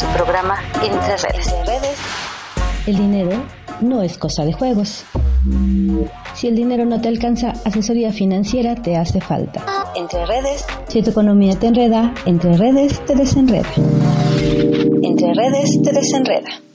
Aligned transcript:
tu 0.00 0.06
programa 0.16 0.56
Entre 0.82 1.16
Redes. 1.18 1.54
El 2.86 2.96
dinero 2.96 3.32
no 3.82 4.02
es 4.02 4.16
cosa 4.16 4.44
de 4.44 4.52
juegos. 4.54 5.04
Si 6.34 6.48
el 6.48 6.56
dinero 6.56 6.86
no 6.86 7.02
te 7.02 7.08
alcanza, 7.08 7.52
asesoría 7.66 8.10
financiera 8.10 8.76
te 8.76 8.96
hace 8.96 9.20
falta. 9.20 9.62
Entre 9.94 10.24
Redes. 10.24 10.64
Si 10.88 11.02
tu 11.02 11.10
economía 11.10 11.54
te 11.58 11.66
enreda, 11.66 12.14
entre 12.24 12.56
redes 12.56 13.04
te 13.04 13.14
desenreda. 13.14 13.68
Entre 15.02 15.34
Redes 15.34 15.82
te 15.82 15.92
desenreda. 15.92 16.69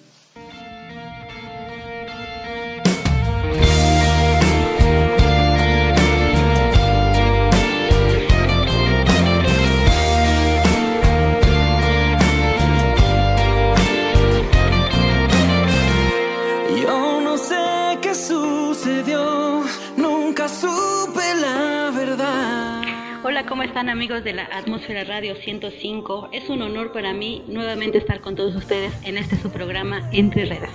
Amigos 24.05 24.23
de 24.23 24.33
la 24.33 24.43
Atmósfera 24.53 25.03
Radio 25.03 25.33
105? 25.33 26.29
Es 26.31 26.47
un 26.49 26.61
honor 26.61 26.91
para 26.91 27.11
mí 27.11 27.41
nuevamente 27.47 27.97
estar 27.97 28.21
con 28.21 28.35
todos 28.35 28.55
ustedes 28.55 28.93
en 29.03 29.17
este 29.17 29.35
su 29.35 29.49
programa 29.49 30.07
Entre 30.11 30.45
Redes. 30.45 30.69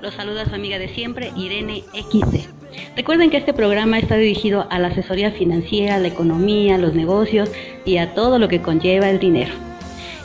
Los 0.00 0.14
saluda 0.14 0.46
su 0.46 0.54
amiga 0.56 0.80
de 0.80 0.88
siempre, 0.88 1.30
Irene 1.36 1.84
XD. 1.92 2.40
Recuerden 2.96 3.30
que 3.30 3.36
este 3.36 3.52
programa 3.52 4.00
está 4.00 4.16
dirigido 4.16 4.66
a 4.68 4.80
la 4.80 4.88
asesoría 4.88 5.30
financiera, 5.30 6.00
la 6.00 6.08
economía, 6.08 6.76
los 6.76 6.92
negocios 6.92 7.52
y 7.84 7.98
a 7.98 8.14
todo 8.14 8.40
lo 8.40 8.48
que 8.48 8.62
conlleva 8.62 9.08
el 9.10 9.20
dinero. 9.20 9.54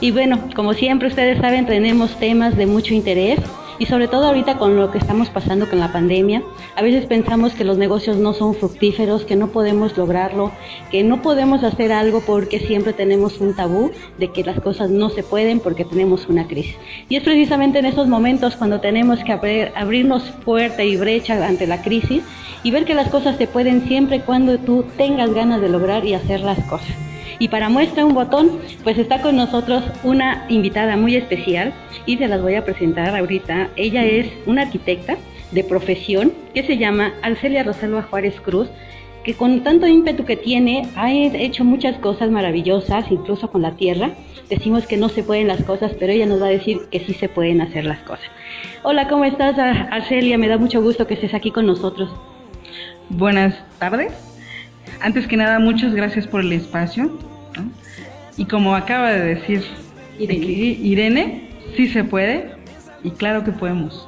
Y 0.02 0.10
bueno, 0.10 0.50
como 0.56 0.74
siempre 0.74 1.10
ustedes 1.10 1.38
saben, 1.38 1.68
tenemos 1.68 2.18
temas 2.18 2.58
de 2.58 2.66
mucho 2.66 2.96
interés 2.96 3.40
y 3.80 3.86
sobre 3.86 4.08
todo 4.08 4.26
ahorita 4.26 4.58
con 4.58 4.76
lo 4.76 4.92
que 4.92 4.98
estamos 4.98 5.30
pasando 5.30 5.70
con 5.70 5.80
la 5.80 5.92
pandemia, 5.92 6.44
a 6.76 6.82
veces 6.82 7.06
pensamos 7.06 7.54
que 7.54 7.64
los 7.64 7.78
negocios 7.78 8.18
no 8.18 8.34
son 8.34 8.56
fructíferos, 8.56 9.26
que 9.26 9.36
no 9.36 9.48
podemos 9.48 9.98
lograrlo, 9.98 10.52
que 10.92 11.04
no 11.04 11.22
podemos 11.22 11.64
hacer 11.64 11.92
algo 11.92 12.22
porque 12.22 12.60
siempre 12.60 12.94
tenemos 12.94 13.40
un 13.40 13.56
tabú 13.56 13.92
de 14.18 14.32
que 14.32 14.44
las 14.44 14.60
cosas 14.60 14.90
no 14.90 15.10
se 15.10 15.24
pueden 15.24 15.60
porque 15.60 15.86
tenemos 15.86 16.28
una 16.28 16.48
crisis. 16.48 16.76
Y 17.10 17.16
es 17.16 17.24
precisamente 17.24 17.80
en 17.80 17.86
esos 17.86 18.08
momentos 18.08 18.56
cuando 18.56 18.80
tenemos 18.80 19.24
que 19.24 19.34
abrir- 19.34 19.72
abrirnos 19.76 20.24
puerta 20.46 20.84
y 20.84 20.98
brecha 20.98 21.46
ante 21.46 21.68
la 21.68 21.82
crisis 21.82 22.24
y 22.64 22.72
ver 22.72 22.86
que 22.86 22.94
las 22.94 23.10
cosas 23.10 23.38
se 23.38 23.48
pueden 23.48 23.88
siempre 23.88 24.22
cuando 24.22 24.58
tú 24.58 24.84
tengas 24.98 25.34
ganas 25.34 25.62
de 25.62 25.70
lograr 25.70 26.06
y 26.06 26.14
hacer 26.14 26.42
las 26.42 26.60
cosas. 26.66 26.88
Y 27.40 27.50
para 27.50 27.70
muestra 27.70 28.06
un 28.06 28.14
botón, 28.14 28.60
pues 28.84 28.98
está 28.98 29.22
con 29.22 29.36
nosotros 29.36 29.84
una 30.04 30.46
invitada 30.50 30.98
muy 30.98 31.16
especial 31.16 31.74
y 32.06 32.18
se 32.18 32.28
las 32.28 32.42
voy 32.42 32.56
a 32.56 32.66
presentar 32.66 33.16
ahorita. 33.16 33.70
Ella 33.76 34.04
es 34.06 34.28
una 34.46 34.64
arquitecta 34.64 35.18
de 35.52 35.64
profesión 35.64 36.34
que 36.54 36.64
se 36.64 36.78
llama 36.78 37.14
Arcelia 37.22 37.64
Rosalba 37.64 38.02
Juárez 38.04 38.40
Cruz, 38.42 38.70
que 39.24 39.34
con 39.36 39.62
tanto 39.64 39.88
ímpetu 39.88 40.26
que 40.26 40.36
tiene 40.38 40.88
ha 40.96 41.12
hecho 41.12 41.64
muchas 41.64 41.98
cosas 42.00 42.32
maravillosas, 42.32 43.06
incluso 43.12 43.52
con 43.52 43.62
la 43.62 43.76
tierra. 43.76 44.12
Decimos 44.50 44.88
que 44.88 44.98
no 44.98 45.10
se 45.10 45.22
pueden 45.24 45.48
las 45.50 45.62
cosas, 45.64 45.92
pero 46.00 46.14
ella 46.14 46.26
nos 46.26 46.42
va 46.42 46.48
a 46.48 46.52
decir 46.52 46.80
que 46.90 47.02
sí 47.02 47.14
se 47.14 47.28
pueden 47.30 47.62
hacer 47.62 47.86
las 47.86 48.00
cosas. 48.00 48.26
Hola, 48.84 49.08
¿cómo 49.10 49.26
estás, 49.26 49.60
Ar- 49.60 49.90
Arcelia? 49.92 50.38
Me 50.38 50.48
da 50.48 50.58
mucho 50.58 50.82
gusto 50.82 51.06
que 51.06 51.14
estés 51.16 51.34
aquí 51.34 51.52
con 51.52 51.68
nosotros. 51.68 52.10
Buenas 53.10 53.54
tardes. 53.80 54.14
Antes 55.02 55.28
que 55.28 55.38
nada, 55.38 55.60
muchas 55.60 55.94
gracias 55.94 56.26
por 56.26 56.42
el 56.42 56.52
espacio. 56.54 57.12
¿No? 57.58 57.72
Y 58.38 58.46
como 58.46 58.76
acaba 58.76 59.12
de 59.12 59.36
decir 59.36 59.64
Irene. 60.20 60.44
aquí 60.44 60.80
Irene, 60.84 61.50
sí 61.76 61.88
se 61.88 62.04
puede 62.04 62.52
y 63.04 63.12
claro 63.12 63.44
que 63.44 63.52
podemos. 63.52 64.08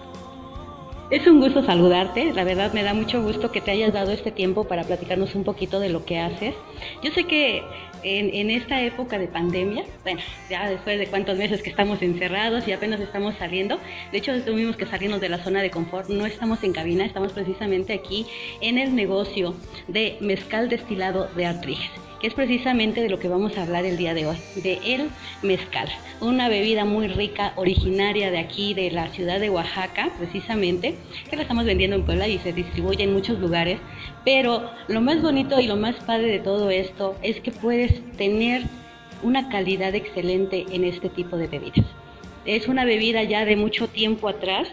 Es 1.10 1.26
un 1.26 1.40
gusto 1.40 1.64
saludarte, 1.64 2.34
la 2.34 2.44
verdad 2.44 2.72
me 2.72 2.84
da 2.84 2.94
mucho 2.94 3.24
gusto 3.24 3.52
que 3.52 3.62
te 3.62 3.72
hayas 3.72 3.94
dado 3.94 4.12
este 4.12 4.32
tiempo 4.32 4.66
para 4.66 4.84
platicarnos 4.84 5.34
un 5.34 5.44
poquito 5.44 5.80
de 5.80 5.90
lo 5.90 6.06
que 6.06 6.20
haces. 6.20 6.54
Yo 7.02 7.12
sé 7.12 7.24
que 7.24 7.64
en, 8.04 8.30
en 8.32 8.52
esta 8.52 8.80
época 8.84 9.18
de 9.18 9.28
pandemia, 9.28 9.86
bueno, 10.04 10.22
ya 10.52 10.70
después 10.70 11.00
de 11.00 11.08
cuántos 11.08 11.36
meses 11.40 11.64
que 11.64 11.72
estamos 11.72 12.04
encerrados 12.04 12.68
y 12.68 12.74
apenas 12.74 13.00
estamos 13.00 13.34
saliendo, 13.40 13.80
de 14.12 14.20
hecho 14.20 14.40
tuvimos 14.44 14.78
que 14.78 14.86
salirnos 14.86 15.20
de 15.20 15.30
la 15.30 15.40
zona 15.40 15.64
de 15.64 15.72
confort, 15.72 16.10
no 16.10 16.28
estamos 16.28 16.64
en 16.64 16.74
cabina, 16.74 17.06
estamos 17.06 17.34
precisamente 17.34 17.94
aquí 17.94 18.28
en 18.62 18.78
el 18.78 18.96
negocio 18.96 19.56
de 19.88 20.16
mezcal 20.22 20.70
destilado 20.70 21.28
de 21.36 21.48
Artriges 21.48 22.09
que 22.20 22.28
es 22.28 22.34
precisamente 22.34 23.02
de 23.02 23.10
lo 23.10 23.20
que 23.20 23.28
vamos 23.28 23.58
a 23.58 23.64
hablar 23.64 23.86
el 23.86 23.98
día 23.98 24.14
de 24.14 24.28
hoy, 24.28 24.38
de 24.56 24.80
el 24.86 25.10
mezcal, 25.42 25.90
una 26.20 26.50
bebida 26.50 26.86
muy 26.86 27.08
rica, 27.08 27.54
originaria 27.56 28.30
de 28.32 28.40
aquí, 28.40 28.74
de 28.74 28.92
la 28.92 29.10
ciudad 29.10 29.40
de 29.40 29.50
Oaxaca, 29.50 30.12
precisamente, 30.18 30.96
que 31.30 31.36
la 31.36 31.44
estamos 31.44 31.66
vendiendo 31.66 31.96
en 31.96 32.06
Puebla 32.06 32.28
y 32.28 32.40
se 32.40 32.54
distribuye 32.54 33.04
en 33.04 33.14
muchos 33.14 33.40
lugares, 33.40 33.80
pero 34.26 34.70
lo 34.88 35.02
más 35.02 35.22
bonito 35.22 35.60
y 35.60 35.68
lo 35.68 35.78
más 35.78 35.96
padre 35.98 36.28
de 36.28 36.40
todo 36.40 36.70
esto 36.70 37.16
es 37.22 37.40
que 37.40 37.52
puedes 37.52 38.02
tener 38.18 38.64
una 39.24 39.50
calidad 39.50 39.96
excelente 39.96 40.66
en 40.72 40.84
este 40.84 41.10
tipo 41.10 41.38
de 41.38 41.48
bebidas. 41.48 41.86
Es 42.46 42.68
una 42.68 42.86
bebida 42.86 43.24
ya 43.24 43.46
de 43.46 43.56
mucho 43.56 43.88
tiempo 43.88 44.28
atrás, 44.30 44.68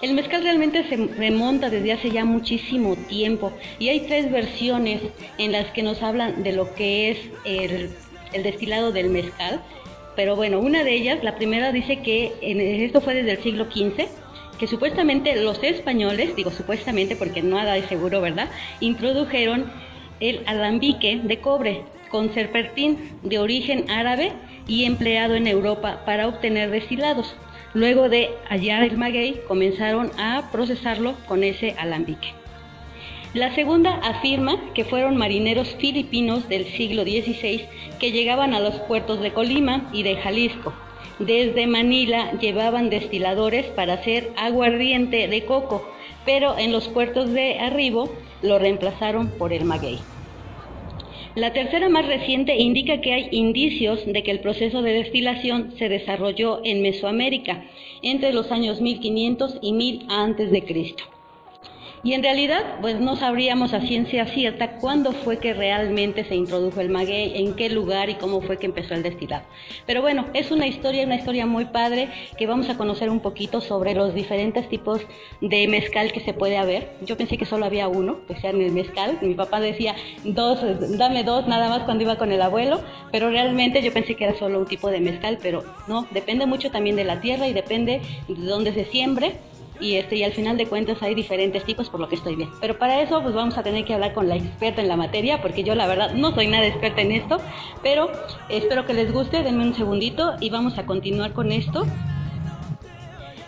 el 0.00 0.14
mezcal 0.14 0.42
realmente 0.42 0.82
se 0.88 0.96
remonta 0.96 1.68
desde 1.68 1.92
hace 1.92 2.10
ya 2.10 2.24
muchísimo 2.24 2.96
tiempo 2.96 3.52
y 3.78 3.88
hay 3.88 4.00
tres 4.00 4.30
versiones 4.32 5.02
en 5.36 5.52
las 5.52 5.66
que 5.72 5.82
nos 5.82 6.02
hablan 6.02 6.42
de 6.42 6.52
lo 6.52 6.74
que 6.74 7.10
es 7.10 7.18
el, 7.44 7.90
destilado 8.42 8.92
del 8.92 9.10
mezcal. 9.10 9.60
Pero 10.16 10.36
bueno, 10.36 10.58
una 10.60 10.84
de 10.84 10.94
ellas, 10.94 11.22
la 11.22 11.36
primera 11.36 11.72
dice 11.72 12.00
que 12.00 12.32
en- 12.40 12.60
esto 12.60 13.00
fue 13.00 13.14
desde 13.14 13.32
el 13.32 13.42
siglo 13.42 13.64
XV, 13.66 14.08
que 14.58 14.66
supuestamente 14.66 15.36
los 15.36 15.62
españoles, 15.62 16.34
digo 16.36 16.50
supuestamente 16.50 17.16
porque 17.16 17.42
nada 17.42 17.76
es 17.76 17.86
seguro, 17.86 18.20
¿verdad? 18.20 18.48
Introdujeron 18.80 19.70
el 20.20 20.42
alambique 20.46 21.20
de 21.22 21.40
cobre 21.40 21.82
con 22.10 22.32
serpentín 22.34 23.18
de 23.22 23.38
origen 23.38 23.90
árabe 23.90 24.32
y 24.66 24.84
empleado 24.84 25.34
en 25.34 25.46
Europa 25.46 26.02
para 26.04 26.26
obtener 26.28 26.70
destilados. 26.70 27.34
Luego 27.72 28.08
de 28.08 28.30
hallar 28.48 28.82
el 28.82 28.96
maguey, 28.96 29.40
comenzaron 29.46 30.10
a 30.18 30.50
procesarlo 30.50 31.14
con 31.28 31.44
ese 31.44 31.76
alambique. 31.78 32.34
La 33.32 33.54
segunda 33.54 33.94
afirma 34.02 34.58
que 34.74 34.84
fueron 34.84 35.16
marineros 35.16 35.76
filipinos 35.76 36.48
del 36.48 36.66
siglo 36.66 37.04
XVI 37.04 37.68
que 38.00 38.10
llegaban 38.10 38.54
a 38.54 38.60
los 38.60 38.74
puertos 38.80 39.20
de 39.20 39.32
Colima 39.32 39.88
y 39.92 40.02
de 40.02 40.16
Jalisco. 40.16 40.72
Desde 41.20 41.68
Manila 41.68 42.32
llevaban 42.40 42.90
destiladores 42.90 43.66
para 43.66 43.94
hacer 43.94 44.32
aguardiente 44.36 45.28
de 45.28 45.44
coco, 45.44 45.88
pero 46.26 46.58
en 46.58 46.72
los 46.72 46.88
puertos 46.88 47.32
de 47.32 47.60
arribo 47.60 48.12
lo 48.42 48.58
reemplazaron 48.58 49.28
por 49.38 49.52
el 49.52 49.64
maguey. 49.64 50.00
La 51.40 51.54
tercera 51.54 51.88
más 51.88 52.06
reciente 52.06 52.54
indica 52.56 53.00
que 53.00 53.14
hay 53.14 53.28
indicios 53.30 54.04
de 54.04 54.22
que 54.22 54.30
el 54.30 54.40
proceso 54.40 54.82
de 54.82 54.92
destilación 54.92 55.72
se 55.78 55.88
desarrolló 55.88 56.60
en 56.64 56.82
Mesoamérica 56.82 57.64
entre 58.02 58.34
los 58.34 58.52
años 58.52 58.82
1500 58.82 59.56
y 59.62 59.72
1000 59.72 60.02
antes 60.10 60.50
de 60.50 60.62
Cristo. 60.62 61.02
Y 62.02 62.14
en 62.14 62.22
realidad, 62.22 62.62
pues 62.80 62.98
no 62.98 63.14
sabríamos 63.16 63.74
a 63.74 63.80
ciencia 63.82 64.24
cierta 64.24 64.78
cuándo 64.78 65.12
fue 65.12 65.36
que 65.36 65.52
realmente 65.52 66.24
se 66.24 66.34
introdujo 66.34 66.80
el 66.80 66.88
maguey, 66.88 67.44
en 67.44 67.54
qué 67.54 67.68
lugar 67.68 68.08
y 68.08 68.14
cómo 68.14 68.40
fue 68.40 68.56
que 68.56 68.64
empezó 68.64 68.94
el 68.94 69.02
destilado. 69.02 69.44
Pero 69.84 70.00
bueno, 70.00 70.26
es 70.32 70.50
una 70.50 70.66
historia, 70.66 71.04
una 71.04 71.16
historia 71.16 71.44
muy 71.44 71.66
padre 71.66 72.08
que 72.38 72.46
vamos 72.46 72.70
a 72.70 72.78
conocer 72.78 73.10
un 73.10 73.20
poquito 73.20 73.60
sobre 73.60 73.94
los 73.94 74.14
diferentes 74.14 74.66
tipos 74.70 75.02
de 75.42 75.68
mezcal 75.68 76.10
que 76.10 76.20
se 76.20 76.32
puede 76.32 76.56
haber. 76.56 76.90
Yo 77.02 77.18
pensé 77.18 77.36
que 77.36 77.44
solo 77.44 77.66
había 77.66 77.86
uno, 77.88 78.20
que 78.26 78.36
sea 78.36 78.50
el 78.50 78.72
mezcal. 78.72 79.18
Mi 79.20 79.34
papá 79.34 79.60
decía 79.60 79.94
dos, 80.24 80.58
dame 80.96 81.22
dos 81.22 81.46
nada 81.48 81.68
más 81.68 81.82
cuando 81.82 82.04
iba 82.04 82.16
con 82.16 82.32
el 82.32 82.40
abuelo, 82.40 82.80
pero 83.12 83.28
realmente 83.28 83.82
yo 83.82 83.92
pensé 83.92 84.14
que 84.14 84.24
era 84.24 84.38
solo 84.38 84.58
un 84.58 84.66
tipo 84.66 84.90
de 84.90 85.00
mezcal, 85.00 85.36
pero 85.42 85.64
no, 85.86 86.06
depende 86.12 86.46
mucho 86.46 86.70
también 86.70 86.96
de 86.96 87.04
la 87.04 87.20
tierra 87.20 87.46
y 87.46 87.52
depende 87.52 88.00
de 88.26 88.46
dónde 88.46 88.72
se 88.72 88.86
siembre 88.86 89.34
y 89.80 89.96
este 89.96 90.16
y 90.16 90.24
al 90.24 90.32
final 90.32 90.56
de 90.56 90.66
cuentas 90.66 91.02
hay 91.02 91.14
diferentes 91.14 91.64
tipos 91.64 91.88
por 91.88 92.00
lo 92.00 92.08
que 92.08 92.16
estoy 92.16 92.36
bien. 92.36 92.50
Pero 92.60 92.78
para 92.78 93.00
eso 93.00 93.22
pues 93.22 93.34
vamos 93.34 93.56
a 93.58 93.62
tener 93.62 93.84
que 93.84 93.94
hablar 93.94 94.12
con 94.12 94.28
la 94.28 94.36
experta 94.36 94.80
en 94.80 94.88
la 94.88 94.96
materia 94.96 95.40
porque 95.42 95.62
yo 95.62 95.74
la 95.74 95.86
verdad 95.86 96.12
no 96.14 96.34
soy 96.34 96.48
nada 96.48 96.66
experta 96.66 97.00
en 97.00 97.12
esto, 97.12 97.38
pero 97.82 98.10
espero 98.48 98.86
que 98.86 98.94
les 98.94 99.12
guste, 99.12 99.42
denme 99.42 99.64
un 99.66 99.74
segundito 99.74 100.34
y 100.40 100.50
vamos 100.50 100.78
a 100.78 100.86
continuar 100.86 101.32
con 101.32 101.52
esto. 101.52 101.86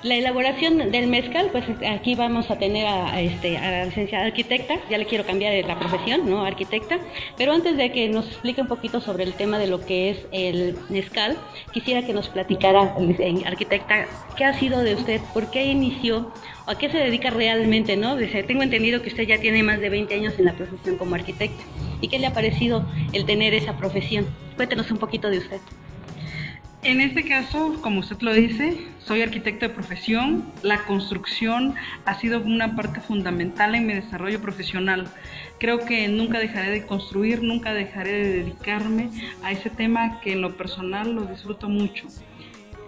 La 0.02 0.16
elaboración 0.16 0.90
del 0.90 1.06
mezcal, 1.06 1.50
pues 1.52 1.64
aquí 1.88 2.16
vamos 2.16 2.50
a 2.50 2.58
tener 2.58 2.88
a, 2.88 3.14
a 3.14 3.20
este, 3.20 3.56
a 3.56 3.70
la 3.70 3.84
licenciada 3.84 4.24
arquitecta, 4.24 4.74
ya 4.90 4.98
le 4.98 5.06
quiero 5.06 5.24
cambiar 5.24 5.64
la 5.64 5.78
profesión, 5.78 6.28
¿no? 6.28 6.44
Arquitecta, 6.44 6.98
pero 7.36 7.52
antes 7.52 7.76
de 7.76 7.92
que 7.92 8.08
nos 8.08 8.26
explique 8.26 8.60
un 8.60 8.66
poquito 8.66 9.00
sobre 9.00 9.22
el 9.22 9.34
tema 9.34 9.60
de 9.60 9.68
lo 9.68 9.86
que 9.86 10.10
es 10.10 10.26
el 10.32 10.76
mezcal, 10.88 11.36
quisiera 11.72 12.04
que 12.04 12.12
nos 12.12 12.28
platicara, 12.28 12.96
eh, 12.98 13.42
arquitecta, 13.46 14.06
¿qué 14.36 14.44
ha 14.44 14.58
sido 14.58 14.82
de 14.82 14.96
usted? 14.96 15.20
¿Por 15.32 15.52
qué 15.52 15.66
inició? 15.66 16.32
¿O 16.66 16.72
a 16.72 16.78
qué 16.78 16.90
se 16.90 16.98
dedica 16.98 17.30
realmente, 17.30 17.96
no? 17.96 18.16
Dice, 18.16 18.42
tengo 18.42 18.64
entendido 18.64 19.02
que 19.02 19.08
usted 19.08 19.22
ya 19.22 19.40
tiene 19.40 19.62
más 19.62 19.78
de 19.78 19.88
20 19.88 20.12
años 20.16 20.34
en 20.36 20.46
la 20.46 20.54
profesión 20.54 20.96
como 20.96 21.14
arquitecta. 21.14 21.62
¿Y 22.00 22.08
qué 22.08 22.18
le 22.18 22.26
ha 22.26 22.32
parecido 22.32 22.84
el 23.12 23.24
tener 23.24 23.54
esa 23.54 23.76
profesión? 23.76 24.26
Cuéntenos 24.56 24.90
un 24.90 24.98
poquito 24.98 25.30
de 25.30 25.38
usted. 25.38 25.60
En 26.84 27.00
este 27.00 27.24
caso, 27.24 27.80
como 27.80 28.00
usted 28.00 28.20
lo 28.22 28.32
dice, 28.32 28.76
soy 28.98 29.22
arquitecto 29.22 29.68
de 29.68 29.72
profesión. 29.72 30.44
La 30.64 30.84
construcción 30.84 31.76
ha 32.06 32.18
sido 32.18 32.40
una 32.40 32.74
parte 32.74 33.00
fundamental 33.00 33.76
en 33.76 33.86
mi 33.86 33.94
desarrollo 33.94 34.40
profesional. 34.40 35.06
Creo 35.60 35.78
que 35.78 36.08
nunca 36.08 36.40
dejaré 36.40 36.70
de 36.70 36.84
construir, 36.84 37.40
nunca 37.40 37.72
dejaré 37.72 38.10
de 38.10 38.32
dedicarme 38.42 39.10
a 39.44 39.52
ese 39.52 39.70
tema 39.70 40.20
que 40.22 40.32
en 40.32 40.40
lo 40.40 40.56
personal 40.56 41.12
lo 41.14 41.24
disfruto 41.26 41.68
mucho. 41.68 42.08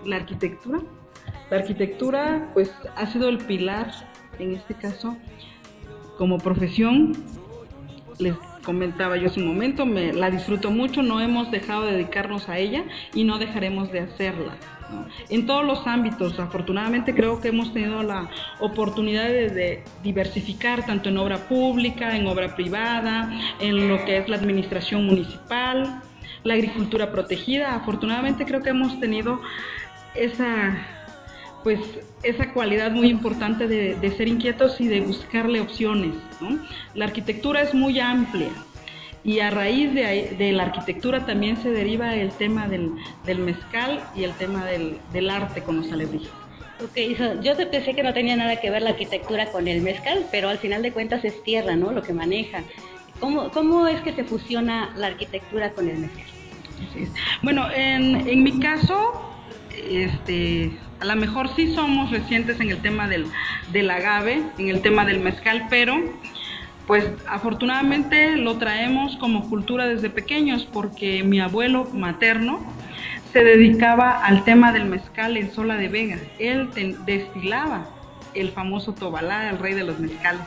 La 0.04 0.16
arquitectura. 0.16 0.80
La 1.50 1.58
arquitectura 1.58 2.50
pues 2.52 2.72
ha 2.96 3.06
sido 3.06 3.28
el 3.28 3.38
pilar, 3.38 3.92
en 4.40 4.54
este 4.54 4.74
caso, 4.74 5.16
como 6.18 6.38
profesión. 6.38 7.12
Les 8.18 8.34
comentaba 8.64 9.16
yo 9.16 9.28
hace 9.28 9.40
un 9.40 9.46
momento, 9.46 9.86
me 9.86 10.12
la 10.12 10.30
disfruto 10.30 10.70
mucho, 10.70 11.02
no 11.02 11.20
hemos 11.20 11.50
dejado 11.50 11.84
de 11.84 11.92
dedicarnos 11.92 12.48
a 12.48 12.58
ella 12.58 12.84
y 13.14 13.24
no 13.24 13.38
dejaremos 13.38 13.92
de 13.92 14.00
hacerla. 14.00 14.56
En 15.28 15.46
todos 15.46 15.64
los 15.64 15.86
ámbitos, 15.86 16.38
afortunadamente 16.38 17.14
creo 17.14 17.40
que 17.40 17.48
hemos 17.48 17.72
tenido 17.72 18.02
la 18.02 18.28
oportunidad 18.60 19.24
de, 19.28 19.82
diversificar 20.02 20.84
tanto 20.86 21.08
en 21.08 21.18
obra 21.18 21.48
pública, 21.48 22.16
en 22.16 22.26
obra 22.26 22.54
privada, 22.54 23.30
en 23.60 23.88
lo 23.88 24.04
que 24.04 24.18
es 24.18 24.28
la 24.28 24.36
administración 24.36 25.06
municipal, 25.06 26.02
la 26.42 26.54
agricultura 26.54 27.10
protegida. 27.10 27.74
Afortunadamente 27.74 28.44
creo 28.44 28.62
que 28.62 28.70
hemos 28.70 29.00
tenido 29.00 29.40
esa 30.14 31.03
pues 31.64 31.80
esa 32.22 32.52
cualidad 32.52 32.92
muy 32.92 33.08
importante 33.08 33.66
de, 33.66 34.10
ser 34.16 34.28
inquietos 34.28 34.80
y 34.80 34.86
de 34.86 35.00
buscarle 35.00 35.62
opciones. 35.62 36.12
La 36.94 37.06
arquitectura 37.06 37.62
es 37.62 37.74
muy 37.74 37.98
amplia 37.98 38.50
y 39.24 39.40
a 39.40 39.50
raíz 39.50 39.94
de, 39.94 40.52
la 40.52 40.64
arquitectura 40.64 41.24
también 41.24 41.56
se 41.56 41.70
deriva 41.70 42.14
el 42.14 42.30
tema 42.32 42.68
del, 42.68 42.90
mezcal 43.38 44.04
y 44.14 44.24
el 44.24 44.32
tema 44.34 44.66
del, 44.66 45.30
arte 45.30 45.62
con 45.62 45.78
los 45.78 45.90
alebrijes. 45.90 46.30
Ok, 46.82 47.42
yo 47.42 47.56
pensé 47.70 47.94
que 47.94 48.02
no 48.02 48.12
tenía 48.12 48.36
nada 48.36 48.56
que 48.56 48.70
ver 48.70 48.82
la 48.82 48.90
arquitectura 48.90 49.46
con 49.46 49.66
el 49.66 49.80
mezcal, 49.80 50.26
pero 50.30 50.50
al 50.50 50.58
final 50.58 50.82
de 50.82 50.92
cuentas 50.92 51.24
es 51.24 51.42
tierra, 51.44 51.76
¿no? 51.76 51.92
Lo 51.92 52.02
que 52.02 52.12
maneja. 52.12 52.62
¿Cómo, 53.20 53.50
cómo 53.52 53.86
es 53.86 54.02
que 54.02 54.12
se 54.12 54.24
fusiona 54.24 54.92
la 54.96 55.06
arquitectura 55.06 55.70
con 55.70 55.88
el 55.88 55.98
mezcal? 55.98 56.24
Bueno, 57.42 57.70
en, 57.70 58.28
en 58.28 58.42
mi 58.42 58.58
caso, 58.58 59.12
este, 59.88 60.72
a 61.04 61.06
lo 61.14 61.16
mejor 61.16 61.54
sí 61.54 61.74
somos 61.74 62.10
recientes 62.10 62.58
en 62.60 62.70
el 62.70 62.78
tema 62.78 63.06
del, 63.08 63.26
del 63.72 63.90
agave, 63.90 64.42
en 64.56 64.68
el 64.70 64.80
tema 64.80 65.04
del 65.04 65.20
mezcal, 65.20 65.66
pero 65.68 66.00
pues 66.86 67.04
afortunadamente 67.28 68.36
lo 68.36 68.56
traemos 68.56 69.16
como 69.18 69.50
cultura 69.50 69.86
desde 69.86 70.08
pequeños 70.08 70.66
porque 70.72 71.22
mi 71.22 71.40
abuelo 71.40 71.84
materno 71.92 72.58
se 73.34 73.44
dedicaba 73.44 74.24
al 74.24 74.44
tema 74.44 74.72
del 74.72 74.86
mezcal 74.86 75.36
en 75.36 75.52
Sola 75.52 75.76
de 75.76 75.88
Vega. 75.88 76.18
Él 76.38 76.70
destilaba 77.04 77.86
el 78.32 78.50
famoso 78.52 78.94
Tobalá, 78.94 79.50
el 79.50 79.58
rey 79.58 79.74
de 79.74 79.84
los 79.84 79.98
mezcales. 79.98 80.42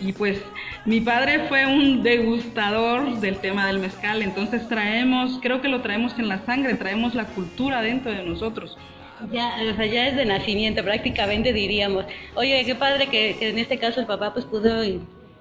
Y 0.00 0.12
pues 0.12 0.38
mi 0.84 1.00
padre 1.00 1.48
fue 1.48 1.64
un 1.64 2.02
degustador 2.02 3.20
del 3.20 3.38
tema 3.38 3.66
del 3.66 3.78
mezcal, 3.78 4.20
entonces 4.20 4.68
traemos, 4.68 5.38
creo 5.40 5.62
que 5.62 5.68
lo 5.68 5.80
traemos 5.80 6.18
en 6.18 6.28
la 6.28 6.44
sangre, 6.44 6.74
traemos 6.74 7.14
la 7.14 7.24
cultura 7.24 7.80
dentro 7.80 8.10
de 8.10 8.22
nosotros. 8.22 8.76
Ya, 9.32 9.56
o 9.72 9.76
sea, 9.76 9.86
ya 9.86 10.08
es 10.08 10.16
de 10.16 10.24
nacimiento, 10.24 10.82
prácticamente 10.82 11.52
diríamos. 11.52 12.04
Oye, 12.34 12.64
qué 12.64 12.74
padre 12.74 13.08
que, 13.08 13.36
en 13.40 13.58
este 13.58 13.78
caso 13.78 14.00
el 14.00 14.06
papá 14.06 14.32
pues 14.32 14.44
pudo 14.44 14.82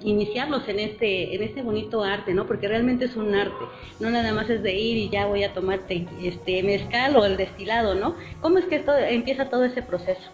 iniciarlos 0.02 0.68
en 0.68 0.80
este, 0.80 1.36
en 1.36 1.44
este 1.44 1.62
bonito 1.62 2.04
arte, 2.04 2.34
¿no? 2.34 2.46
Porque 2.46 2.68
realmente 2.68 3.06
es 3.06 3.16
un 3.16 3.34
arte, 3.34 3.66
no 4.00 4.10
nada 4.10 4.34
más 4.34 4.50
es 4.50 4.62
de 4.62 4.74
ir 4.74 4.98
y 4.98 5.10
ya 5.10 5.26
voy 5.26 5.44
a 5.44 5.54
tomarte 5.54 6.06
este 6.22 6.62
mezcal 6.62 7.16
o 7.16 7.26
el 7.26 7.38
destilado, 7.38 7.96
¿no? 7.96 8.16
¿Cómo 8.42 8.58
es 8.58 8.66
que 8.66 8.76
esto, 8.76 8.96
empieza 8.96 9.50
todo 9.50 9.64
ese 9.64 9.82
proceso? 9.82 10.30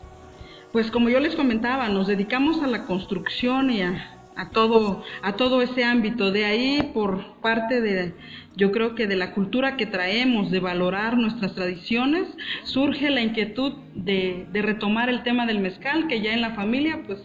Pues 0.72 0.92
como 0.92 1.10
yo 1.10 1.20
les 1.20 1.36
comentaba, 1.36 1.90
nos 1.90 2.08
dedicamos 2.08 2.62
a 2.62 2.68
la 2.68 2.86
construcción 2.86 3.72
y 3.72 3.82
a, 3.82 4.20
a 4.36 4.50
todo, 4.50 5.04
a 5.22 5.34
todo 5.34 5.62
ese 5.62 5.84
ámbito. 5.84 6.32
De 6.32 6.46
ahí, 6.46 6.92
por 6.94 7.40
parte 7.42 7.82
de, 7.82 8.14
yo 8.60 8.74
creo 8.74 8.94
que 8.94 9.08
de 9.08 9.16
la 9.16 9.32
cultura 9.32 9.78
que 9.78 9.86
traemos, 9.86 10.52
de 10.52 10.60
valorar 10.60 11.18
nuestras 11.18 11.56
tradiciones, 11.56 12.28
surge 12.64 13.10
la 13.10 13.22
inquietud 13.22 13.72
de, 13.96 14.46
retomar 14.52 15.10
el 15.10 15.24
tema 15.24 15.46
del 15.46 15.60
mezcal, 15.60 16.08
que 16.08 16.20
ya 16.20 16.34
en 16.34 16.42
la 16.42 16.56
familia 16.56 17.00
pues 17.08 17.20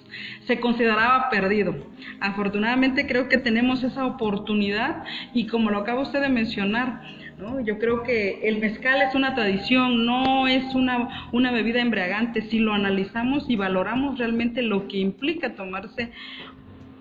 se 0.46 0.60
consideraba 0.60 1.28
perdido. 1.30 1.74
Afortunadamente 2.20 3.08
creo 3.08 3.28
que 3.28 3.38
tenemos 3.38 3.82
esa 3.82 4.06
oportunidad 4.06 5.02
y 5.34 5.48
como 5.48 5.70
lo 5.70 5.78
acaba 5.78 6.02
usted 6.02 6.22
de 6.22 6.28
mencionar, 6.28 7.02
¿No? 7.36 7.58
Yo 7.58 7.80
creo 7.80 8.04
que 8.04 8.48
el 8.48 8.60
mezcal 8.60 9.02
es 9.02 9.16
una 9.16 9.34
tradición, 9.34 10.06
no 10.06 10.46
es 10.46 10.72
una, 10.72 11.28
una 11.32 11.50
bebida 11.50 11.80
embriagante. 11.80 12.42
Si 12.42 12.60
lo 12.60 12.72
analizamos 12.72 13.50
y 13.50 13.56
valoramos 13.56 14.20
realmente 14.20 14.62
lo 14.62 14.86
que 14.86 14.98
implica 14.98 15.56
tomarse 15.56 16.12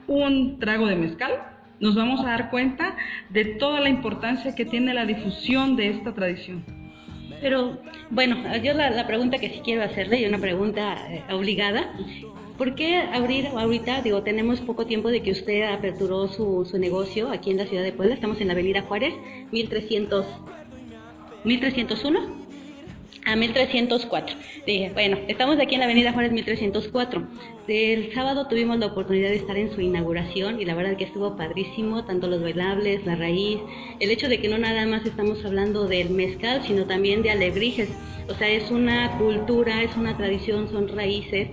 un 0.07 0.57
trago 0.57 0.88
de 0.88 0.95
mezcal, 0.95 1.52
nos 1.79 1.95
vamos 1.95 2.21
a 2.21 2.27
dar 2.27 2.49
cuenta 2.49 2.95
de 3.29 3.45
toda 3.45 3.79
la 3.81 3.89
importancia 3.89 4.55
que 4.55 4.65
tiene 4.65 4.93
la 4.93 5.05
difusión 5.05 5.75
de 5.75 5.89
esta 5.89 6.13
tradición. 6.13 6.63
Pero 7.41 7.77
bueno, 8.09 8.37
yo 8.63 8.73
la, 8.73 9.05
pregunta 9.05 9.37
que 9.37 9.49
sí 9.49 9.61
quiero 9.63 9.83
hacerle, 9.83 10.21
y 10.21 10.25
una 10.25 10.37
pregunta 10.37 10.95
eh, 11.09 11.23
obligada, 11.33 11.91
¿por 12.57 12.75
qué 12.75 12.97
abrir 12.97 13.47
ahorita? 13.47 14.01
Digo, 14.01 14.23
tenemos 14.23 14.61
poco 14.61 14.85
tiempo 14.85 15.09
de 15.09 15.21
que 15.21 15.31
usted 15.31 15.63
aperturó 15.63 16.27
su, 16.29 16.65
su 16.65 16.77
negocio 16.77 17.31
aquí 17.31 17.51
en 17.51 17.57
la 17.57 17.65
ciudad 17.65 17.83
de 17.83 17.91
Puebla, 17.91 18.15
estamos 18.15 18.39
en 18.39 18.47
la 18.47 18.53
Avenida 18.53 18.83
Juárez, 18.83 19.13
1300, 19.51 20.25
1301 21.43 22.42
a 23.25 23.35
1304. 23.35 24.35
Dije, 24.65 24.91
bueno, 24.93 25.17
estamos 25.27 25.59
aquí 25.59 25.75
en 25.75 25.79
la 25.79 25.85
Avenida 25.85 26.13
Juárez 26.13 26.31
1304. 26.31 27.27
El 27.67 28.13
sábado 28.13 28.47
tuvimos 28.47 28.79
la 28.79 28.87
oportunidad 28.87 29.29
de 29.29 29.37
estar 29.37 29.57
en 29.57 29.73
su 29.73 29.81
inauguración 29.81 30.59
y 30.59 30.65
la 30.65 30.75
verdad 30.75 30.97
que 30.97 31.05
estuvo 31.05 31.35
padrísimo, 31.35 32.05
tanto 32.05 32.27
los 32.27 32.41
bailables, 32.41 33.05
la 33.05 33.15
raíz, 33.15 33.59
el 33.99 34.11
hecho 34.11 34.27
de 34.29 34.39
que 34.39 34.49
no 34.49 34.57
nada 34.57 34.85
más 34.85 35.05
estamos 35.05 35.43
hablando 35.45 35.87
del 35.87 36.09
mezcal, 36.09 36.61
sino 36.65 36.85
también 36.85 37.23
de 37.23 37.31
alebrijes. 37.31 37.89
O 38.29 38.35
sea, 38.35 38.49
es 38.49 38.71
una 38.71 39.17
cultura, 39.17 39.83
es 39.83 39.95
una 39.95 40.17
tradición, 40.17 40.69
son 40.71 40.87
raíces. 40.87 41.49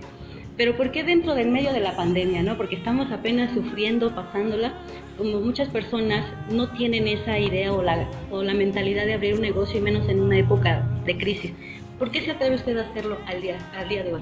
Pero 0.61 0.77
¿por 0.77 0.91
qué 0.91 1.03
dentro 1.03 1.33
del 1.33 1.49
medio 1.49 1.73
de 1.73 1.79
la 1.79 1.95
pandemia, 1.95 2.43
no? 2.43 2.55
Porque 2.55 2.75
estamos 2.75 3.11
apenas 3.11 3.51
sufriendo, 3.51 4.13
pasándola, 4.13 4.75
como 5.17 5.41
muchas 5.41 5.67
personas 5.69 6.23
no 6.51 6.69
tienen 6.73 7.07
esa 7.07 7.39
idea 7.39 7.73
o 7.73 7.81
la, 7.81 8.07
o 8.29 8.43
la 8.43 8.53
mentalidad 8.53 9.07
de 9.07 9.15
abrir 9.15 9.33
un 9.33 9.41
negocio 9.41 9.79
y 9.79 9.81
menos 9.81 10.07
en 10.07 10.19
una 10.19 10.37
época 10.37 10.87
de 11.03 11.17
crisis. 11.17 11.51
¿Por 11.97 12.11
qué 12.11 12.21
se 12.21 12.29
atreve 12.29 12.57
usted 12.57 12.77
a 12.77 12.87
hacerlo 12.87 13.17
al 13.25 13.41
día, 13.41 13.57
al 13.75 13.89
día 13.89 14.03
de 14.03 14.13
hoy? 14.13 14.21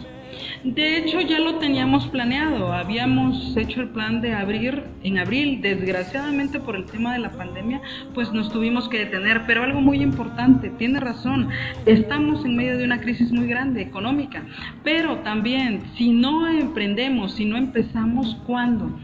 De 0.63 0.97
hecho, 0.97 1.21
ya 1.21 1.39
lo 1.39 1.55
teníamos 1.55 2.07
planeado. 2.07 2.73
Habíamos 2.73 3.55
hecho 3.55 3.81
el 3.81 3.89
plan 3.89 4.21
de 4.21 4.33
abrir 4.33 4.83
en 5.03 5.17
abril. 5.17 5.61
Desgraciadamente, 5.61 6.59
por 6.59 6.75
el 6.75 6.85
tema 6.85 7.13
de 7.13 7.19
la 7.19 7.31
pandemia, 7.31 7.81
pues 8.13 8.31
nos 8.31 8.51
tuvimos 8.51 8.89
que 8.89 8.99
detener. 8.99 9.43
Pero 9.47 9.63
algo 9.63 9.81
muy 9.81 10.01
importante, 10.01 10.69
tiene 10.71 10.99
razón, 10.99 11.49
estamos 11.85 12.45
en 12.45 12.55
medio 12.55 12.77
de 12.77 12.83
una 12.83 12.99
crisis 13.01 13.31
muy 13.31 13.47
grande 13.47 13.81
económica. 13.81 14.43
Pero 14.83 15.17
también, 15.19 15.83
si 15.97 16.09
no 16.09 16.47
emprendemos, 16.47 17.33
si 17.33 17.45
no 17.45 17.57
empezamos, 17.57 18.35
¿cuándo? 18.45 18.99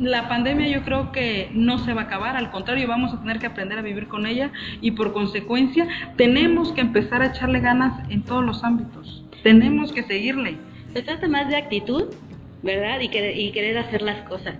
la 0.00 0.28
pandemia 0.28 0.68
yo 0.68 0.82
creo 0.82 1.12
que 1.12 1.50
no 1.52 1.78
se 1.78 1.92
va 1.92 2.02
a 2.02 2.04
acabar, 2.04 2.36
al 2.36 2.50
contrario, 2.50 2.88
vamos 2.88 3.12
a 3.12 3.20
tener 3.20 3.38
que 3.38 3.46
aprender 3.46 3.78
a 3.78 3.82
vivir 3.82 4.08
con 4.08 4.26
ella 4.26 4.50
y 4.80 4.92
por 4.92 5.12
consecuencia 5.12 5.86
tenemos 6.16 6.72
que 6.72 6.80
empezar 6.80 7.22
a 7.22 7.26
echarle 7.26 7.60
ganas 7.60 8.08
en 8.08 8.22
todos 8.22 8.44
los 8.44 8.64
ámbitos. 8.64 9.19
Tenemos 9.42 9.92
que 9.92 10.02
seguirle. 10.02 10.56
Se 10.92 11.02
trata 11.02 11.28
más 11.28 11.48
de 11.48 11.56
actitud 11.56 12.08
¿verdad? 12.62 13.00
Y, 13.00 13.06
y 13.06 13.52
querer 13.52 13.78
hacer 13.78 14.02
las 14.02 14.28
cosas. 14.28 14.54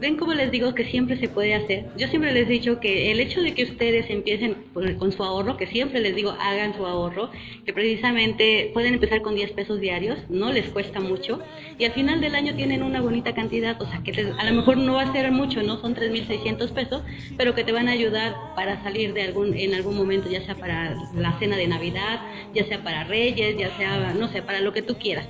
Ven 0.00 0.16
como 0.16 0.34
les 0.34 0.50
digo 0.50 0.74
que 0.74 0.84
siempre 0.84 1.18
se 1.18 1.28
puede 1.28 1.54
hacer. 1.54 1.86
Yo 1.96 2.08
siempre 2.08 2.32
les 2.32 2.46
he 2.46 2.52
dicho 2.52 2.78
que 2.78 3.10
el 3.10 3.20
hecho 3.20 3.40
de 3.40 3.54
que 3.54 3.64
ustedes 3.64 4.10
empiecen 4.10 4.56
con, 4.74 5.12
su 5.12 5.22
ahorro, 5.22 5.56
que 5.56 5.66
siempre 5.66 6.00
les 6.00 6.14
digo 6.14 6.30
hagan 6.38 6.76
su 6.76 6.84
ahorro, 6.84 7.30
que 7.64 7.72
precisamente 7.72 8.70
pueden 8.74 8.94
empezar 8.94 9.22
con 9.22 9.34
10 9.34 9.52
pesos 9.52 9.80
diarios, 9.80 10.18
no 10.28 10.52
les 10.52 10.68
cuesta 10.68 11.00
mucho, 11.00 11.40
y 11.78 11.84
al 11.84 11.92
final 11.92 12.20
del 12.20 12.34
año 12.34 12.54
tienen 12.54 12.82
una 12.82 13.00
bonita 13.00 13.34
cantidad, 13.34 13.80
o 13.80 13.86
sea 13.86 14.02
que 14.02 14.12
a 14.38 14.44
lo 14.44 14.52
mejor 14.52 14.76
no 14.76 14.94
va 14.94 15.02
a 15.02 15.12
ser 15.12 15.30
mucho, 15.32 15.62
no 15.62 15.80
son 15.80 15.94
3.600 15.94 16.70
pesos, 16.72 17.02
pero 17.38 17.54
que 17.54 17.64
te 17.64 17.72
van 17.72 17.88
a 17.88 17.92
ayudar 17.92 18.34
para 18.54 18.82
salir 18.82 19.14
de 19.14 19.22
algún, 19.22 19.54
en 19.56 19.74
algún 19.74 19.96
momento, 19.96 20.28
ya 20.28 20.44
sea 20.44 20.54
para 20.54 20.94
la 21.14 21.38
cena 21.38 21.56
de 21.56 21.66
Navidad, 21.66 22.20
ya 22.54 22.66
sea 22.66 22.82
para 22.82 23.04
Reyes, 23.04 23.56
ya 23.56 23.74
sea, 23.78 24.12
no 24.12 24.28
sé, 24.28 24.42
para 24.42 24.60
lo 24.60 24.72
que 24.72 24.82
tú 24.82 24.96
quieras 24.98 25.26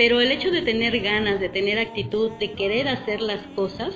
pero 0.00 0.18
el 0.22 0.32
hecho 0.32 0.50
de 0.50 0.62
tener 0.62 0.98
ganas, 1.00 1.40
de 1.40 1.50
tener 1.50 1.78
actitud, 1.78 2.30
de 2.40 2.52
querer 2.52 2.88
hacer 2.88 3.20
las 3.20 3.46
cosas, 3.48 3.94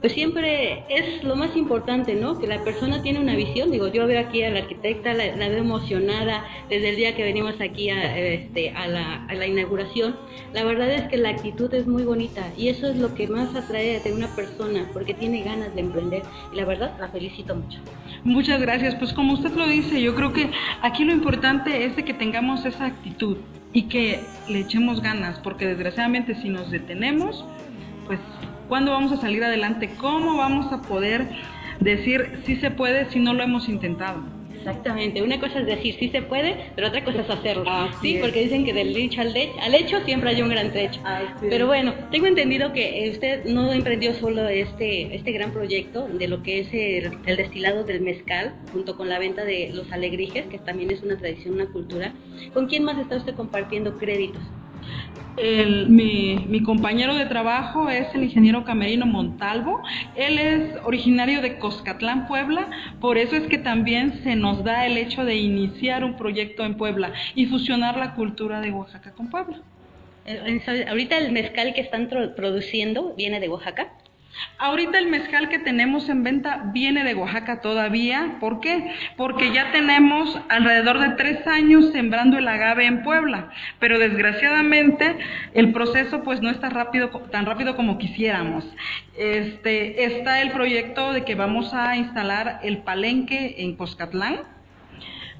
pues 0.00 0.12
siempre 0.12 0.82
es 0.88 1.22
lo 1.22 1.36
más 1.36 1.56
importante, 1.56 2.16
¿no? 2.16 2.36
Que 2.40 2.48
la 2.48 2.64
persona 2.64 3.00
tiene 3.00 3.20
una 3.20 3.36
visión. 3.36 3.70
Digo, 3.70 3.86
yo 3.86 4.08
veo 4.08 4.18
aquí 4.18 4.42
a 4.42 4.50
la 4.50 4.58
arquitecta, 4.58 5.14
la, 5.14 5.36
veo 5.36 5.58
emocionada 5.58 6.44
desde 6.68 6.88
el 6.88 6.96
día 6.96 7.14
que 7.14 7.22
venimos 7.22 7.60
aquí 7.60 7.90
a, 7.90 8.18
este, 8.18 8.70
a, 8.70 8.88
la, 8.88 9.24
a, 9.26 9.34
la, 9.34 9.46
inauguración. 9.46 10.16
La 10.52 10.64
verdad 10.64 10.90
es 10.90 11.02
que 11.02 11.16
la 11.16 11.28
actitud 11.28 11.72
es 11.74 11.86
muy 11.86 12.02
bonita 12.02 12.52
y 12.56 12.66
eso 12.66 12.88
es 12.88 12.96
lo 12.96 13.14
que 13.14 13.28
más 13.28 13.54
atrae 13.54 14.00
de 14.00 14.12
una 14.12 14.26
persona, 14.34 14.90
porque 14.92 15.14
tiene 15.14 15.44
ganas 15.44 15.72
de 15.76 15.80
emprender. 15.80 16.22
Y 16.52 16.56
la 16.56 16.64
verdad, 16.64 16.96
la 16.98 17.06
felicito 17.10 17.54
mucho. 17.54 17.78
Muchas 18.24 18.60
gracias. 18.60 18.96
Pues 18.96 19.12
como 19.12 19.34
usted 19.34 19.52
lo 19.52 19.68
dice, 19.68 20.02
yo 20.02 20.12
creo 20.16 20.32
que 20.32 20.50
aquí 20.82 21.04
lo 21.04 21.12
importante 21.12 21.84
es 21.84 21.94
de 21.94 22.04
que 22.04 22.14
tengamos 22.14 22.64
esa 22.64 22.86
actitud 22.86 23.36
y 23.76 23.82
que 23.82 24.24
le 24.48 24.60
echemos 24.60 25.02
ganas, 25.02 25.38
porque 25.40 25.66
desgraciadamente 25.66 26.34
si 26.36 26.48
nos 26.48 26.70
detenemos, 26.70 27.44
pues 28.06 28.18
¿cuándo 28.68 28.92
vamos 28.92 29.12
a 29.12 29.18
salir 29.18 29.44
adelante? 29.44 29.90
¿Cómo 29.98 30.34
vamos 30.34 30.72
a 30.72 30.80
poder 30.80 31.28
decir 31.80 32.40
si 32.46 32.56
se 32.56 32.70
puede 32.70 33.10
si 33.10 33.18
no 33.18 33.34
lo 33.34 33.42
hemos 33.42 33.68
intentado? 33.68 34.35
Exactamente, 34.66 35.22
una 35.22 35.38
cosa 35.38 35.60
es 35.60 35.66
decir 35.66 35.94
sí 35.96 36.08
se 36.08 36.22
puede, 36.22 36.56
pero 36.74 36.88
otra 36.88 37.04
cosa 37.04 37.20
es 37.20 37.30
hacerlo. 37.30 37.64
sí, 38.02 38.18
porque 38.20 38.40
dicen 38.42 38.64
que 38.64 38.72
del 38.72 38.92
dicho 38.92 39.20
al, 39.20 39.28
al, 39.60 39.74
hecho 39.74 40.00
siempre 40.04 40.30
hay 40.30 40.42
un 40.42 40.48
gran 40.48 40.72
trecho. 40.72 41.00
Pero 41.40 41.68
bueno, 41.68 41.94
tengo 42.10 42.26
entendido 42.26 42.72
que 42.72 43.08
usted 43.12 43.44
no 43.44 43.72
emprendió 43.72 44.12
solo 44.14 44.48
este, 44.48 45.14
este 45.14 45.30
gran 45.30 45.52
proyecto 45.52 46.08
de 46.08 46.26
lo 46.26 46.42
que 46.42 46.60
es 46.60 46.74
el, 46.74 47.16
el, 47.26 47.36
destilado 47.36 47.84
del 47.84 48.00
mezcal, 48.00 48.54
junto 48.72 48.96
con 48.96 49.08
la 49.08 49.20
venta 49.20 49.44
de 49.44 49.70
los 49.72 49.92
alegrijes, 49.92 50.46
que 50.46 50.58
también 50.58 50.90
es 50.90 51.00
una 51.02 51.16
tradición, 51.16 51.54
una 51.54 51.66
cultura. 51.66 52.12
¿Con 52.52 52.66
quién 52.66 52.82
más 52.82 52.98
está 52.98 53.18
usted 53.18 53.34
compartiendo 53.34 53.96
créditos? 53.98 54.42
Mi, 55.88 56.62
compañero 56.64 57.14
de 57.14 57.26
trabajo 57.26 57.88
es 57.88 58.14
el 58.14 58.24
ingeniero 58.24 58.64
Camerino 58.64 59.06
Montalvo. 59.06 59.82
Él 60.14 60.38
es 60.38 60.76
originario 60.84 61.42
de 61.42 61.58
Coscatlán, 61.58 62.26
Puebla. 62.26 62.68
Por 63.00 63.18
eso 63.18 63.36
es 63.36 63.46
que 63.46 63.58
también 63.58 64.22
se 64.22 64.36
nos 64.36 64.64
da 64.64 64.86
el 64.86 64.96
hecho 64.96 65.24
de 65.24 65.36
iniciar 65.36 66.04
un 66.04 66.16
proyecto 66.16 66.64
en 66.64 66.76
Puebla 66.76 67.12
y 67.34 67.46
fusionar 67.46 67.96
la 67.96 68.14
cultura 68.14 68.60
de 68.60 68.70
Oaxaca 68.70 69.12
con 69.12 69.28
Puebla. 69.28 69.60
Eh, 70.24 70.60
ahorita 70.88 71.18
el 71.18 71.32
mezcal 71.32 71.72
que 71.74 71.82
están 71.82 72.08
produciendo 72.08 73.14
viene 73.16 73.38
de 73.38 73.48
Oaxaca. 73.48 73.92
Ahorita 74.58 74.98
el 74.98 75.08
mezcal 75.08 75.48
que 75.48 75.58
tenemos 75.58 76.08
en 76.08 76.22
venta 76.22 76.70
viene 76.72 77.04
de 77.04 77.14
Oaxaca 77.14 77.60
todavía. 77.60 78.36
¿Por 78.40 78.60
qué? 78.60 78.92
Porque 79.16 79.52
ya 79.52 79.70
tenemos 79.72 80.38
alrededor 80.48 80.98
de 80.98 81.10
tres 81.10 81.46
años 81.46 81.90
sembrando 81.92 82.38
el 82.38 82.48
agave 82.48 82.86
en 82.86 83.02
Puebla, 83.02 83.50
pero 83.78 83.98
desgraciadamente 83.98 85.16
el 85.54 85.72
proceso 85.72 86.22
pues 86.22 86.40
no 86.40 86.50
está 86.50 86.70
rápido, 86.70 87.08
tan 87.30 87.46
rápido 87.46 87.76
como 87.76 87.98
quisiéramos. 87.98 88.64
Este, 89.16 90.04
está 90.04 90.40
el 90.42 90.50
proyecto 90.50 91.12
de 91.12 91.24
que 91.24 91.34
vamos 91.34 91.72
a 91.74 91.96
instalar 91.96 92.60
el 92.62 92.78
palenque 92.78 93.56
en 93.58 93.76
Coscatlán 93.76 94.55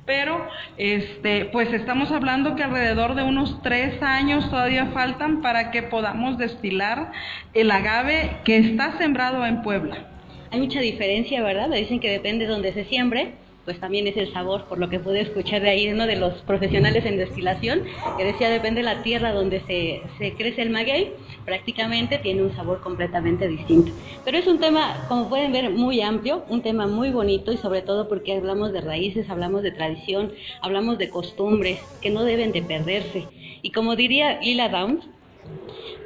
pero 0.06 0.48
este, 0.78 1.46
pues 1.46 1.72
estamos 1.72 2.12
hablando 2.12 2.54
que 2.54 2.62
alrededor 2.62 3.16
de 3.16 3.24
unos 3.24 3.60
tres 3.62 4.00
años 4.02 4.48
todavía 4.48 4.86
faltan 4.94 5.42
para 5.42 5.70
que 5.72 5.82
podamos 5.82 6.38
destilar 6.38 7.12
el 7.52 7.70
agave 7.70 8.38
que 8.44 8.56
está 8.58 8.96
sembrado 8.98 9.44
en 9.44 9.62
Puebla. 9.62 10.06
Hay 10.52 10.60
mucha 10.60 10.80
diferencia, 10.80 11.42
¿verdad? 11.42 11.68
Me 11.68 11.78
dicen 11.78 11.98
que 11.98 12.10
depende 12.10 12.46
de 12.46 12.52
donde 12.52 12.72
se 12.72 12.84
siembre, 12.84 13.34
pues 13.64 13.80
también 13.80 14.06
es 14.06 14.16
el 14.16 14.32
sabor, 14.32 14.66
por 14.66 14.78
lo 14.78 14.88
que 14.88 15.00
pude 15.00 15.20
escuchar 15.20 15.60
de 15.60 15.70
ahí 15.70 15.88
uno 15.88 16.06
de 16.06 16.14
los 16.14 16.34
profesionales 16.42 17.04
en 17.04 17.16
destilación, 17.16 17.82
que 18.16 18.24
decía 18.24 18.48
depende 18.48 18.82
de 18.82 18.84
la 18.84 19.02
tierra 19.02 19.32
donde 19.32 19.60
se, 19.66 20.02
se 20.18 20.34
crece 20.34 20.62
el 20.62 20.70
maguey, 20.70 21.12
prácticamente 21.46 22.18
tiene 22.18 22.42
un 22.42 22.54
sabor 22.54 22.80
completamente 22.80 23.48
distinto. 23.48 23.92
Pero 24.24 24.36
es 24.36 24.46
un 24.46 24.58
tema, 24.58 25.06
como 25.08 25.30
pueden 25.30 25.52
ver, 25.52 25.70
muy 25.70 26.02
amplio, 26.02 26.44
un 26.48 26.60
tema 26.60 26.86
muy 26.86 27.10
bonito 27.10 27.52
y 27.52 27.56
sobre 27.56 27.80
todo 27.80 28.08
porque 28.08 28.36
hablamos 28.36 28.72
de 28.72 28.82
raíces, 28.82 29.30
hablamos 29.30 29.62
de 29.62 29.70
tradición, 29.70 30.32
hablamos 30.60 30.98
de 30.98 31.08
costumbres 31.08 31.80
que 32.02 32.10
no 32.10 32.24
deben 32.24 32.52
de 32.52 32.62
perderse. 32.62 33.26
Y 33.62 33.70
como 33.70 33.96
diría 33.96 34.40
Lila 34.40 34.68
Downs, 34.68 35.06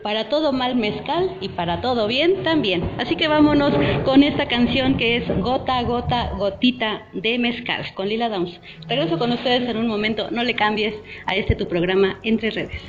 para 0.03 0.29
todo 0.29 0.53
mal 0.53 0.77
mezcal 0.77 1.37
y 1.41 1.49
para 1.49 1.81
todo 1.81 2.07
bien 2.07 2.43
también. 2.43 2.89
Así 2.99 3.17
que 3.17 3.29
vámonos 3.29 3.73
con 4.05 4.23
esta 4.23 4.47
canción 4.47 4.97
que 4.97 5.17
es 5.17 5.41
Gota, 5.41 5.83
Gota, 5.83 6.33
Gotita 6.39 7.07
de 7.13 7.39
Mezcal 7.39 7.85
con 7.95 8.09
Lila 8.09 8.29
Downs. 8.29 8.59
Regreso 8.89 9.19
con 9.19 9.33
ustedes 9.33 9.69
en 9.69 9.77
un 9.77 9.89
momento, 9.89 10.31
no 10.31 10.43
le 10.43 10.55
cambies 10.55 10.95
a 11.27 11.35
este 11.35 11.55
tu 11.55 11.67
programa 11.69 12.19
Entre 12.23 12.51
Redes. 12.51 12.83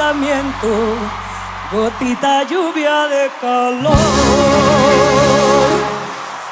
Pensamiento, 0.00 0.68
gotita 1.70 2.42
lluvia 2.44 3.06
de 3.06 3.30
calor. 3.38 3.96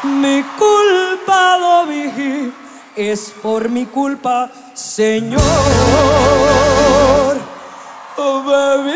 Mi 0.03 0.43
culpa, 0.59 1.57
lo 1.57 1.87
es 2.95 3.33
por 3.43 3.71
mi 3.71 3.87
culpa, 3.87 4.51
Señor. 4.75 5.41
Bebí 8.17 8.93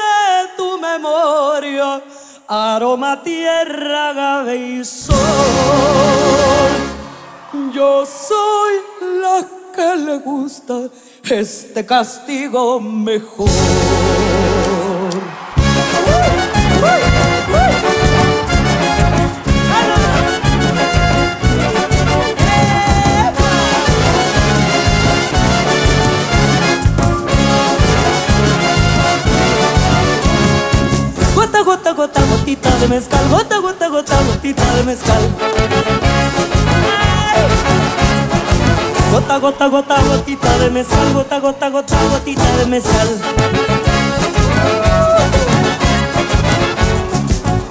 de 0.00 0.56
tu 0.56 0.78
memoria, 0.78 2.02
aroma, 2.48 3.22
tierra, 3.22 4.10
agave 4.10 4.56
y 4.56 4.84
sol. 4.84 5.14
Yo 7.72 8.04
soy 8.04 8.74
la 9.20 9.46
que 9.74 9.96
le 9.96 10.18
gusta 10.18 10.74
este 11.30 11.86
castigo 11.86 12.80
mejor. 12.80 13.48
Gota, 31.34 31.62
gota, 31.62 31.92
gota, 31.92 32.20
gotita 32.26 32.70
de 32.78 32.88
mezcal, 32.88 33.28
gota, 33.30 33.58
gota, 33.58 33.88
gota, 33.88 34.22
gotita 34.24 34.76
de 34.76 34.82
mezcal. 34.82 36.13
Gota, 39.24 39.38
gota, 39.38 39.68
gota, 39.68 40.02
gotita 40.02 40.58
de 40.58 40.70
mezcal, 40.70 41.14
gota, 41.14 41.38
gota, 41.40 41.70
gota, 41.70 41.96
gotita 42.10 42.56
de 42.58 42.66
mezcal. 42.66 43.08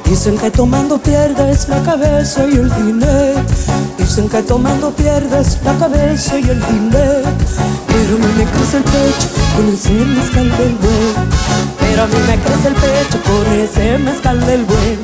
Dicen 0.05 0.35
que 0.39 0.49
tomando 0.49 0.97
pierdes 0.97 1.69
la 1.69 1.79
cabeza 1.83 2.45
y 2.47 2.55
el 2.55 2.73
dinero. 2.73 3.39
Dicen 3.99 4.29
que 4.29 4.41
tomando 4.41 4.89
pierdes 4.95 5.59
la 5.63 5.77
cabeza 5.77 6.39
y 6.39 6.49
el 6.49 6.59
dinero. 6.59 7.29
Pero 7.87 8.15
a 8.15 8.17
mí 8.17 8.33
me 8.35 8.45
crece 8.45 8.77
el 8.77 8.83
pecho 8.83 9.27
con 9.55 9.71
ese 9.71 9.91
mezcal 9.91 10.57
del 10.57 10.73
buen. 10.73 11.29
Pero 11.79 12.01
a 12.01 12.07
mí 12.07 12.17
me 12.27 12.39
crece 12.39 12.67
el 12.69 12.73
pecho 12.73 13.21
con 13.21 13.53
ese 13.53 13.97
mezcal 13.99 14.43
del 14.47 14.65
buen. 14.65 14.99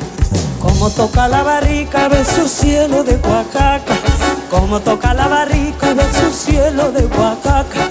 Como 0.58 0.90
toca 0.90 1.28
la 1.28 1.44
barrica, 1.44 2.08
de 2.08 2.24
su 2.24 2.48
cielo 2.48 3.04
de 3.04 3.14
Oaxaca 3.22 4.19
como 4.50 4.80
toca 4.80 5.14
la 5.14 5.28
barrica 5.28 5.94
de 5.94 6.02
su 6.12 6.32
cielo 6.32 6.90
de 6.90 7.06
Oaxaca. 7.06 7.88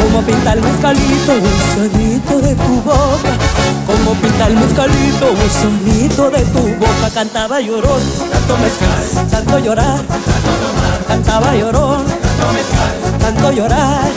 Como 0.00 0.22
pinta 0.22 0.52
el 0.52 0.62
mezcalito, 0.62 1.32
el 1.32 1.90
sonido 1.90 2.40
de 2.40 2.54
tu 2.54 2.80
boca. 2.82 3.32
Como 3.86 4.12
pinta 4.20 4.46
el 4.46 4.54
mezcalito, 4.54 5.30
el 5.30 5.50
sonido 5.50 6.30
de 6.30 6.42
tu 6.44 6.62
boca. 6.76 7.10
Cantaba 7.12 7.60
llorón, 7.60 8.00
tanto 8.30 8.56
mezcal, 8.58 9.28
tanto 9.30 9.58
llorar. 9.58 10.00
Cantaba 11.08 11.54
llorón, 11.54 12.04
tanto 12.06 12.52
mezcal, 12.52 13.18
tanto 13.20 13.50
llorar. 13.52 14.10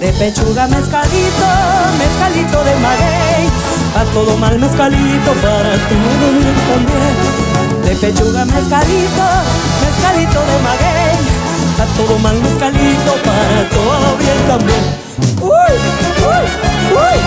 De 0.00 0.12
pechuga 0.12 0.66
mezcalito, 0.68 1.48
mezcalito 1.98 2.64
de 2.64 2.74
maguey. 2.76 3.48
A 3.96 4.04
todo 4.14 4.36
mal 4.38 4.58
mezcalito, 4.58 5.32
para 5.42 5.76
bien 5.76 6.56
también. 6.68 7.38
De 7.84 7.94
pechuga 7.96 8.44
mezcalito, 8.44 9.24
mezcalito 9.98 10.40
de 10.40 10.58
maguey. 10.62 11.18
A 11.80 11.86
todo 11.96 12.18
mal 12.18 12.36
mezcalito, 12.40 13.12
para 13.24 13.68
todo 13.70 14.16
bien 14.18 14.38
también. 14.46 14.84
Uy, 15.40 15.74
uy, 16.30 16.44
uy. 16.94 17.18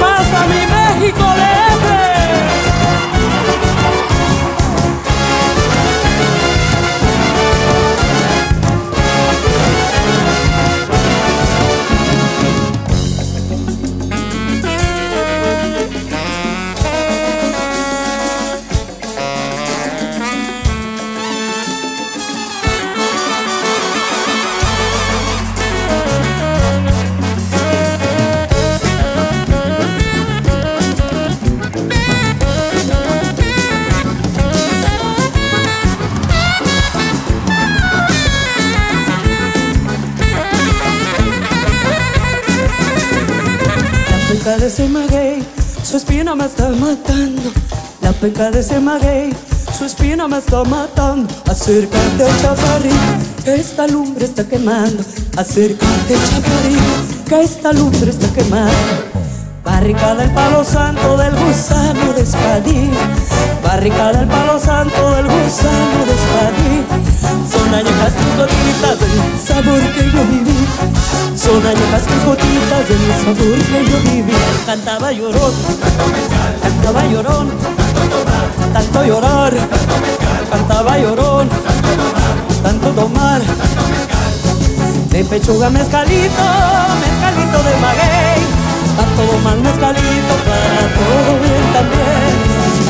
Pasa 0.00 0.46
mi 0.46 0.66
de 0.66 1.69
ese 44.80 44.88
maguey, 44.88 45.42
su 45.82 45.96
espina 45.98 46.34
me 46.34 46.46
está 46.46 46.70
matando. 46.70 47.52
La 48.00 48.12
penca 48.12 48.50
de 48.50 48.60
ese 48.60 48.80
maguey, 48.80 49.30
su 49.76 49.84
espina 49.84 50.26
me 50.26 50.38
está 50.38 50.64
matando. 50.64 51.28
Acércate, 51.46 52.24
chaparrito, 52.40 53.44
que 53.44 53.56
esta 53.56 53.86
lumbre 53.86 54.24
está 54.24 54.44
quemando. 54.44 55.04
Acércate, 55.36 56.14
chaparrito, 56.30 57.28
que 57.28 57.42
esta 57.42 57.72
lumbre 57.74 58.10
está 58.10 58.28
quemando. 58.28 58.72
Barricada 59.62 60.24
el 60.24 60.32
palo 60.32 60.64
santo 60.64 61.16
del 61.18 61.34
gusano 61.34 62.14
de 62.14 62.22
espadín. 62.22 62.90
Barricada 63.62 64.22
el 64.22 64.28
palo 64.28 64.58
santo 64.58 65.10
del 65.10 65.26
gusano 65.26 66.06
de 66.06 66.14
espadín. 66.20 67.59
Son 67.70 67.78
añejas 67.78 68.12
tus 68.14 68.36
gotitas 68.36 68.98
del 68.98 69.38
sabor 69.46 69.80
que 69.92 70.02
yo 70.10 70.24
viví. 70.24 70.66
Son 71.36 71.64
añejas 71.64 72.02
tus 72.02 72.24
gotitas 72.24 72.88
del 72.88 72.98
sabor 73.22 73.58
que 73.62 73.90
yo 73.90 74.10
viví. 74.10 74.32
Cantaba 74.66 75.12
llorón, 75.12 75.52
cantaba 76.60 77.06
llorón, 77.06 77.50
tanto 78.72 79.04
llorar. 79.04 79.54
Cantaba 80.50 80.98
llorón, 80.98 81.48
tanto 82.64 82.88
tomar. 82.88 83.40
De 85.10 85.24
pechuga 85.26 85.70
mezcalito, 85.70 86.46
mezcalito 87.00 87.58
de 87.62 87.76
maguey 87.76 88.42
a 88.98 89.04
todo 89.14 89.38
mal 89.44 89.60
mezcalito, 89.60 90.34
para 90.44 90.82
todo 90.98 91.38
bien 91.38 91.72
también. 91.72 92.34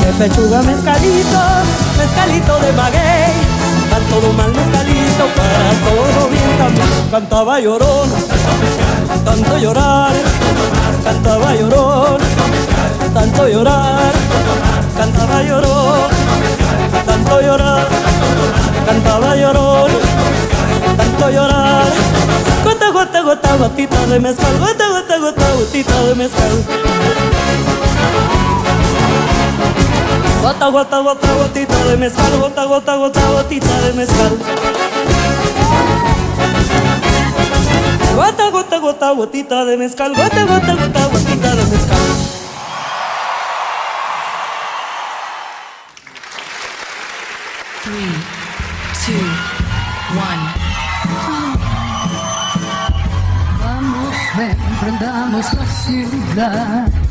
De 0.01 0.11
pechuga 0.17 0.61
mezcalito, 0.63 1.39
mezcalito 1.99 2.59
de 2.59 2.73
maguey, 2.73 3.50
todo 4.11 4.33
mal 4.33 4.51
mezcalito, 4.51 5.25
para 5.37 5.71
todo 5.87 6.29
bien 6.29 6.57
también. 6.57 6.87
Cantaba 7.09 7.59
llorón, 7.59 8.09
tanto 9.23 9.57
llorar, 9.57 10.13
cantaba 11.03 11.55
llorón, 11.55 12.17
tanto 13.13 13.47
llorar, 13.47 14.11
cantaba 14.97 15.43
llorón, 15.43 16.09
tanto 17.05 17.41
llorar, 17.41 17.87
cantaba 18.85 19.35
llorón, 19.35 19.91
tanto 20.97 21.29
llorar. 21.29 21.87
Gota, 22.65 22.91
gota, 22.91 23.21
gota, 23.21 23.55
gotita 23.57 24.05
de 24.07 24.19
mezcal, 24.19 24.59
gota, 24.59 24.89
gota, 24.89 25.17
gota, 25.19 25.53
gotita 25.57 26.03
de 26.03 26.15
mezcal. 26.15 26.53
Gota, 30.41 30.69
gota, 30.71 30.99
gota, 31.01 31.33
gotita 31.33 31.85
de 31.85 31.97
mezcal, 31.97 32.39
gota, 32.39 32.65
gota, 32.65 32.95
gota, 32.95 33.21
gotita 33.29 33.81
de 33.81 33.93
mezcal. 33.93 34.37
Gota, 38.15 38.49
gota, 38.49 38.77
gota, 38.79 39.11
gotita 39.11 39.65
de 39.65 39.77
mezcal, 39.77 40.15
gota, 40.15 40.43
gota, 40.45 40.73
gota, 40.73 41.07
gotita 41.09 41.55
de 41.55 41.65
mezcal. 41.65 41.97
Three, 47.83 48.11
two, 49.05 49.21
one. 50.17 50.43
Vamos, 53.59 54.15
emprendamos 54.37 55.53
la 55.53 55.65
ciudad. 55.67 57.10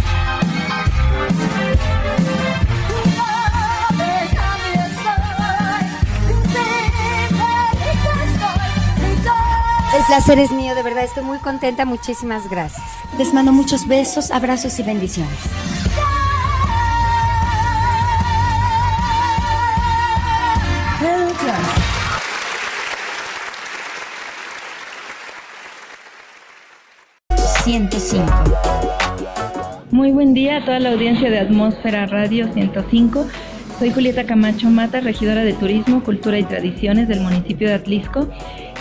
Placer 10.11 10.39
es 10.39 10.51
mío, 10.51 10.75
de 10.75 10.83
verdad, 10.83 11.05
estoy 11.05 11.23
muy 11.23 11.37
contenta, 11.37 11.85
muchísimas 11.85 12.49
gracias. 12.49 12.85
Les 13.17 13.33
mando 13.33 13.53
muchos 13.53 13.87
besos, 13.87 14.29
abrazos 14.29 14.77
y 14.77 14.83
bendiciones. 14.83 15.31
El 20.99 21.29
jazz. 21.47 21.77
Muy 29.91 30.11
buen 30.11 30.33
día 30.33 30.57
a 30.57 30.65
toda 30.65 30.81
la 30.81 30.89
audiencia 30.89 31.29
de 31.29 31.39
Atmósfera 31.39 32.05
Radio 32.07 32.51
105. 32.51 33.27
Soy 33.79 33.91
Julieta 33.91 34.25
Camacho 34.25 34.69
Mata, 34.69 34.99
regidora 34.99 35.45
de 35.45 35.53
Turismo, 35.53 36.03
Cultura 36.03 36.37
y 36.37 36.43
Tradiciones 36.43 37.07
del 37.07 37.21
municipio 37.21 37.69
de 37.69 37.75
Atlisco. 37.75 38.27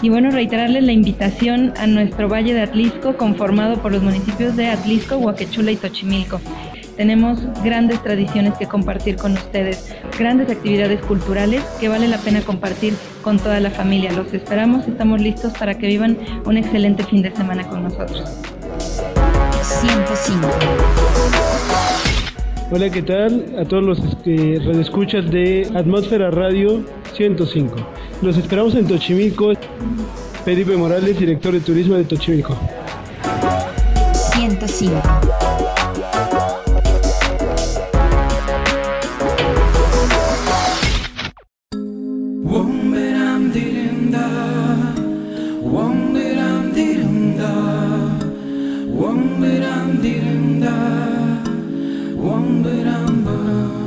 Y 0.02 0.08
bueno, 0.08 0.30
reiterarles 0.30 0.82
la 0.82 0.92
invitación 0.92 1.74
a 1.76 1.86
nuestro 1.86 2.28
Valle 2.28 2.54
de 2.54 2.62
Atlisco, 2.62 3.16
conformado 3.18 3.82
por 3.82 3.92
los 3.92 4.02
municipios 4.02 4.56
de 4.56 4.68
Atlisco, 4.68 5.16
Huaquechula 5.18 5.72
y 5.72 5.76
Tochimilco. 5.76 6.40
Tenemos 6.96 7.40
grandes 7.62 8.02
tradiciones 8.02 8.54
que 8.58 8.66
compartir 8.66 9.16
con 9.16 9.32
ustedes, 9.32 9.94
grandes 10.18 10.50
actividades 10.50 11.00
culturales 11.02 11.62
que 11.80 11.88
vale 11.88 12.08
la 12.08 12.18
pena 12.18 12.40
compartir 12.40 12.94
con 13.22 13.38
toda 13.38 13.60
la 13.60 13.70
familia. 13.70 14.12
Los 14.12 14.32
esperamos, 14.32 14.88
estamos 14.88 15.20
listos 15.20 15.52
para 15.58 15.76
que 15.76 15.86
vivan 15.86 16.16
un 16.46 16.56
excelente 16.56 17.04
fin 17.04 17.20
de 17.20 17.34
semana 17.34 17.66
con 17.68 17.82
nosotros. 17.82 18.24
105. 19.62 20.48
Hola, 22.72 22.88
¿qué 22.88 23.02
tal? 23.02 23.46
A 23.58 23.64
todos 23.64 23.82
los 23.82 23.98
este, 23.98 24.60
radioescuchas 24.64 25.30
de 25.30 25.68
Atmósfera 25.74 26.30
Radio 26.30 26.84
105. 27.14 27.76
Los 28.22 28.36
esperamos 28.36 28.74
en 28.74 28.86
Tochimilco. 28.86 29.52
Felipe 30.44 30.76
Morales, 30.76 31.18
director 31.18 31.52
de 31.52 31.60
turismo 31.60 31.96
de 31.96 32.04
Tochimilco. 32.04 32.56
105. 34.34 35.02
El 52.72 52.88
amor 52.88 53.79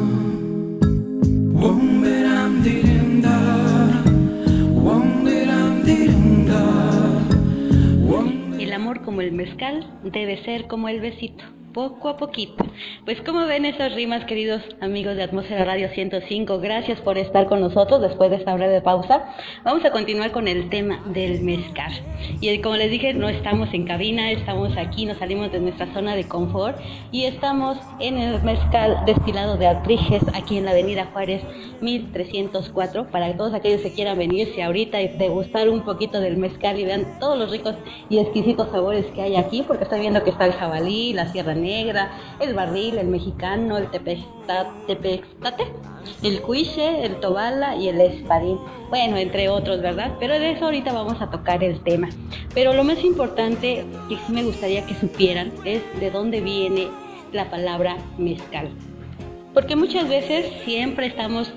como 9.14 9.22
el 9.22 9.32
mezcal 9.32 9.86
debe 10.02 10.44
ser 10.44 10.66
como 10.66 10.90
el 10.90 11.00
besito, 11.00 11.44
poco 11.74 12.08
a 12.08 12.18
poquito. 12.18 12.64
Pues 13.04 13.22
como 13.22 13.46
ven 13.48 13.66
esas 13.66 13.94
rimas, 13.94 14.26
queridos 14.26 14.62
amigos 14.80 15.16
de 15.16 15.24
Atmósfera 15.24 15.66
Radio 15.66 15.90
105, 15.90 16.60
gracias 16.60 17.02
por 17.02 17.18
estar 17.18 17.48
con 17.48 17.62
nosotros 17.62 18.00
después 18.02 18.30
de 18.30 18.38
esta 18.38 18.54
breve 18.54 18.82
pausa. 18.82 19.26
Vamos 19.64 19.84
a 19.84 19.92
continuar 19.92 20.32
con 20.32 20.48
el 20.48 20.70
tema 20.70 21.04
del 21.08 21.42
mezcal. 21.42 21.92
Y 22.40 22.58
como 22.62 22.78
les 22.78 22.92
dije, 22.92 23.14
no 23.14 23.28
estamos 23.28 23.74
en 23.74 23.86
cabina, 23.86 24.32
estamos 24.32 24.78
aquí, 24.78 25.06
nos 25.06 25.18
salimos 25.18 25.52
de 25.52 25.60
nuestra 25.60 25.92
zona 25.94 26.16
de 26.16 26.28
confort 26.28 26.80
y 27.12 27.26
estamos 27.26 27.78
en 28.00 28.18
el 28.18 28.42
mezcal 28.44 29.04
destilado 29.06 29.58
de 29.58 29.68
Atriges, 29.68 30.24
aquí 30.34 30.58
en 30.58 30.66
la 30.66 30.72
avenida 30.72 31.10
Juárez 31.12 31.42
1304, 31.82 33.10
para 33.10 33.36
todos 33.36 33.54
aquellos 33.54 33.82
que 33.82 33.92
quieran 33.92 34.18
venirse 34.18 34.62
ahorita 34.62 35.02
y 35.02 35.08
degustar 35.18 35.70
un 35.70 35.82
poquito 35.82 36.20
del 36.20 36.38
mezcal 36.38 36.80
y 36.80 36.86
vean 36.86 37.20
todos 37.20 37.38
los 37.38 37.50
ricos 37.50 37.76
y 38.10 38.20
exquisitos 38.20 38.70
sabores 38.70 39.06
que 39.08 39.22
hay 39.24 39.36
aquí, 39.36 39.64
porque 39.68 39.84
estoy 39.84 40.02
viendo 40.02 40.24
que 40.24 40.30
está 40.30 40.46
el 40.46 40.54
jabalí, 40.54 41.14
la 41.14 41.32
sierra 41.32 41.56
negra, 41.64 42.12
el 42.40 42.54
barril, 42.54 42.98
el 42.98 43.08
mexicano, 43.08 43.78
el 43.78 43.90
tepextate, 43.90 45.72
el 46.22 46.42
cuiche, 46.42 47.06
el 47.06 47.20
tobala 47.20 47.76
y 47.76 47.88
el 47.88 48.00
espadín. 48.02 48.60
Bueno, 48.90 49.18
entre 49.18 49.50
otros, 49.50 49.82
¿verdad? 49.82 50.12
Pero 50.20 50.34
de 50.34 50.52
eso 50.52 50.66
ahorita 50.66 50.94
vamos 50.94 51.22
a 51.22 51.30
tocar 51.30 51.64
el 51.64 51.82
tema. 51.84 52.10
Pero 52.54 52.74
lo 52.74 52.84
más 52.84 53.04
importante 53.04 53.86
que 54.08 54.18
sí 54.18 54.32
me 54.32 54.44
gustaría 54.44 54.86
que 54.86 54.94
supieran 54.96 55.52
es 55.66 55.82
de 56.00 56.12
dónde 56.12 56.42
viene 56.42 56.90
la 57.32 57.50
palabra 57.50 57.98
mezcal. 58.18 58.70
Porque 59.54 59.76
muchas 59.76 60.10
veces 60.10 60.48
siempre 60.66 61.06
estamos 61.08 61.52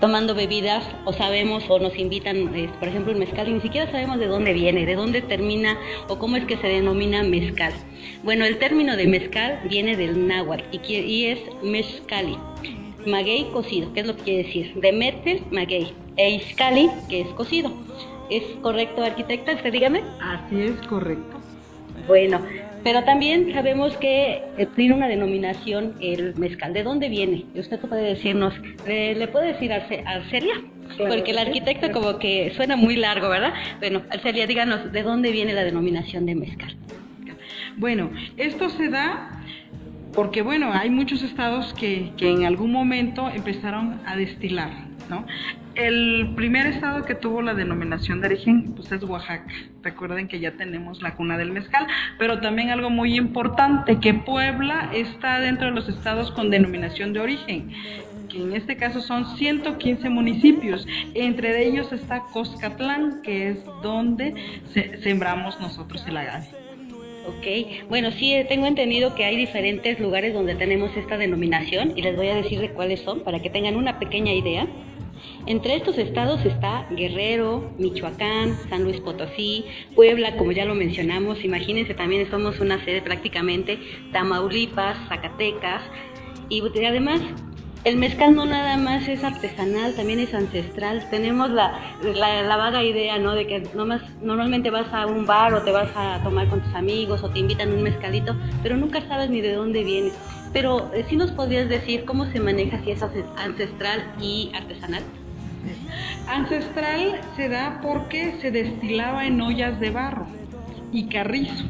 tomando 0.00 0.34
bebidas 0.34 0.84
o 1.04 1.12
sabemos 1.12 1.64
o 1.68 1.80
nos 1.80 1.98
invitan, 1.98 2.54
eh, 2.54 2.70
por 2.78 2.88
ejemplo, 2.88 3.12
un 3.12 3.18
mezcal 3.18 3.48
y 3.48 3.54
ni 3.54 3.60
siquiera 3.60 3.90
sabemos 3.90 4.20
de 4.20 4.26
dónde 4.26 4.52
viene, 4.52 4.86
de 4.86 4.94
dónde 4.94 5.20
termina 5.20 5.76
o 6.08 6.18
cómo 6.18 6.36
es 6.36 6.44
que 6.44 6.56
se 6.58 6.68
denomina 6.68 7.24
mezcal. 7.24 7.72
Bueno, 8.22 8.44
el 8.44 8.58
término 8.58 8.96
de 8.96 9.08
mezcal 9.08 9.60
viene 9.68 9.96
del 9.96 10.28
náhuatl 10.28 10.64
y, 10.70 10.94
y 10.94 11.26
es 11.26 11.40
mezcali. 11.62 12.36
Maguey 13.06 13.46
cocido, 13.52 13.92
¿qué 13.94 14.00
es 14.00 14.06
lo 14.06 14.16
que 14.16 14.22
quiere 14.22 14.42
decir? 14.44 14.74
De 14.74 14.92
metel, 14.92 15.42
maguey. 15.50 15.92
e 16.16 16.30
Izcalli, 16.30 16.90
que 17.08 17.22
es 17.22 17.28
cocido. 17.28 17.72
¿Es 18.30 18.44
correcto, 18.62 19.02
arquitecta? 19.02 19.54
Usted 19.54 19.72
dígame. 19.72 20.02
Así 20.20 20.60
es, 20.60 20.86
correcto. 20.86 21.38
Bueno, 22.06 22.40
pero 22.82 23.04
también 23.04 23.52
sabemos 23.52 23.96
que 23.98 24.42
eh, 24.56 24.66
tiene 24.76 24.94
una 24.94 25.08
denominación 25.08 25.94
el 26.00 26.34
mezcal. 26.36 26.72
¿De 26.72 26.82
dónde 26.82 27.08
viene? 27.08 27.44
Usted 27.54 27.78
puede 27.80 28.02
decirnos, 28.02 28.54
¿le, 28.86 29.14
le 29.14 29.28
puede 29.28 29.48
decir 29.52 29.70
Arce- 29.72 30.02
Arcelia? 30.06 30.54
Claro 30.96 31.14
Porque 31.14 31.30
el 31.30 31.36
sí. 31.38 31.42
arquitecto 31.46 31.92
como 31.92 32.18
que 32.18 32.52
suena 32.56 32.76
muy 32.76 32.96
largo, 32.96 33.28
¿verdad? 33.28 33.52
Bueno, 33.78 34.02
Arcelia, 34.10 34.46
díganos, 34.46 34.92
¿de 34.92 35.02
dónde 35.02 35.30
viene 35.30 35.52
la 35.52 35.62
denominación 35.64 36.26
de 36.26 36.34
mezcal? 36.34 36.76
Bueno, 37.76 38.10
esto 38.36 38.68
se 38.70 38.88
da 38.88 39.42
porque, 40.12 40.42
bueno, 40.42 40.72
hay 40.72 40.90
muchos 40.90 41.22
estados 41.22 41.72
que, 41.74 42.10
que 42.16 42.28
en 42.30 42.44
algún 42.44 42.72
momento 42.72 43.30
empezaron 43.32 44.00
a 44.04 44.16
destilar, 44.16 44.70
¿no? 45.08 45.24
El 45.86 46.32
primer 46.36 46.66
estado 46.66 47.04
que 47.06 47.14
tuvo 47.14 47.40
la 47.40 47.54
denominación 47.54 48.20
de 48.20 48.26
origen, 48.26 48.74
pues 48.74 48.92
es 48.92 49.02
Oaxaca. 49.02 49.46
Recuerden 49.82 50.28
que 50.28 50.38
ya 50.38 50.52
tenemos 50.52 51.00
la 51.00 51.14
cuna 51.14 51.38
del 51.38 51.52
mezcal, 51.52 51.86
pero 52.18 52.38
también 52.40 52.68
algo 52.70 52.90
muy 52.90 53.16
importante, 53.16 53.98
que 53.98 54.12
Puebla 54.12 54.90
está 54.92 55.40
dentro 55.40 55.68
de 55.68 55.72
los 55.72 55.88
estados 55.88 56.30
con 56.32 56.50
denominación 56.50 57.12
de 57.12 57.20
origen 57.20 57.72
que 58.28 58.40
en 58.40 58.52
este 58.52 58.76
caso 58.76 59.00
son 59.00 59.36
115 59.38 60.08
municipios. 60.08 60.86
Entre 61.14 61.66
ellos 61.66 61.90
está 61.92 62.20
Coscatlán, 62.32 63.22
que 63.22 63.48
es 63.50 63.64
donde 63.82 64.34
se- 64.72 64.98
sembramos 65.02 65.58
nosotros 65.60 66.06
el 66.06 66.16
agave. 66.16 66.46
Ok, 67.26 67.88
bueno, 67.88 68.12
sí, 68.12 68.32
eh, 68.32 68.44
tengo 68.48 68.66
entendido 68.66 69.16
que 69.16 69.24
hay 69.24 69.36
diferentes 69.36 69.98
lugares 69.98 70.32
donde 70.32 70.54
tenemos 70.54 70.96
esta 70.96 71.18
denominación 71.18 71.92
y 71.98 72.02
les 72.02 72.14
voy 72.14 72.28
a 72.28 72.36
decir 72.36 72.60
de 72.60 72.70
cuáles 72.70 73.00
son 73.00 73.24
para 73.24 73.40
que 73.40 73.50
tengan 73.50 73.74
una 73.74 73.98
pequeña 73.98 74.32
idea. 74.32 74.64
Entre 75.46 75.74
estos 75.74 75.98
estados 75.98 76.44
está 76.44 76.86
Guerrero, 76.90 77.72
Michoacán, 77.78 78.56
San 78.68 78.84
Luis 78.84 79.00
Potosí, 79.00 79.64
Puebla, 79.94 80.36
como 80.36 80.52
ya 80.52 80.64
lo 80.64 80.74
mencionamos, 80.74 81.44
imagínense 81.44 81.94
también 81.94 82.30
somos 82.30 82.60
una 82.60 82.84
sede 82.84 83.02
prácticamente, 83.02 83.78
Tamaulipas, 84.12 84.96
Zacatecas, 85.08 85.82
y 86.50 86.62
además 86.84 87.22
el 87.84 87.96
mezcal 87.96 88.34
no 88.34 88.44
nada 88.44 88.76
más 88.76 89.08
es 89.08 89.24
artesanal, 89.24 89.94
también 89.94 90.20
es 90.20 90.34
ancestral. 90.34 91.08
Tenemos 91.08 91.50
la, 91.50 91.80
la, 92.02 92.56
vaga 92.56 92.82
idea, 92.84 93.18
¿no? 93.18 93.34
De 93.34 93.46
que 93.46 93.62
normalmente 94.22 94.68
vas 94.68 94.92
a 94.92 95.06
un 95.06 95.24
bar 95.24 95.54
o 95.54 95.62
te 95.62 95.72
vas 95.72 95.88
a 95.96 96.22
tomar 96.22 96.48
con 96.48 96.60
tus 96.60 96.74
amigos 96.74 97.22
o 97.22 97.30
te 97.30 97.38
invitan 97.38 97.72
un 97.72 97.82
mezcalito, 97.82 98.36
pero 98.62 98.76
nunca 98.76 99.00
sabes 99.08 99.30
ni 99.30 99.40
de 99.40 99.54
dónde 99.54 99.82
viene. 99.82 100.10
Pero 100.52 100.90
si 101.08 101.16
nos 101.16 101.30
podrías 101.30 101.70
decir 101.70 102.04
cómo 102.04 102.26
se 102.26 102.40
maneja 102.40 102.82
si 102.84 102.90
es 102.90 103.02
ancestral 103.02 104.04
y 104.20 104.50
artesanal. 104.54 105.02
Ancestral 106.30 107.20
se 107.36 107.48
da 107.48 107.80
porque 107.82 108.36
se 108.40 108.50
destilaba 108.50 109.26
en 109.26 109.40
ollas 109.40 109.80
de 109.80 109.90
barro 109.90 110.26
y 110.92 111.08
carrizo, 111.08 111.64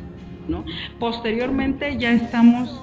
¿no? 0.49 0.65
Posteriormente 0.99 1.97
ya 1.99 2.13
estamos 2.13 2.83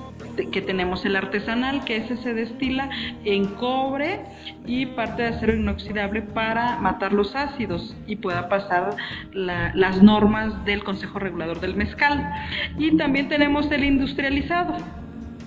que 0.52 0.62
tenemos 0.62 1.04
el 1.04 1.16
artesanal, 1.16 1.84
que 1.84 1.98
ese 1.98 2.16
se 2.18 2.34
destila 2.34 2.90
en 3.26 3.46
cobre 3.56 4.22
y 4.68 4.86
parte 4.86 5.24
de 5.24 5.30
acero 5.30 5.56
inoxidable 5.56 6.22
para 6.22 6.78
matar 6.78 7.12
los 7.12 7.36
ácidos 7.36 7.96
y 8.06 8.18
pueda 8.18 8.48
pasar 8.48 8.96
la- 9.34 9.72
las 9.74 10.02
normas 10.04 10.64
del 10.64 10.84
Consejo 10.84 11.18
Regulador 11.18 11.60
del 11.60 11.76
Mezcal. 11.76 12.24
Y 12.78 12.98
también 12.98 13.30
tenemos 13.30 13.72
el 13.72 13.84
industrializado, 13.84 14.78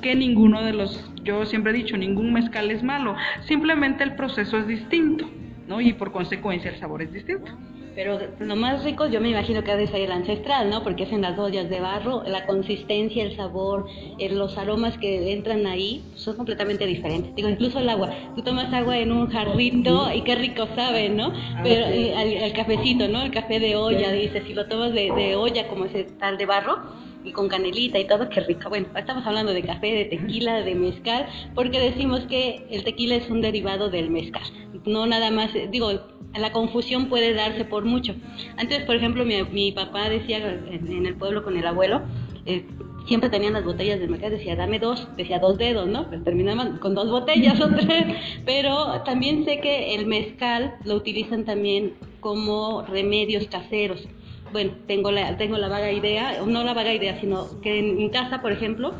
que 0.02 0.16
ninguno 0.16 0.62
de 0.62 0.72
los, 0.72 1.12
yo 1.22 1.46
siempre 1.46 1.70
he 1.72 1.74
dicho, 1.76 1.96
ningún 1.96 2.32
mezcal 2.32 2.70
es 2.70 2.82
malo, 2.82 3.14
simplemente 3.44 4.02
el 4.02 4.14
proceso 4.16 4.58
es 4.58 4.66
distinto, 4.66 5.28
¿no? 5.70 5.80
Y 5.80 5.92
por 5.92 6.10
consecuencia 6.10 6.70
el 6.70 6.80
sabor 6.80 7.00
es 7.00 7.12
distinto. 7.12 7.52
Pero 7.94 8.18
lo 8.40 8.56
más 8.56 8.82
rico 8.84 9.06
yo 9.06 9.20
me 9.20 9.30
imagino 9.30 9.62
que 9.62 9.70
ha 9.70 9.76
de 9.76 9.86
ser 9.86 10.00
el 10.00 10.12
ancestral, 10.12 10.68
¿no? 10.68 10.82
Porque 10.82 11.04
es 11.04 11.12
en 11.12 11.22
las 11.22 11.38
ollas 11.38 11.70
de 11.70 11.80
barro, 11.80 12.22
la 12.24 12.44
consistencia, 12.44 13.22
el 13.22 13.36
sabor, 13.36 13.86
eh, 14.18 14.28
los 14.30 14.58
aromas 14.58 14.98
que 14.98 15.32
entran 15.32 15.66
ahí 15.66 16.02
son 16.14 16.36
completamente 16.36 16.86
diferentes. 16.86 17.34
Digo, 17.36 17.48
incluso 17.48 17.78
el 17.78 17.88
agua. 17.88 18.10
Tú 18.34 18.42
tomas 18.42 18.72
agua 18.72 18.98
en 18.98 19.12
un 19.12 19.28
jarrito 19.28 20.12
y 20.12 20.22
qué 20.22 20.34
rico 20.34 20.66
sabe, 20.74 21.08
¿no? 21.08 21.32
Pero 21.62 21.86
eh, 21.86 22.14
el, 22.20 22.42
el 22.44 22.52
cafecito, 22.52 23.08
¿no? 23.08 23.22
El 23.22 23.30
café 23.30 23.60
de 23.60 23.76
olla, 23.76 24.10
dice, 24.10 24.42
si 24.46 24.54
lo 24.54 24.66
tomas 24.66 24.92
de, 24.92 25.12
de 25.12 25.36
olla 25.36 25.68
como 25.68 25.84
ese 25.84 26.04
tal 26.04 26.36
de 26.36 26.46
barro 26.46 26.78
y 27.24 27.32
con 27.32 27.48
canelita 27.48 27.98
y 27.98 28.06
todo, 28.06 28.28
qué 28.28 28.40
rico. 28.40 28.68
Bueno, 28.68 28.86
estamos 28.96 29.26
hablando 29.26 29.52
de 29.52 29.62
café, 29.62 29.92
de 29.92 30.04
tequila, 30.06 30.62
de 30.62 30.74
mezcal, 30.74 31.26
porque 31.54 31.80
decimos 31.80 32.20
que 32.28 32.66
el 32.70 32.84
tequila 32.84 33.16
es 33.16 33.28
un 33.30 33.40
derivado 33.40 33.90
del 33.90 34.10
mezcal. 34.10 34.42
No 34.84 35.06
nada 35.06 35.30
más, 35.30 35.50
digo, 35.70 35.90
la 36.38 36.52
confusión 36.52 37.08
puede 37.08 37.34
darse 37.34 37.64
por 37.64 37.84
mucho. 37.84 38.14
Antes, 38.56 38.84
por 38.84 38.96
ejemplo, 38.96 39.24
mi, 39.24 39.42
mi 39.44 39.72
papá 39.72 40.08
decía 40.08 40.38
en, 40.38 40.86
en 40.86 41.06
el 41.06 41.16
pueblo 41.16 41.42
con 41.42 41.56
el 41.56 41.66
abuelo, 41.66 42.02
eh, 42.46 42.64
siempre 43.06 43.30
tenían 43.30 43.54
las 43.54 43.64
botellas 43.64 43.98
del 44.00 44.10
mercado, 44.10 44.36
decía, 44.36 44.56
dame 44.56 44.78
dos, 44.78 45.08
decía 45.16 45.38
dos 45.38 45.58
dedos, 45.58 45.88
¿no? 45.88 46.08
Pero 46.08 46.22
terminaban 46.22 46.78
con 46.78 46.94
dos 46.94 47.10
botellas 47.10 47.60
o 47.60 47.68
tres. 47.68 48.16
Pero 48.46 49.02
también 49.04 49.44
sé 49.44 49.60
que 49.60 49.94
el 49.94 50.06
mezcal 50.06 50.74
lo 50.84 50.94
utilizan 50.94 51.44
también 51.44 51.94
como 52.20 52.82
remedios 52.82 53.46
caseros. 53.46 54.06
Bueno, 54.52 54.72
tengo 54.86 55.10
la, 55.10 55.36
tengo 55.36 55.56
la 55.58 55.68
vaga 55.68 55.92
idea, 55.92 56.42
no 56.46 56.64
la 56.64 56.74
vaga 56.74 56.92
idea, 56.92 57.20
sino 57.20 57.60
que 57.60 57.78
en 57.78 57.96
mi 57.96 58.10
casa, 58.10 58.42
por 58.42 58.52
ejemplo, 58.52 58.92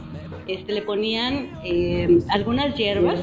este, 0.46 0.72
le 0.72 0.82
ponían 0.82 1.50
eh, 1.64 2.20
algunas 2.28 2.76
hierbas 2.76 3.20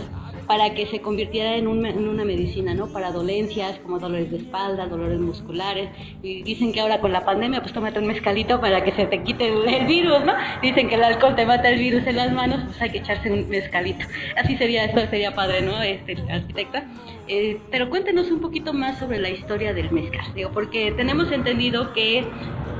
para 0.48 0.74
que 0.74 0.88
se 0.88 1.02
convirtiera 1.02 1.56
en, 1.58 1.68
un- 1.68 1.86
en 1.86 2.08
una 2.08 2.24
medicina, 2.24 2.74
¿no? 2.74 2.88
Para 2.88 3.12
dolencias 3.12 3.78
como 3.80 4.00
dolores 4.00 4.32
de 4.32 4.38
espalda, 4.38 4.88
dolores 4.88 5.20
musculares. 5.20 5.90
Y 6.24 6.42
dicen 6.44 6.72
que 6.72 6.80
ahora 6.80 7.02
con 7.02 7.12
la 7.12 7.26
pandemia, 7.26 7.62
pues 7.62 7.74
tómate 7.74 8.00
un 8.00 8.08
mezcalito 8.08 8.60
para 8.62 8.84
que 8.84 8.92
se 8.94 9.06
te 9.06 9.22
quite 9.24 9.48
el, 9.48 9.86
virus, 9.86 10.24
¿no? 10.26 10.34
Dicen 10.62 10.88
que 10.88 10.96
el 10.96 11.04
alcohol 11.04 11.36
te 11.36 11.46
mata 11.46 11.70
el 11.70 11.80
virus 11.80 12.08
en 12.08 12.16
las 12.16 12.32
manos, 12.32 12.62
pues 12.66 12.82
hay 12.82 12.90
que 12.92 13.00
echarse 13.00 13.30
un 13.32 13.48
mezcalito. 13.50 14.06
Así 14.38 14.56
sería, 14.58 14.86
eso 14.86 15.00
sería 15.10 15.36
padre, 15.36 15.62
¿no? 15.62 15.82
Este, 15.82 16.16
arquitecta. 16.32 16.86
Eh, 17.28 17.58
pero 17.70 17.90
cuéntenos 17.90 18.32
un 18.32 18.40
poquito 18.40 18.72
más 18.74 19.00
sobre 19.00 19.20
la 19.20 19.30
historia 19.30 19.74
del 19.74 19.92
mezcal, 19.92 20.34
digo, 20.34 20.52
porque 20.54 20.94
tenemos 20.94 21.30
entendido 21.32 21.92
que 21.94 22.20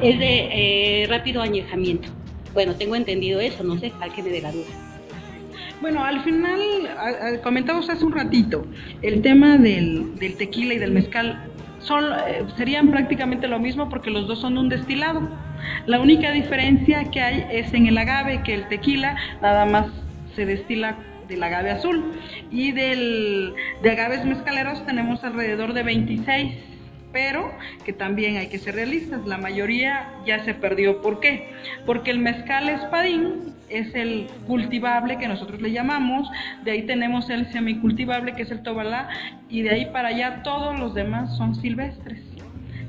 es 0.02 0.20
de 0.20 1.04
eh, 1.04 1.08
rápido 1.10 1.42
añejamiento. 1.42 2.08
Bueno, 2.54 2.76
tengo 2.76 2.96
entendido 2.96 3.42
eso, 3.42 3.64
no 3.64 3.78
sé, 3.78 3.92
sáqueme 4.00 4.30
de 4.30 4.42
la 4.42 4.52
duda. 4.54 4.87
Bueno, 5.82 6.04
al 6.04 6.22
final, 6.24 6.60
a- 6.98 7.28
a- 7.28 7.42
comentamos 7.42 7.90
hace 7.90 8.04
un 8.06 8.12
ratito, 8.14 8.66
el 9.02 9.22
tema 9.22 9.58
del, 9.58 10.16
del 10.18 10.36
tequila 10.36 10.74
y 10.74 10.78
del 10.80 10.92
mezcal 10.92 11.40
son, 11.80 12.06
eh, 12.06 12.44
serían 12.58 12.90
prácticamente 12.90 13.48
lo 13.48 13.60
mismo 13.60 13.88
porque 13.90 14.10
los 14.10 14.28
dos 14.28 14.40
son 14.42 14.58
un 14.58 14.70
destilado. 14.70 15.22
La 15.86 16.00
única 16.00 16.32
diferencia 16.32 17.10
que 17.12 17.22
hay 17.22 17.46
es 17.52 17.74
en 17.74 17.86
el 17.88 17.98
agave, 17.98 18.42
que 18.44 18.56
el 18.56 18.68
tequila 18.68 19.16
nada 19.42 19.66
más 19.66 19.88
se 20.36 20.46
destila 20.46 20.98
del 21.28 21.44
agave 21.44 21.72
azul 21.72 22.14
y 22.50 22.72
del, 22.72 23.54
de 23.84 23.92
agaves 23.92 24.26
mezcaleros 24.26 24.86
tenemos 24.86 25.24
alrededor 25.24 25.74
de 25.74 25.84
26 25.84 26.54
pero 27.12 27.52
que 27.86 27.94
también 27.94 28.38
hay 28.38 28.48
que 28.48 28.60
ser 28.60 28.76
realistas, 28.76 29.26
la 29.26 29.38
mayoría 29.38 30.10
ya 30.26 30.44
se 30.44 30.54
perdió. 30.54 31.02
¿Por 31.02 31.20
qué? 31.20 31.52
Porque 31.86 32.12
el 32.12 32.20
mezcal 32.20 32.70
espadín 32.70 33.56
es 33.70 33.94
el 33.96 34.28
cultivable 34.46 35.18
que 35.18 35.28
nosotros 35.28 35.62
le 35.62 35.72
llamamos, 35.72 36.30
de 36.64 36.72
ahí 36.72 36.84
tenemos 36.84 37.30
el 37.30 37.52
semicultivable 37.52 38.36
que 38.36 38.44
es 38.44 38.52
el 38.52 38.64
tobalá 38.64 39.10
y 39.50 39.62
de 39.62 39.72
ahí 39.72 39.86
para 39.88 40.10
allá 40.10 40.44
todos 40.44 40.80
los 40.80 40.94
demás 40.94 41.36
son 41.38 41.56
silvestres. 41.56 42.22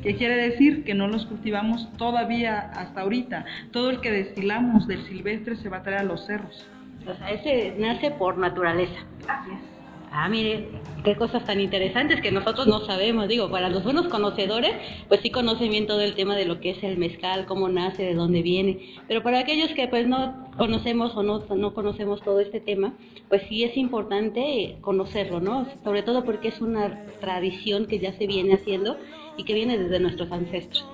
¿Qué 0.03 0.15
quiere 0.15 0.37
decir? 0.37 0.85
Que 0.85 0.95
no 0.95 1.09
los 1.09 1.27
cultivamos 1.27 1.93
todavía 1.97 2.71
hasta 2.75 3.01
ahorita. 3.01 3.45
Todo 3.73 3.91
el 3.91 4.01
que 4.01 4.13
destilamos 4.13 4.87
del 4.87 5.05
silvestre 5.07 5.57
se 5.57 5.69
va 5.69 5.79
a 5.79 5.83
traer 5.83 6.01
a 6.01 6.05
los 6.05 6.25
cerros. 6.25 6.69
O 7.05 7.15
sea, 7.15 7.31
ese 7.31 7.75
nace 7.79 8.13
por 8.13 8.39
naturaleza. 8.39 9.01
Así 9.27 9.51
es. 9.51 9.78
Ah, 10.11 10.29
mire, 10.29 10.69
qué 11.05 11.17
cosas 11.17 11.45
tan 11.45 11.61
interesantes 11.61 12.21
que 12.21 12.33
nosotros 12.33 12.67
no 12.67 12.81
sabemos. 12.87 13.29
Digo, 13.29 13.51
para 13.51 13.69
los 13.69 13.85
buenos 13.85 14.09
conocedores, 14.09 14.73
pues 15.09 15.21
sí 15.21 15.31
conocen 15.31 15.71
bien 15.71 15.87
todo 15.87 16.01
el 16.01 16.15
tema 16.15 16.35
de 16.35 16.47
lo 16.47 16.61
que 16.61 16.71
es 16.71 16.83
el 16.83 16.97
mezcal, 16.97 17.47
cómo 17.47 17.69
nace, 17.69 18.03
de 18.05 18.15
dónde 18.15 18.43
viene. 18.43 18.97
Pero 19.07 19.23
para 19.23 19.41
aquellos 19.41 19.71
que 19.73 19.87
pues 19.89 20.07
no 20.07 20.49
conocemos 20.57 21.15
o 21.17 21.23
no, 21.23 21.45
no 21.55 21.75
conocemos 21.75 22.23
todo 22.23 22.41
este 22.41 22.61
tema, 22.61 22.95
pues 23.29 23.43
sí 23.49 23.65
es 23.65 23.77
importante 23.77 24.79
conocerlo, 24.81 25.41
¿no? 25.41 25.67
Sobre 25.85 26.03
todo 26.03 26.25
porque 26.25 26.49
es 26.49 26.61
una 26.61 27.05
tradición 27.21 27.87
que 27.87 27.99
ya 27.99 28.13
se 28.13 28.27
viene 28.27 28.55
haciendo 28.55 28.97
y 29.37 29.45
que 29.45 29.55
viene 29.55 29.79
desde 29.79 30.01
nuestros 30.01 30.33
ancestros. 30.33 30.87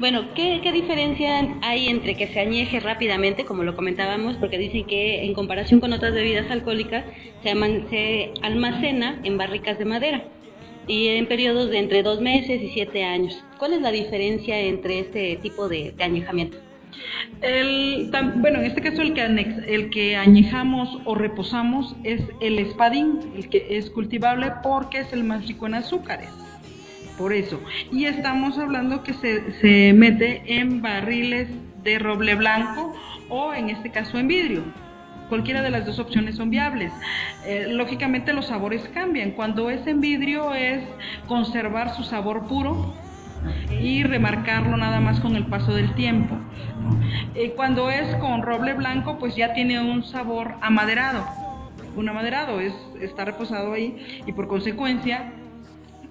Bueno, 0.00 0.34
¿qué, 0.34 0.60
diferencia 0.72 1.56
hay 1.62 1.88
entre 1.88 2.16
que 2.16 2.26
se 2.26 2.40
añeje 2.40 2.80
rápidamente, 2.80 3.44
como 3.44 3.62
lo 3.62 3.76
comentábamos, 3.76 4.36
porque 4.36 4.58
dicen 4.58 4.84
que 4.86 5.24
en 5.24 5.34
comparación 5.34 5.80
con 5.80 5.92
otras 5.92 6.12
bebidas 6.12 6.50
alcohólicas 6.50 7.04
se, 7.42 7.50
aman- 7.50 7.88
se 7.90 8.32
almacena 8.42 9.20
en 9.22 9.38
barricas 9.38 9.78
de 9.78 9.84
madera 9.84 10.24
y 10.88 11.08
en 11.08 11.26
periodos 11.26 11.70
de 11.70 11.78
entre 11.78 12.02
dos 12.02 12.20
meses 12.20 12.60
y 12.60 12.70
siete 12.70 13.04
años? 13.04 13.42
¿Cuál 13.58 13.74
es 13.74 13.82
la 13.82 13.92
diferencia 13.92 14.58
entre 14.58 14.98
este 14.98 15.36
tipo 15.36 15.68
de, 15.68 15.92
de 15.96 16.04
añejamiento? 16.04 16.58
El, 17.40 18.10
bueno, 18.36 18.60
en 18.60 18.66
este 18.66 18.80
caso 18.80 19.00
el 19.02 19.14
que, 19.14 19.22
anex- 19.22 19.64
el 19.66 19.90
que 19.90 20.16
añejamos 20.16 20.88
o 21.04 21.14
reposamos 21.14 21.94
es 22.04 22.20
el 22.40 22.58
espadín, 22.58 23.20
el 23.36 23.48
que 23.48 23.66
es 23.70 23.90
cultivable 23.90 24.52
porque 24.62 24.98
es 25.00 25.12
el 25.12 25.22
más 25.24 25.46
rico 25.46 25.66
en 25.66 25.74
azúcares. 25.74 26.30
Por 27.18 27.32
eso. 27.32 27.60
Y 27.92 28.06
estamos 28.06 28.58
hablando 28.58 29.02
que 29.02 29.14
se, 29.14 29.52
se 29.60 29.92
mete 29.92 30.42
en 30.46 30.82
barriles 30.82 31.48
de 31.84 31.98
roble 31.98 32.34
blanco 32.34 32.94
o 33.28 33.54
en 33.54 33.70
este 33.70 33.90
caso 33.90 34.18
en 34.18 34.28
vidrio. 34.28 34.62
Cualquiera 35.28 35.62
de 35.62 35.70
las 35.70 35.86
dos 35.86 35.98
opciones 35.98 36.36
son 36.36 36.50
viables. 36.50 36.92
Eh, 37.46 37.66
lógicamente 37.70 38.32
los 38.32 38.46
sabores 38.46 38.88
cambian. 38.92 39.30
Cuando 39.32 39.70
es 39.70 39.86
en 39.86 40.00
vidrio 40.00 40.54
es 40.54 40.82
conservar 41.26 41.94
su 41.94 42.02
sabor 42.02 42.46
puro 42.46 42.94
y 43.70 44.02
remarcarlo 44.02 44.76
nada 44.76 45.00
más 45.00 45.20
con 45.20 45.36
el 45.36 45.46
paso 45.46 45.74
del 45.74 45.94
tiempo. 45.94 46.36
Eh, 47.34 47.52
cuando 47.56 47.90
es 47.90 48.14
con 48.16 48.42
roble 48.42 48.74
blanco, 48.74 49.18
pues 49.18 49.34
ya 49.36 49.54
tiene 49.54 49.80
un 49.80 50.04
sabor 50.04 50.54
amaderado. 50.60 51.26
Un 51.96 52.08
amaderado 52.08 52.60
es, 52.60 52.74
está 53.00 53.24
reposado 53.24 53.72
ahí 53.72 54.22
y 54.26 54.32
por 54.32 54.48
consecuencia 54.48 55.32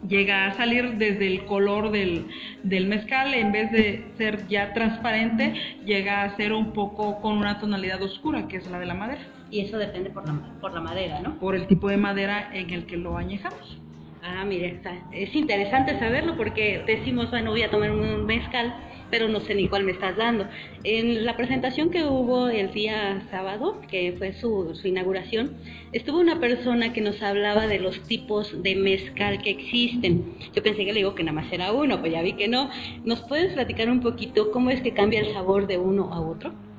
llega 0.08 0.48
a 0.48 0.54
salir 0.54 0.94
desde 0.98 1.28
el 1.28 1.46
color 1.46 1.92
del, 1.92 2.26
del 2.64 2.88
mezcal, 2.88 3.34
en 3.34 3.52
vez 3.52 3.72
de 3.72 4.14
ser 4.18 4.48
ya 4.48 4.74
transparente, 4.74 5.54
llega 5.86 6.24
a 6.24 6.36
ser 6.36 6.54
un 6.54 6.74
poco 6.74 7.22
con 7.22 7.38
una 7.38 7.60
tonalidad 7.60 8.02
oscura, 8.02 8.48
que 8.48 8.58
es 8.58 8.68
la 8.70 8.80
de 8.80 8.86
la 8.86 8.94
madera. 8.94 9.22
Y 9.50 9.62
eso 9.62 9.78
depende 9.78 10.10
por 10.10 10.28
la, 10.28 10.34
por 10.60 10.74
la 10.74 10.82
madera, 10.82 11.20
¿no? 11.22 11.38
Por 11.40 11.56
el 11.56 11.68
tipo 11.68 11.88
de 11.88 11.98
madera 11.98 12.50
en 12.54 12.70
el 12.72 12.86
que 12.86 12.98
lo 12.98 13.18
añejamos. 13.18 13.80
Ah, 14.24 14.46
mire, 14.46 14.68
está- 14.68 14.96
es 15.12 15.36
interesante 15.36 16.00
saberlo 16.00 16.36
porque 16.38 16.82
decimos, 16.88 17.30
bueno, 17.30 17.52
voy 17.52 17.62
a 17.62 17.70
tomar 17.70 17.92
un 17.92 18.26
mezcal, 18.26 18.74
pero 19.14 19.28
no 19.28 19.42
sé 19.42 19.54
ni 19.54 19.68
cuál 19.68 19.84
me 19.84 19.92
estás 19.92 20.18
dando. 20.18 20.48
En 20.84 21.24
la 21.24 21.38
presentación 21.38 21.92
que 21.92 22.04
hubo 22.04 22.48
el 22.48 22.74
día 22.74 23.22
sábado, 23.30 23.80
que 23.88 24.16
fue 24.18 24.34
su, 24.34 24.74
su 24.74 24.88
inauguración, 24.88 25.56
estuvo 25.92 26.18
una 26.18 26.40
persona 26.40 26.94
que 26.94 27.02
nos 27.02 27.22
hablaba 27.22 27.68
de 27.68 27.78
los 27.78 28.02
tipos 28.08 28.64
de 28.64 28.74
mezcal 28.76 29.40
que 29.44 29.52
existen. 29.52 30.34
Yo 30.56 30.64
pensé 30.64 30.84
que 30.84 30.94
le 30.94 31.02
digo 31.02 31.14
que 31.14 31.24
nada 31.24 31.40
más 31.40 31.54
era 31.54 31.74
uno, 31.74 32.00
pues 32.00 32.12
ya 32.12 32.24
vi 32.24 32.34
que 32.34 32.48
no. 32.48 32.72
¿Nos 33.06 33.22
puedes 33.22 33.54
platicar 33.54 33.88
un 33.88 34.02
poquito 34.02 34.50
cómo 34.50 34.72
es 34.72 34.82
que 34.82 34.96
cambia 34.96 35.20
el 35.20 35.32
sabor 35.32 35.68
de 35.68 35.78
uno 35.78 36.12
a 36.12 36.20
otro? 36.20 36.73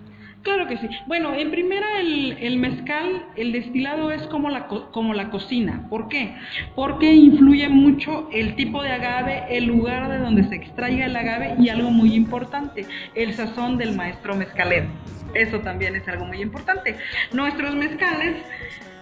Claro 0.44 0.68
que 0.68 0.76
sí. 0.76 0.88
Bueno, 1.06 1.34
en 1.34 1.50
primera 1.50 2.00
el, 2.00 2.36
el 2.38 2.58
mezcal, 2.58 3.24
el 3.34 3.50
destilado 3.50 4.12
es 4.12 4.22
como 4.28 4.50
la, 4.50 4.66
co- 4.68 4.92
como 4.92 5.14
la 5.14 5.30
cocina. 5.30 5.86
¿Por 5.88 6.08
qué? 6.08 6.34
Porque 6.76 7.12
influye 7.14 7.68
mucho 7.70 8.28
el 8.30 8.54
tipo 8.54 8.82
de 8.82 8.90
agave, 8.92 9.44
el 9.50 9.64
lugar 9.64 10.08
de 10.10 10.18
donde 10.18 10.44
se 10.44 10.56
extraiga 10.56 11.06
el 11.06 11.16
agave 11.16 11.54
y 11.58 11.70
algo 11.70 11.90
muy 11.90 12.14
importante, 12.14 12.86
el 13.14 13.32
sazón 13.32 13.78
del 13.78 13.96
maestro 13.96 14.36
mezcalero. 14.36 14.86
Eso 15.34 15.60
también 15.60 15.96
es 15.96 16.06
algo 16.08 16.26
muy 16.26 16.42
importante. 16.42 16.94
Nuestros 17.32 17.74
mezcales, 17.74 18.36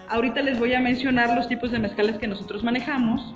ahorita 0.08 0.42
les 0.42 0.58
voy 0.60 0.74
a 0.74 0.80
mencionar 0.80 1.34
los 1.34 1.48
tipos 1.48 1.72
de 1.72 1.80
mezcales 1.80 2.18
que 2.18 2.28
nosotros 2.28 2.62
manejamos. 2.62 3.34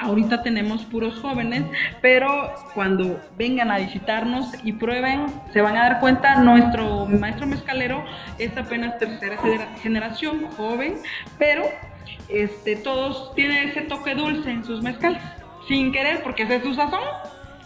Ahorita 0.00 0.42
tenemos 0.42 0.84
puros 0.84 1.18
jóvenes, 1.20 1.64
pero 2.00 2.52
cuando 2.74 3.20
vengan 3.36 3.70
a 3.70 3.78
visitarnos 3.78 4.52
y 4.64 4.72
prueben, 4.72 5.26
se 5.52 5.60
van 5.60 5.76
a 5.76 5.82
dar 5.88 6.00
cuenta, 6.00 6.36
nuestro 6.36 7.06
maestro 7.06 7.46
mezcalero 7.46 8.04
es 8.38 8.56
apenas 8.56 8.98
tercera 8.98 9.36
genera- 9.38 9.68
generación, 9.82 10.46
joven, 10.56 10.94
pero 11.38 11.64
este, 12.28 12.76
todos 12.76 13.34
tienen 13.34 13.68
ese 13.68 13.82
toque 13.82 14.14
dulce 14.14 14.50
en 14.50 14.64
sus 14.64 14.82
mezcales, 14.82 15.20
sin 15.66 15.92
querer, 15.92 16.22
porque 16.22 16.44
ese 16.44 16.56
es 16.56 16.62
su 16.62 16.74
sazón, 16.74 17.00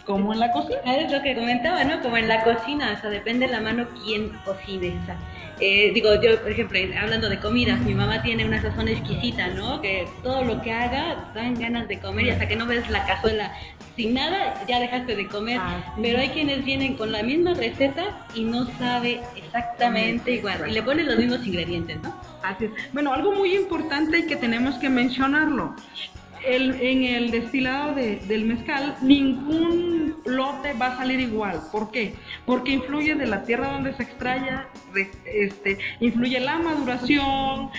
como 0.07 0.33
en 0.33 0.41
la 0.41 0.51
cocina. 0.53 0.79
Ah, 0.87 0.95
Es 0.97 1.13
lo 1.13 1.23
que 1.23 1.35
comentaba, 1.37 1.85
¿no? 1.85 2.01
Como 2.03 2.17
en 2.17 2.29
la 2.29 2.43
cocina, 2.45 2.95
o 2.97 3.01
sea, 3.01 3.11
depende 3.11 3.47
de 3.47 3.53
la 3.53 3.61
mano 3.61 3.87
quién 4.05 4.31
cocine. 4.45 4.99
O 5.03 5.07
sea, 5.07 5.17
eh, 5.65 5.93
digo, 5.95 6.21
yo, 6.21 6.41
por 6.41 6.51
ejemplo, 6.51 6.77
hablando 7.01 7.29
de 7.29 7.39
comida, 7.39 7.77
mi 7.77 7.95
mamá 7.95 8.21
tiene 8.21 8.45
una 8.45 8.61
sazón 8.61 8.89
exquisita, 8.89 9.47
¿no? 9.51 9.81
Que 9.81 10.09
todo 10.25 10.43
lo 10.43 10.61
que 10.61 10.73
haga 10.73 11.31
dan 11.37 11.55
ganas 11.55 11.87
de 11.87 12.01
comer 12.01 12.27
y 12.27 12.31
hasta 12.31 12.49
que 12.49 12.57
no 12.57 12.67
ves 12.67 12.91
la 12.91 13.07
cazuela 13.07 13.53
sin 13.95 14.15
nada, 14.15 14.65
ya 14.67 14.81
dejaste 14.81 15.15
de 15.15 15.29
comer. 15.29 15.59
Ah, 15.61 15.95
Pero 16.03 16.19
hay 16.19 16.31
quienes 16.31 16.65
vienen 16.65 16.97
con 16.97 17.13
la 17.13 17.23
misma 17.23 17.55
receta 17.55 18.27
y 18.35 18.43
no 18.43 18.67
sabe 18.77 19.21
exactamente 19.37 20.33
igual. 20.33 20.65
Y 20.69 20.73
le 20.73 20.83
ponen 20.83 21.07
los 21.07 21.17
mismos 21.17 21.47
ingredientes, 21.47 22.03
¿no? 22.03 22.13
Así 22.43 22.65
es. 22.65 22.73
Bueno, 22.93 23.13
algo 23.13 23.33
muy 23.33 23.55
importante 23.55 24.27
que 24.27 24.35
tenemos 24.35 24.75
que 24.77 24.89
mencionarlo. 24.89 25.77
En 26.45 27.05
el 27.05 27.31
destilado 27.31 27.95
de- 27.95 28.17
del 28.27 28.45
mezcal, 28.45 28.97
ningún 29.03 30.17
lote 30.27 30.73
va 30.75 30.87
a 30.89 30.97
salir 30.97 31.21
igual. 31.21 31.61
¿Por 31.71 31.91
qué? 31.91 32.15
Porque 32.47 32.73
influye 32.73 33.15
de 33.15 33.27
la 33.27 33.45
tierra 33.45 33.73
donde 33.73 33.95
se 33.95 34.03
extrae, 34.03 34.41
re- 34.93 35.11
este, 35.25 35.79
influye 36.01 36.41
la 36.41 36.59
maduración. 36.59 37.71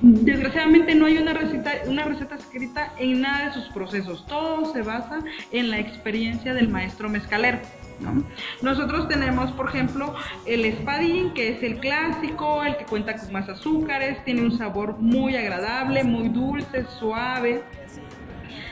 Desgraciadamente 0.00 0.94
no 0.94 1.06
hay 1.06 1.18
una 1.18 1.32
receta, 1.32 1.72
una 1.86 2.04
receta 2.04 2.36
escrita 2.36 2.92
en 2.98 3.20
nada 3.20 3.46
de 3.48 3.52
sus 3.54 3.64
procesos. 3.72 4.24
Todo 4.26 4.72
se 4.72 4.82
basa 4.82 5.18
en 5.52 5.70
la 5.70 5.78
experiencia 5.80 6.54
del 6.54 6.68
maestro 6.68 7.08
mezcalero. 7.08 7.58
¿no? 8.00 8.22
Nosotros 8.62 9.08
tenemos, 9.08 9.50
por 9.52 9.68
ejemplo, 9.70 10.14
el 10.46 10.64
espadín, 10.64 11.34
que 11.34 11.48
es 11.48 11.62
el 11.64 11.80
clásico, 11.80 12.62
el 12.62 12.76
que 12.76 12.84
cuenta 12.84 13.16
con 13.16 13.32
más 13.32 13.48
azúcares, 13.48 14.24
tiene 14.24 14.42
un 14.42 14.56
sabor 14.56 14.98
muy 15.00 15.34
agradable, 15.34 16.04
muy 16.04 16.28
dulce, 16.28 16.84
suave. 17.00 17.60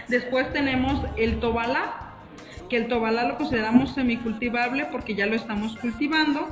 Después 0.08 0.52
tenemos 0.52 1.04
el 1.16 1.40
tobalá, 1.40 2.12
que 2.68 2.76
el 2.76 2.88
tobalá 2.88 3.24
lo 3.24 3.36
consideramos 3.36 3.94
semicultivable 3.94 4.86
porque 4.90 5.14
ya 5.14 5.26
lo 5.26 5.34
estamos 5.34 5.76
cultivando, 5.76 6.48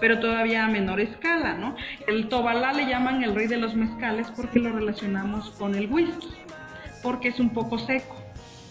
pero 0.00 0.20
todavía 0.20 0.64
a 0.64 0.68
menor 0.68 1.00
escala, 1.00 1.54
¿no? 1.54 1.76
El 2.06 2.28
tobalá 2.28 2.72
le 2.72 2.86
llaman 2.86 3.22
el 3.22 3.34
rey 3.34 3.46
de 3.46 3.56
los 3.56 3.74
mezcales 3.74 4.28
porque 4.34 4.58
lo 4.58 4.72
relacionamos 4.72 5.50
con 5.50 5.74
el 5.74 5.90
whisky, 5.90 6.28
porque 7.02 7.28
es 7.28 7.40
un 7.40 7.50
poco 7.50 7.78
seco. 7.78 8.16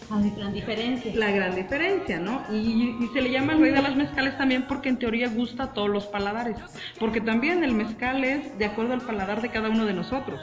La 0.10 0.30
gran 0.38 0.54
diferencia. 0.54 1.12
La 1.16 1.32
gran 1.32 1.56
diferencia, 1.56 2.20
¿no? 2.20 2.44
Y, 2.52 2.98
y 3.00 3.10
se 3.14 3.22
le 3.22 3.32
llama 3.32 3.54
el 3.54 3.62
rey 3.62 3.72
de 3.72 3.82
los 3.82 3.96
mezcales 3.96 4.38
también 4.38 4.64
porque 4.68 4.90
en 4.90 4.98
teoría 4.98 5.28
gusta 5.30 5.64
a 5.64 5.74
todos 5.74 5.90
los 5.90 6.06
paladares. 6.06 6.58
Porque 7.00 7.22
también 7.22 7.64
el 7.64 7.72
mezcal 7.74 8.24
es 8.24 8.58
de 8.60 8.66
acuerdo 8.66 8.94
al 8.94 9.02
paladar 9.02 9.42
de 9.42 9.50
cada 9.50 9.70
uno 9.70 9.86
de 9.86 9.94
nosotros, 9.94 10.42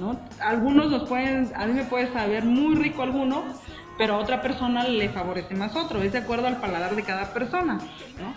¿no? 0.00 0.18
Algunos 0.40 0.90
nos 0.90 1.08
pueden, 1.08 1.50
a 1.54 1.66
mí 1.66 1.74
me 1.74 1.84
puede 1.84 2.12
saber 2.12 2.44
muy 2.44 2.74
rico 2.74 3.02
alguno, 3.02 3.44
pero 3.98 4.14
a 4.14 4.18
otra 4.18 4.40
persona 4.40 4.84
le 4.88 5.10
favorece 5.10 5.54
más 5.54 5.76
otro. 5.76 6.02
Es 6.02 6.12
de 6.12 6.18
acuerdo 6.18 6.46
al 6.46 6.56
paladar 6.56 6.96
de 6.96 7.02
cada 7.02 7.32
persona, 7.34 7.74
¿no? 8.18 8.34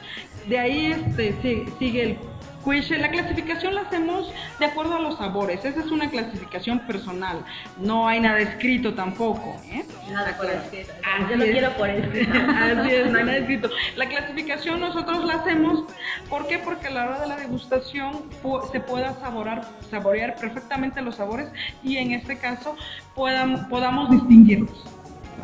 De 0.50 0.60
ahí 0.60 0.88
este, 0.88 1.36
si- 1.42 1.66
sigue 1.80 2.04
el 2.04 2.18
cuiche. 2.64 2.98
La 2.98 3.10
clasificación 3.10 3.76
la 3.76 3.82
hacemos 3.82 4.32
de 4.60 4.66
acuerdo 4.66 4.96
a 4.96 5.00
los 5.00 5.18
sabores. 5.18 5.64
Esa 5.64 5.80
es 5.82 5.92
una 5.92 6.10
clasificación 6.10 6.80
personal. 6.80 7.44
No 7.78 8.08
hay 8.08 8.20
nada 8.20 8.40
escrito 8.40 8.94
tampoco, 8.94 9.56
¿eh? 9.70 9.86
Nada 10.12 10.36
por 10.38 10.50
escrito. 10.50 10.92
Así 11.04 11.26
Yo 11.32 11.36
lo 11.38 11.44
es. 11.44 11.52
quiero 11.52 11.70
por 11.74 11.90
escrito. 11.90 12.32
Así 12.56 12.92
es, 12.92 13.12
no 13.12 13.18
hay 13.20 13.24
nada 13.26 13.38
escrito. 13.38 13.70
La 13.96 14.08
clasificación 14.08 14.80
nosotros 14.80 15.24
la 15.26 15.36
hacemos, 15.36 15.84
¿por 16.30 16.48
qué? 16.48 16.58
Porque 16.60 16.88
a 16.88 16.92
la 16.92 17.06
hora 17.06 17.20
de 17.22 17.28
la 17.28 17.36
degustación 17.38 18.24
se 18.72 18.80
pueda 18.80 19.14
saborar, 19.20 19.68
saborear 19.92 20.36
perfectamente 20.36 21.02
los 21.02 21.16
sabores 21.16 21.50
y 21.84 21.98
en 21.98 22.12
este 22.14 22.38
caso 22.38 22.76
podam- 23.16 23.68
podamos 23.70 24.10
distinguirlos. 24.10 24.84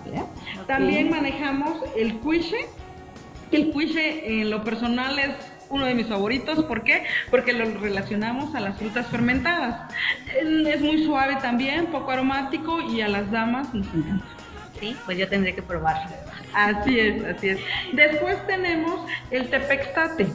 ¿vale? 0.06 0.24
También 0.68 1.10
manejamos 1.10 1.80
el 1.96 2.16
cuiche, 2.20 2.58
el 3.52 3.72
cuiche 3.72 4.42
en 4.42 4.50
lo 4.50 4.64
personal 4.64 5.18
es 5.20 5.32
uno 5.70 5.86
de 5.86 5.94
mis 5.94 6.08
favoritos, 6.08 6.64
¿por 6.66 6.84
qué? 6.84 7.04
Porque 7.30 7.54
lo 7.54 7.66
relacionamos 7.80 8.56
a 8.56 8.60
las 8.60 8.78
frutas 8.78 9.08
fermentadas. 9.08 9.94
Es 10.42 10.82
muy 10.82 11.04
suave 11.06 11.38
también, 11.42 11.88
poco 11.88 12.12
aromático 12.12 12.82
y 12.82 13.02
a 13.02 13.08
las 13.08 13.30
damas 13.32 13.74
nos 13.74 13.88
encanta. 13.94 14.26
Sí, 14.80 14.96
pues 15.06 15.18
yo 15.18 15.28
tendré 15.28 15.54
que 15.54 15.62
probarlo. 15.62 16.10
Así 16.54 17.00
es, 17.00 17.24
así 17.26 17.50
es. 17.50 17.60
Después 17.94 18.46
tenemos 18.48 19.02
el 19.30 19.50
tepextate. 19.50 20.28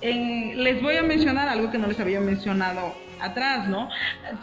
En- 0.00 0.62
les 0.62 0.82
voy 0.82 0.96
a 0.96 1.02
mencionar 1.02 1.48
algo 1.48 1.70
que 1.70 1.78
no 1.78 1.86
les 1.86 1.98
había 1.98 2.20
mencionado 2.20 2.94
atrás, 3.20 3.66
¿no? 3.68 3.88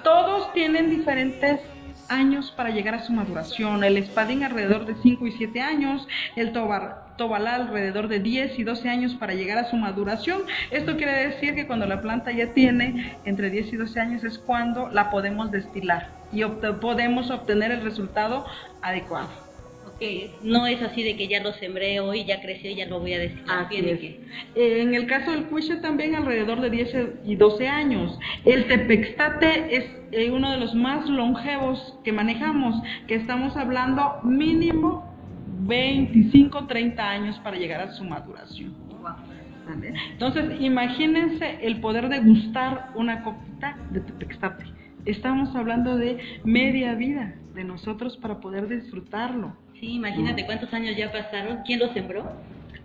Todos 0.03 0.51
tienen 0.53 0.89
diferentes 0.89 1.59
años 2.09 2.51
para 2.57 2.71
llegar 2.71 2.95
a 2.95 3.03
su 3.03 3.13
maduración. 3.13 3.83
El 3.83 3.97
espadín 3.97 4.43
alrededor 4.43 4.85
de 4.85 4.95
5 5.01 5.27
y 5.27 5.31
7 5.31 5.61
años, 5.61 6.07
el 6.35 6.51
tobar, 6.51 7.02
tobalá 7.17 7.55
alrededor 7.55 8.07
de 8.07 8.19
10 8.19 8.57
y 8.59 8.63
12 8.63 8.89
años 8.89 9.13
para 9.15 9.33
llegar 9.33 9.57
a 9.57 9.69
su 9.69 9.75
maduración. 9.77 10.41
Esto 10.71 10.97
quiere 10.97 11.27
decir 11.27 11.55
que 11.55 11.67
cuando 11.67 11.85
la 11.85 12.01
planta 12.01 12.31
ya 12.31 12.53
tiene 12.53 13.15
entre 13.25 13.49
10 13.49 13.73
y 13.73 13.77
12 13.77 13.99
años 13.99 14.23
es 14.23 14.37
cuando 14.39 14.89
la 14.89 15.09
podemos 15.09 15.51
destilar 15.51 16.09
y 16.31 16.41
obte- 16.43 16.73
podemos 16.79 17.29
obtener 17.29 17.71
el 17.71 17.81
resultado 17.81 18.45
adecuado. 18.81 19.29
Ok, 19.85 20.01
no 20.41 20.65
es 20.65 20.81
así 20.81 21.03
de 21.03 21.15
que 21.15 21.27
ya 21.27 21.41
lo 21.43 21.53
sembré 21.53 21.99
hoy, 21.99 22.25
ya 22.25 22.41
creció 22.41 22.71
y 22.71 22.75
ya 22.75 22.87
lo 22.87 22.99
voy 22.99 23.13
a 23.13 23.19
destilar. 23.19 23.65
Así 23.65 23.77
es. 23.77 23.99
que- 23.99 24.19
Eh, 24.55 24.81
En 24.81 24.95
el 24.95 25.05
caso 25.05 25.31
del 25.31 25.43
cuiche 25.45 25.75
también 25.77 26.15
alrededor 26.15 26.61
de 26.61 26.69
10 26.71 26.95
y 27.25 27.35
12 27.35 27.67
años. 27.67 28.17
El 28.43 28.65
tepextate 28.67 29.75
es 29.75 29.85
eh, 30.11 30.29
uno 30.31 30.51
de 30.51 30.57
los 30.57 30.73
más 30.75 31.07
longevos 31.09 31.95
que 32.03 32.11
manejamos, 32.11 32.75
que 33.07 33.15
estamos 33.15 33.55
hablando 33.57 34.19
mínimo 34.23 35.12
25, 35.65 36.67
30 36.67 37.09
años 37.09 37.39
para 37.39 37.57
llegar 37.57 37.81
a 37.81 37.91
su 37.91 38.03
maduración. 38.03 38.73
Entonces, 40.11 40.59
imagínense 40.59 41.57
el 41.61 41.79
poder 41.79 42.09
de 42.09 42.19
gustar 42.19 42.91
una 42.95 43.23
copita 43.23 43.77
de 43.91 44.01
tepextate. 44.01 44.65
Estamos 45.05 45.55
hablando 45.55 45.97
de 45.97 46.17
media 46.43 46.95
vida 46.95 47.35
de 47.53 47.63
nosotros 47.63 48.17
para 48.17 48.39
poder 48.39 48.67
disfrutarlo. 48.67 49.55
Sí, 49.79 49.93
imagínate 49.93 50.45
cuántos 50.45 50.73
años 50.73 50.95
ya 50.97 51.11
pasaron, 51.11 51.59
quién 51.65 51.79
lo 51.79 51.93
sembró. 51.93 52.23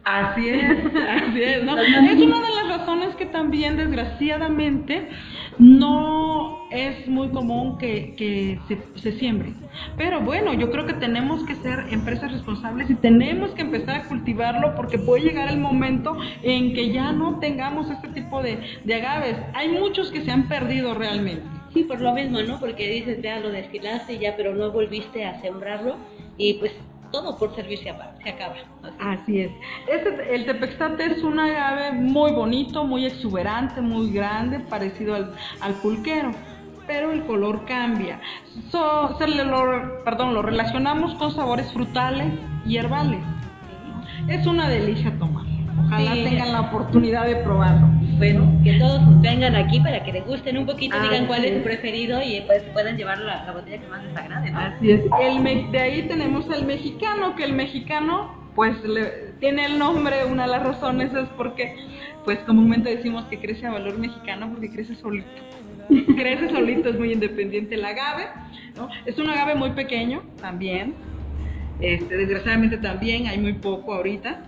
Así 0.09 0.49
es, 0.49 0.79
así 1.11 1.42
es, 1.42 1.64
¿no? 1.64 1.79
Es 1.79 2.23
una 2.23 2.40
de 2.40 2.55
las 2.55 2.79
razones 2.79 3.14
que 3.16 3.27
también, 3.27 3.77
desgraciadamente, 3.77 5.11
no 5.59 6.66
es 6.71 7.07
muy 7.09 7.29
común 7.29 7.77
que, 7.77 8.14
que 8.16 8.59
se, 8.68 8.79
se 8.99 9.18
siembre. 9.18 9.53
Pero 9.99 10.23
bueno, 10.23 10.55
yo 10.55 10.71
creo 10.71 10.87
que 10.87 10.94
tenemos 10.94 11.44
que 11.44 11.55
ser 11.57 11.88
empresas 11.90 12.33
responsables 12.33 12.88
y 12.88 12.94
tenemos 12.94 13.51
que 13.51 13.62
empezar 13.62 13.97
a 13.97 14.05
cultivarlo 14.05 14.75
porque 14.77 14.97
puede 14.97 15.25
llegar 15.25 15.51
el 15.51 15.59
momento 15.59 16.16
en 16.42 16.73
que 16.73 16.90
ya 16.90 17.12
no 17.12 17.38
tengamos 17.38 17.90
este 17.90 18.09
tipo 18.09 18.42
de, 18.42 18.59
de 18.85 18.94
agaves. 18.94 19.37
Hay 19.53 19.68
muchos 19.68 20.11
que 20.11 20.25
se 20.25 20.31
han 20.31 20.49
perdido 20.49 20.94
realmente. 20.94 21.44
Sí, 21.75 21.85
por 21.85 22.01
lo 22.01 22.14
mismo, 22.14 22.40
¿no? 22.40 22.59
Porque 22.59 22.88
dices, 22.88 23.21
ya 23.21 23.40
lo 23.40 23.51
destilaste 23.51 24.14
y 24.14 24.18
ya, 24.21 24.37
pero 24.38 24.55
no 24.55 24.73
volviste 24.73 25.27
a 25.27 25.38
sembrarlo 25.42 25.97
y 26.38 26.55
pues 26.55 26.73
todo 27.11 27.37
por 27.38 27.55
servirse 27.55 27.90
aparte, 27.90 28.23
se 28.23 28.31
acaba. 28.31 28.55
Así 29.01 29.40
es. 29.40 29.53
Este, 29.88 30.35
el 30.35 30.47
tepextate 30.47 31.07
es 31.07 31.23
un 31.23 31.38
agave 31.38 31.92
muy 31.92 32.33
bonito, 32.33 32.85
muy 32.85 33.07
exuberante, 33.07 33.81
muy 33.81 34.12
grande, 34.12 34.61
parecido 34.61 35.14
al, 35.14 35.35
al 35.61 35.75
pulquero, 35.75 36.31
pero 36.87 37.12
el 37.12 37.25
color 37.25 37.64
cambia. 37.64 38.21
So, 38.71 39.16
se 39.18 39.27
le 39.29 39.44
lo, 39.44 40.03
perdón, 40.05 40.35
lo 40.35 40.42
relacionamos 40.42 41.14
con 41.14 41.33
sabores 41.33 41.73
frutales 41.73 42.33
y 42.66 42.77
herbales. 42.77 43.21
Es 44.29 44.47
una 44.47 44.68
delicia 44.68 45.16
tomar. 45.18 45.48
Ojalá 45.87 46.12
Sí. 46.14 46.25
tengan 46.25 46.53
la 46.53 46.61
oportunidad 46.62 47.27
de 47.27 47.37
probarlo. 47.37 47.87
Bueno, 48.19 48.51
que 48.64 48.75
todos 48.79 49.01
vengan 49.23 49.55
aquí 49.55 49.81
para 49.81 50.03
que 50.03 50.12
degusten 50.12 50.59
un 50.59 50.67
poquito, 50.67 51.01
digan 51.01 51.27
cuál 51.27 51.45
es 51.45 51.53
es. 51.53 51.59
su 51.59 51.64
preferido 51.64 52.21
y 52.23 52.41
pues 52.47 52.62
puedan 52.73 52.97
llevar 52.97 53.19
la, 53.19 53.45
la 53.45 53.53
botella 53.53 53.79
que 53.81 53.87
más 53.87 54.03
les 54.05 54.17
agrade, 54.17 54.51
¿no? 54.51 54.59
Así 54.59 54.91
es. 54.91 55.03
El 55.23 55.71
de 55.73 55.79
ahí 55.79 56.03
tenemos 56.09 56.49
al 56.51 56.64
mexicano, 56.67 57.37
que 57.37 57.45
el 57.45 57.53
mexicano, 57.53 58.51
pues 58.55 58.83
le- 58.85 59.33
tiene 59.38 59.67
el 59.67 59.79
nombre, 59.79 60.25
una 60.25 60.43
de 60.45 60.49
las 60.51 60.62
razones 60.64 61.14
es 61.14 61.29
porque, 61.37 61.77
pues 62.25 62.38
comúnmente 62.41 62.95
decimos 62.95 63.25
que 63.27 63.38
crece 63.38 63.67
a 63.67 63.71
valor 63.73 63.99
mexicano 63.99 64.51
porque 64.51 64.69
crece 64.71 64.95
solito. 64.97 65.29
crece 66.17 66.51
solito, 66.51 66.88
es 66.91 66.99
muy 66.99 67.12
independiente 67.12 67.77
el 67.77 67.85
agave, 67.85 68.25
¿no? 68.77 68.88
Es 69.07 69.17
un 69.19 69.31
agave 69.31 69.55
muy 69.55 69.71
pequeño 69.71 70.23
también, 70.41 70.95
este, 71.81 72.17
desgraciadamente 72.17 72.79
también 72.79 73.27
hay 73.29 73.38
muy 73.38 73.53
poco 73.55 73.95
ahorita. 73.95 74.41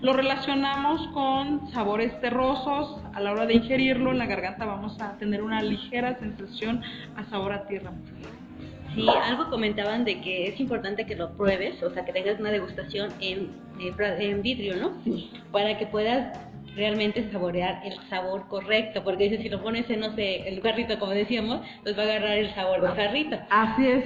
Lo 0.00 0.12
relacionamos 0.12 1.06
con 1.08 1.70
sabores 1.72 2.18
terrosos, 2.20 3.00
a 3.14 3.20
la 3.20 3.32
hora 3.32 3.46
de 3.46 3.54
ingerirlo 3.54 4.10
en 4.12 4.18
la 4.18 4.26
garganta 4.26 4.64
vamos 4.64 5.00
a 5.00 5.16
tener 5.18 5.42
una 5.42 5.62
ligera 5.62 6.18
sensación 6.18 6.82
a 7.16 7.24
sabor 7.24 7.52
a 7.52 7.66
tierra. 7.66 7.92
Sí, 8.94 9.06
algo 9.24 9.50
comentaban 9.50 10.04
de 10.06 10.20
que 10.22 10.48
es 10.48 10.58
importante 10.58 11.04
que 11.04 11.16
lo 11.16 11.36
pruebes, 11.36 11.82
o 11.82 11.90
sea, 11.90 12.04
que 12.06 12.12
tengas 12.14 12.40
una 12.40 12.50
degustación 12.50 13.10
en, 13.20 13.50
en 13.78 13.94
fra- 13.94 14.18
en 14.18 14.40
vidrio, 14.40 14.76
¿no? 14.76 14.92
Para 15.52 15.76
que 15.76 15.86
puedas 15.86 16.38
realmente 16.76 17.28
saborear 17.32 17.80
el 17.84 17.98
sabor 18.08 18.46
correcto, 18.48 19.02
porque 19.02 19.28
dice, 19.28 19.42
si 19.42 19.48
lo 19.48 19.62
pones 19.62 19.88
en, 19.90 20.00
no 20.00 20.14
sé, 20.14 20.48
el 20.48 20.60
jarrito, 20.60 20.98
como 20.98 21.12
decíamos, 21.12 21.60
pues 21.82 21.96
va 21.98 22.02
a 22.02 22.04
agarrar 22.04 22.38
el 22.38 22.54
sabor 22.54 22.82
del 22.82 22.92
jarrito. 22.92 23.38
Así 23.50 23.86
es. 23.86 24.04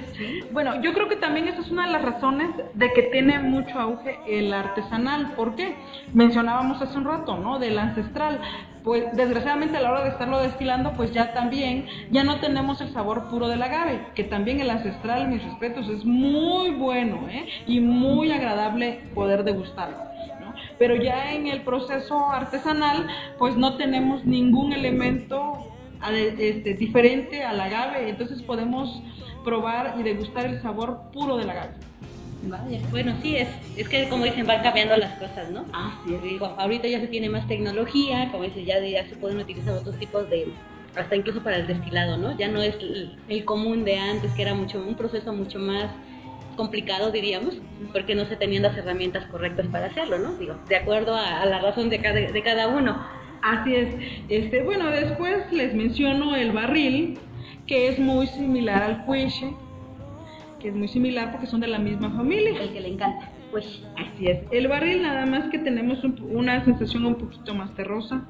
Bueno, 0.51 0.81
yo 0.81 0.93
creo 0.93 1.07
que 1.09 1.17
también 1.17 1.47
esa 1.47 1.61
es 1.61 1.69
una 1.69 1.85
de 1.85 1.93
las 1.93 2.01
razones 2.01 2.49
de 2.73 2.93
que 2.93 3.03
tiene 3.03 3.39
mucho 3.39 3.77
auge 3.77 4.17
el 4.27 4.53
artesanal. 4.53 5.33
¿Por 5.35 5.55
qué? 5.55 5.75
Mencionábamos 6.13 6.81
hace 6.81 6.97
un 6.97 7.05
rato, 7.05 7.37
¿no? 7.37 7.59
Del 7.59 7.77
ancestral. 7.77 8.39
Pues 8.83 9.15
desgraciadamente 9.15 9.77
a 9.77 9.81
la 9.81 9.91
hora 9.91 10.03
de 10.03 10.09
estarlo 10.09 10.41
destilando, 10.41 10.93
pues 10.93 11.11
ya 11.11 11.33
también, 11.33 11.85
ya 12.09 12.23
no 12.23 12.39
tenemos 12.39 12.81
el 12.81 12.91
sabor 12.93 13.29
puro 13.29 13.47
del 13.47 13.61
agave, 13.61 14.07
que 14.15 14.23
también 14.23 14.59
el 14.59 14.71
ancestral, 14.71 15.27
mis 15.27 15.43
respetos, 15.43 15.87
es 15.87 16.03
muy 16.03 16.71
bueno, 16.71 17.27
¿eh? 17.29 17.45
Y 17.67 17.79
muy 17.79 18.31
agradable 18.31 19.01
poder 19.13 19.43
degustarlo. 19.43 20.10
Pero 20.81 20.95
ya 20.95 21.31
en 21.31 21.45
el 21.45 21.61
proceso 21.61 22.31
artesanal, 22.31 23.05
pues 23.37 23.55
no 23.55 23.77
tenemos 23.77 24.25
ningún 24.25 24.73
elemento 24.73 25.67
este, 26.11 26.73
diferente 26.73 27.43
al 27.43 27.61
agave, 27.61 28.09
entonces 28.09 28.41
podemos 28.41 29.03
probar 29.43 29.93
y 29.99 30.01
degustar 30.01 30.47
el 30.47 30.59
sabor 30.59 30.99
puro 31.13 31.37
del 31.37 31.51
agave. 31.51 31.75
Vaya, 32.45 32.79
bueno, 32.89 33.13
sí, 33.21 33.35
es, 33.35 33.47
es 33.77 33.87
que 33.89 34.09
como 34.09 34.25
dicen, 34.25 34.47
van 34.47 34.63
cambiando 34.63 34.97
las 34.97 35.19
cosas, 35.19 35.51
¿no? 35.51 35.65
Así 35.71 36.15
es. 36.15 36.23
Digo, 36.23 36.47
ahorita 36.57 36.87
ya 36.87 36.99
se 36.99 37.05
tiene 37.05 37.29
más 37.29 37.47
tecnología, 37.47 38.29
como 38.31 38.45
dices, 38.45 38.65
ya, 38.65 38.79
ya 38.79 39.07
se 39.07 39.15
pueden 39.17 39.37
utilizar 39.37 39.77
otros 39.77 39.95
tipos 39.99 40.27
de, 40.31 40.47
hasta 40.95 41.15
incluso 41.15 41.43
para 41.43 41.57
el 41.57 41.67
destilado, 41.67 42.17
¿no? 42.17 42.35
Ya 42.39 42.47
no 42.47 42.59
es 42.59 42.73
el, 42.79 43.19
el 43.29 43.45
común 43.45 43.85
de 43.85 43.99
antes, 43.99 44.31
que 44.31 44.41
era 44.41 44.55
mucho 44.55 44.79
un 44.81 44.95
proceso 44.95 45.31
mucho 45.31 45.59
más 45.59 45.91
complicado, 46.61 47.11
diríamos, 47.11 47.57
porque 47.91 48.13
no 48.13 48.25
se 48.25 48.35
tenían 48.35 48.61
las 48.63 48.77
herramientas 48.77 49.25
correctas 49.31 49.65
para 49.71 49.87
hacerlo, 49.87 50.19
¿no? 50.19 50.33
Digo, 50.33 50.55
de 50.69 50.75
acuerdo 50.75 51.15
a, 51.15 51.41
a 51.41 51.45
la 51.45 51.59
razón 51.59 51.89
de 51.89 51.99
cada, 51.99 52.19
de 52.19 52.43
cada 52.43 52.67
uno. 52.67 53.03
Así 53.41 53.75
es. 53.75 53.95
Este, 54.29 54.61
bueno, 54.63 54.91
después 54.91 55.51
les 55.51 55.73
menciono 55.73 56.35
el 56.35 56.51
barril, 56.51 57.17
que 57.65 57.87
es 57.87 57.97
muy 57.97 58.27
similar 58.27 58.83
al 58.83 59.05
cuiche, 59.05 59.51
que 60.59 60.67
es 60.69 60.75
muy 60.75 60.87
similar 60.87 61.31
porque 61.31 61.47
son 61.47 61.61
de 61.61 61.67
la 61.67 61.79
misma 61.79 62.11
familia. 62.11 62.61
El 62.61 62.71
que 62.73 62.81
le 62.81 62.89
encanta, 62.89 63.29
pues. 63.49 63.81
Así 63.97 64.27
es. 64.27 64.39
El 64.51 64.67
barril 64.67 65.01
nada 65.01 65.25
más 65.25 65.49
que 65.49 65.57
tenemos 65.57 66.03
un- 66.03 66.21
una 66.31 66.63
sensación 66.63 67.05
un 67.07 67.15
poquito 67.15 67.55
más 67.55 67.73
terrosa. 67.73 68.21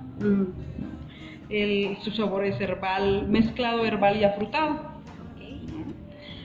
El, 1.50 1.98
su 2.02 2.12
sabor 2.12 2.46
es 2.46 2.60
herbal, 2.62 3.28
mezclado 3.28 3.84
herbal 3.86 4.16
y 4.18 4.24
afrutado. 4.24 4.91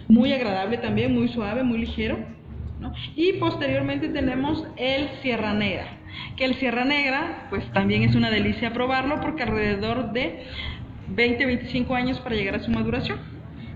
Muy 0.08 0.32
agradable 0.32 0.78
también, 0.78 1.14
muy 1.14 1.28
suave, 1.28 1.62
muy 1.62 1.78
ligero. 1.78 2.18
¿no? 2.80 2.92
Y 3.14 3.34
posteriormente 3.34 4.08
tenemos 4.08 4.64
el 4.76 5.08
Sierra 5.22 5.54
Negra, 5.54 5.86
que 6.36 6.44
el 6.44 6.54
Sierra 6.56 6.84
Negra 6.84 7.46
pues 7.48 7.64
también 7.72 8.02
es 8.02 8.14
una 8.14 8.30
delicia 8.30 8.72
probarlo 8.72 9.20
porque 9.20 9.42
alrededor 9.44 10.12
de 10.12 10.44
20-25 11.14 11.94
años 11.94 12.20
para 12.20 12.34
llegar 12.34 12.56
a 12.56 12.60
su 12.60 12.70
maduración. 12.70 13.18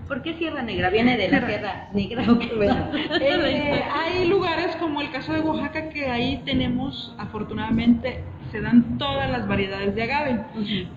¿Por 0.07 0.21
qué 0.21 0.33
Sierra 0.35 0.61
Negra? 0.61 0.89
¿Viene 0.89 1.17
de 1.17 1.29
la 1.29 1.47
Sierra- 1.47 1.89
Negra? 1.93 2.25
¿o 2.29 2.37
qué? 2.37 2.49
Eh, 3.21 3.81
hay 3.91 4.27
lugares 4.27 4.75
como 4.75 5.01
el 5.01 5.09
caso 5.09 5.33
de 5.33 5.39
Oaxaca 5.39 5.89
que 5.89 6.05
ahí 6.07 6.41
tenemos, 6.45 7.15
afortunadamente, 7.17 8.23
se 8.51 8.59
dan 8.61 8.97
todas 8.97 9.31
las 9.31 9.47
variedades 9.47 9.95
de 9.95 10.03
agave, 10.03 10.41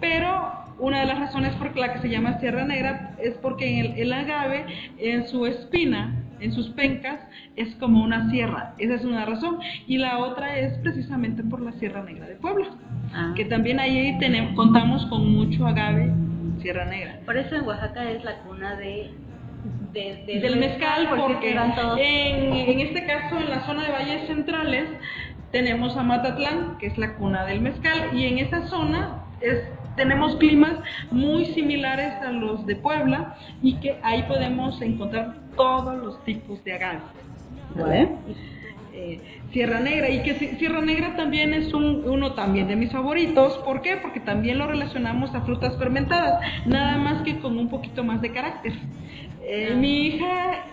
pero 0.01 0.63
una 0.85 1.01
de 1.01 1.07
las 1.07 1.18
razones 1.18 1.53
por 1.55 1.77
la 1.77 1.92
que 1.92 2.01
se 2.01 2.09
llama 2.09 2.38
Sierra 2.40 2.64
Negra 2.64 3.14
es 3.23 3.35
porque 3.42 3.81
el, 3.81 3.87
el 3.99 4.12
agave, 4.12 4.66
en 4.99 5.27
su 5.29 5.47
espina, 5.47 6.14
en 6.40 6.53
sus 6.53 6.68
pencas, 6.70 7.20
es 7.57 7.75
como 7.77 8.03
una 8.05 8.31
sierra. 8.31 8.75
Esa 8.79 8.94
es 8.94 9.05
una 9.05 9.25
razón. 9.25 9.59
Y 9.87 9.99
la 9.99 10.18
otra 10.18 10.59
es 10.59 10.77
precisamente 10.79 11.42
por 11.42 11.61
la 11.62 11.73
Sierra 11.73 12.03
Negra 12.03 12.27
de 12.27 12.37
Puebla, 12.37 12.66
Ah. 13.14 13.33
que 13.37 13.44
también 13.44 13.79
ahí 13.81 14.16
tenemos, 14.18 14.55
contamos 14.55 15.07
con 15.07 15.31
mucho 15.33 15.66
agave 15.66 16.11
Sierra 16.61 16.85
Negra. 16.87 17.20
Por 17.25 17.37
eso 17.37 17.55
en 17.55 17.64
Oaxaca 17.64 18.11
es 18.11 18.25
la 18.25 18.38
cuna 18.40 18.75
de, 18.77 19.11
de- 19.92 20.25
de- 20.27 20.40
del 20.40 20.57
mezcal 20.59 21.09
porque 21.16 21.57
todos 21.77 21.99
en, 22.01 22.53
en 22.53 22.81
este 22.81 23.07
caso 23.07 23.38
en 23.38 23.49
la 23.51 23.61
zona 23.67 23.85
de 23.85 23.92
valles 23.92 24.27
centrales 24.27 24.88
tenemos 25.52 25.96
a 25.96 26.02
Matatlán 26.02 26.77
que 26.79 26.88
es 26.88 26.98
la 26.98 27.15
cuna 27.15 27.44
del 27.46 27.61
mezcal 27.61 28.11
y 28.13 28.25
en 28.27 28.38
esa 28.38 28.67
zona 28.67 29.23
es, 29.45 29.61
tenemos 29.97 30.37
climas 30.37 30.75
muy 31.11 31.47
similares 31.47 32.15
a 32.23 32.31
los 32.33 32.67
de 32.67 32.77
Puebla 32.77 33.37
y 33.63 33.75
que 33.77 33.99
ahí 34.03 34.23
podemos 34.25 34.81
encontrar 34.83 35.35
todos 35.57 35.97
los 36.03 36.25
tipos 36.25 36.63
de 36.65 36.73
agave 36.75 37.01
¿vale? 37.77 38.09
Eh, 38.92 39.21
Sierra 39.53 39.81
Negra 39.81 40.09
y 40.09 40.23
que 40.23 40.35
si- 40.35 40.57
Sierra 40.57 40.81
Negra 40.81 41.17
también 41.17 41.53
es 41.53 41.73
un, 41.75 42.03
uno 42.09 42.33
también 42.35 42.69
de 42.69 42.77
mis 42.77 42.92
favoritos 42.92 43.59
¿por 43.59 43.83
qué? 43.83 43.97
porque 44.01 44.21
también 44.21 44.59
lo 44.59 44.67
relacionamos 44.67 45.35
a 45.35 45.40
frutas 45.42 45.77
fermentadas 45.79 46.40
nada 46.67 46.97
más 46.99 47.23
que 47.23 47.38
con 47.38 47.59
un 47.59 47.69
poquito 47.69 48.03
más 48.05 48.21
de 48.21 48.33
carácter 48.33 48.73
eh, 49.47 49.75
mi 49.77 50.07
hija, 50.07 50.65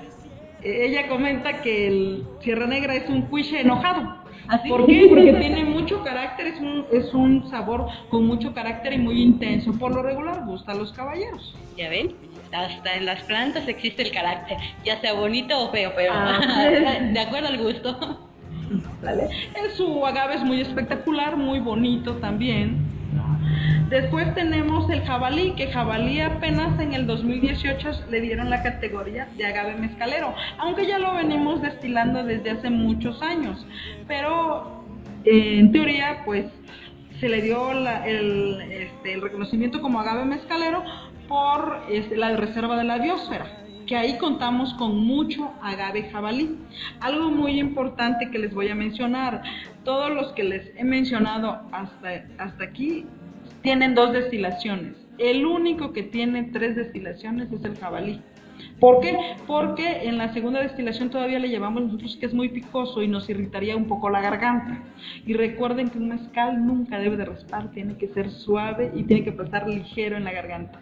ella 0.64 1.08
comenta 1.10 1.62
que 1.62 1.88
el 1.88 2.24
Sierra 2.42 2.68
Negra 2.68 2.96
es 2.96 3.10
un 3.10 3.24
cuiche 3.24 3.60
enojado. 3.62 4.21
¿Por 4.68 4.86
qué? 4.86 5.06
Porque 5.10 5.34
tiene 5.34 5.64
mucho 5.66 6.04
carácter, 6.04 6.48
es 6.48 6.60
un, 6.60 6.86
es 6.92 7.14
un 7.14 7.50
sabor 7.50 7.88
con 8.10 8.26
mucho 8.26 8.54
carácter 8.54 8.94
y 8.94 8.98
muy 8.98 9.22
intenso. 9.22 9.72
Por 9.74 9.94
lo 9.96 10.04
regular 10.04 10.44
gusta 10.46 10.74
a 10.74 10.76
los 10.76 10.92
caballeros. 10.92 11.56
¿Ya 11.78 11.90
ven? 11.90 12.16
Hasta 12.52 12.96
en 12.96 13.06
las 13.06 13.22
plantas 13.24 13.68
existe 13.68 14.02
el 14.04 14.12
carácter, 14.12 14.58
ya 14.84 15.00
sea 15.00 15.14
bonito 15.14 15.58
o 15.58 15.72
feo, 15.72 15.94
pero 15.96 16.12
Ah, 16.14 16.40
sí. 16.42 17.06
de 17.14 17.20
acuerdo 17.20 17.48
al 17.48 17.58
gusto. 17.58 18.20
Eh, 19.04 19.70
Su 19.76 20.06
agave 20.06 20.36
es 20.36 20.44
muy 20.44 20.62
espectacular, 20.62 21.38
muy 21.38 21.60
bonito 21.60 22.16
también. 22.16 22.78
Después 23.90 24.34
tenemos 24.36 24.90
el 24.90 25.02
jabalí, 25.02 25.52
que 25.56 25.68
jabalí 25.68 26.22
apenas 26.22 26.80
en 26.80 26.94
el 26.94 27.06
2018 27.08 28.06
le 28.10 28.22
dieron 28.22 28.50
la 28.50 28.64
categoría 28.64 29.28
de 29.38 29.46
agave 29.46 29.76
mezcalero, 29.76 30.34
aunque 30.60 30.88
ya 30.88 30.98
lo 30.98 31.14
venimos 31.16 31.62
destilando 31.62 32.24
desde 32.24 32.52
hace 32.52 32.70
muchos 32.70 33.22
años. 33.22 33.66
Pero 34.08 34.84
eh, 35.26 35.60
en 35.60 35.72
teoría, 35.74 36.22
pues 36.24 36.46
se 37.20 37.28
le 37.28 37.42
dio 37.42 37.74
la- 37.74 38.08
el, 38.08 38.62
este, 38.62 39.14
el 39.14 39.22
reconocimiento 39.22 39.82
como 39.82 40.00
agave 40.00 40.24
mezcalero 40.26 40.84
por 41.28 41.82
este, 41.92 42.16
la 42.18 42.36
reserva 42.38 42.78
de 42.78 42.84
la 42.86 42.98
biosfera 42.98 43.46
que 43.92 43.98
ahí 43.98 44.18
contamos 44.18 44.74
con 44.76 45.06
mucho 45.06 45.52
agave 45.62 46.04
jabalí. 46.04 46.56
Algo 47.02 47.30
muy 47.30 47.60
importante 47.60 48.32
que 48.32 48.40
les 48.40 48.54
voy 48.54 48.70
a 48.70 48.74
mencionar, 48.74 49.42
todos 49.84 50.10
los 50.12 50.32
que 50.32 50.46
les 50.46 50.72
he 50.78 50.86
mencionado 50.86 51.60
hasta, 51.74 52.24
hasta 52.38 52.64
aquí 52.64 53.06
tienen 53.62 53.94
dos 53.94 54.14
destilaciones. 54.14 54.96
El 55.18 55.46
único 55.46 55.92
que 55.92 56.04
tiene 56.04 56.44
tres 56.54 56.78
destilaciones 56.78 57.52
es 57.52 57.66
el 57.66 57.78
jabalí. 57.78 58.22
¿Por 58.80 59.02
qué? 59.02 59.18
Porque 59.46 60.08
en 60.08 60.18
la 60.18 60.32
segunda 60.32 60.62
destilación 60.62 61.10
todavía 61.10 61.40
le 61.40 61.50
llevamos 61.50 61.84
nosotros 61.84 62.16
que 62.16 62.28
es 62.28 62.34
muy 62.34 62.48
picoso 62.48 63.04
y 63.04 63.10
nos 63.10 63.30
irritaría 63.30 63.76
un 63.76 63.90
poco 63.90 64.10
la 64.10 64.22
garganta. 64.22 64.82
Y 65.26 65.34
recuerden 65.34 65.90
que 65.90 65.98
un 65.98 66.08
mezcal 66.08 66.66
nunca 66.66 66.98
debe 66.98 67.18
de 67.18 67.26
raspar, 67.26 67.72
tiene 67.72 67.98
que 67.98 68.08
ser 68.08 68.32
suave 68.32 68.90
y 68.96 69.04
tiene 69.04 69.26
que 69.26 69.34
pasar 69.34 69.68
ligero 69.68 70.16
en 70.16 70.24
la 70.24 70.32
garganta. 70.32 70.80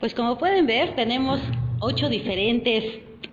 Pues 0.00 0.14
como 0.14 0.38
pueden 0.38 0.66
ver, 0.66 0.94
tenemos 0.94 1.40
ocho 1.80 2.08
diferentes 2.08 2.84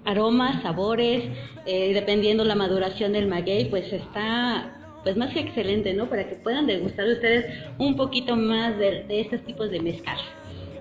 aromas, 0.04 0.64
sabores, 0.64 1.24
eh, 1.68 1.94
dependiendo 1.94 2.44
la 2.44 2.56
maduración 2.56 3.14
del 3.14 3.28
maguey, 3.28 3.70
pues 3.70 3.92
está 3.94 4.72
pues 5.04 5.16
más 5.16 5.32
que 5.32 5.42
excelente, 5.42 5.94
¿no? 5.94 6.10
Para 6.10 6.28
que 6.28 6.36
puedan 6.36 6.66
degustar 6.66 7.08
ustedes 7.08 7.46
un 7.78 7.96
poquito 7.96 8.36
más 8.36 8.76
de, 8.80 9.06
estos 9.10 9.42
tipos 9.42 9.70
de 9.70 9.80
mezcal. 9.80 10.18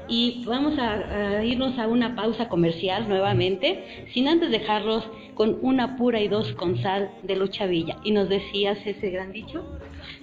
Y 0.09 0.43
vamos 0.47 0.79
a, 0.79 1.39
a 1.39 1.45
irnos 1.45 1.79
a 1.79 1.87
una 1.87 2.17
pausa 2.17 2.49
comercial 2.49 3.07
nuevamente, 3.07 4.07
sin 4.15 4.29
antes 4.29 4.51
dejarlos 4.51 5.05
con 5.35 5.59
una 5.61 5.97
pura 5.97 6.21
y 6.21 6.29
dos 6.29 6.53
con 6.53 6.81
sal 6.81 7.11
de 7.23 7.37
Lucha 7.37 7.67
Villa. 7.67 7.99
Y 8.03 8.13
nos 8.13 8.31
decías 8.31 8.79
ese 8.87 9.11
gran 9.11 9.33
dicho. 9.33 9.63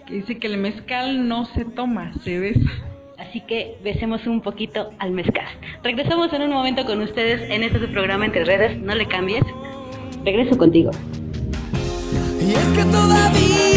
Que 0.07 0.15
dice 0.15 0.39
que 0.39 0.47
el 0.47 0.57
mezcal 0.57 1.27
no 1.27 1.45
se 1.45 1.65
toma, 1.65 2.13
se 2.23 2.39
besa. 2.39 2.90
Así 3.21 3.39
que 3.41 3.77
besemos 3.83 4.25
un 4.25 4.41
poquito 4.41 4.91
al 4.97 5.11
mezcal. 5.11 5.45
Regresamos 5.83 6.33
en 6.33 6.41
un 6.41 6.49
momento 6.49 6.85
con 6.85 7.01
ustedes 7.01 7.49
en 7.51 7.61
este 7.61 7.79
su 7.79 7.87
programa 7.91 8.25
Entre 8.25 8.43
Redes. 8.43 8.77
No 8.79 8.95
le 8.95 9.07
cambies. 9.07 9.43
Regreso 10.25 10.57
contigo. 10.57 10.89
Y 12.41 12.51
es 12.53 12.67
que 12.75 12.83
todavía 12.85 13.70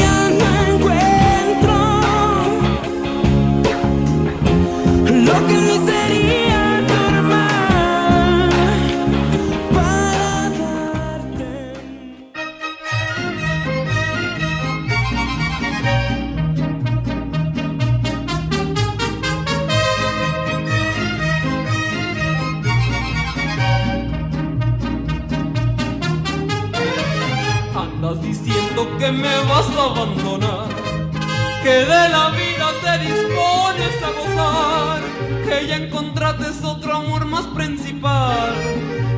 que 31.74 31.80
de 31.80 32.08
la 32.08 32.30
vida 32.30 32.68
te 32.84 32.98
dispones 32.98 33.94
a 34.06 34.10
gozar, 34.18 35.00
que 35.44 35.66
ya 35.66 35.76
encontraste 35.76 36.64
otro 36.64 36.94
amor 36.94 37.24
más 37.24 37.46
principal, 37.46 38.54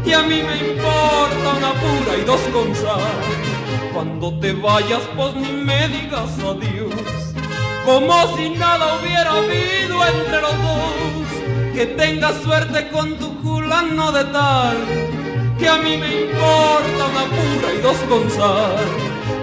y 0.07 0.13
a 0.15 0.23
mí 0.23 0.43
me 0.43 0.57
importa 0.71 1.49
una 1.59 1.73
pura 1.83 2.17
y 2.19 2.25
dos 2.25 2.41
con. 2.55 2.73
Cuando 3.93 4.39
te 4.41 4.55
vayas, 4.55 5.03
pues 5.17 5.35
ni 5.35 5.53
me 5.53 5.87
digas 5.89 6.31
adiós, 6.39 7.35
como 7.85 8.37
si 8.37 8.49
nada 8.49 8.97
hubiera 8.97 9.33
habido 9.33 9.97
entre 10.15 10.41
los 10.41 10.57
dos, 10.67 11.75
que 11.75 11.85
tengas 11.87 12.37
suerte 12.43 12.89
con 12.89 13.19
tu 13.19 13.35
fulano 13.43 14.13
de 14.13 14.25
tal 14.25 14.77
que 15.59 15.69
a 15.69 15.77
mí 15.79 15.97
me 15.97 16.23
importa 16.23 17.03
una 17.13 17.25
pura 17.37 17.75
y 17.75 17.81
dos 17.83 17.97
con. 18.09 18.27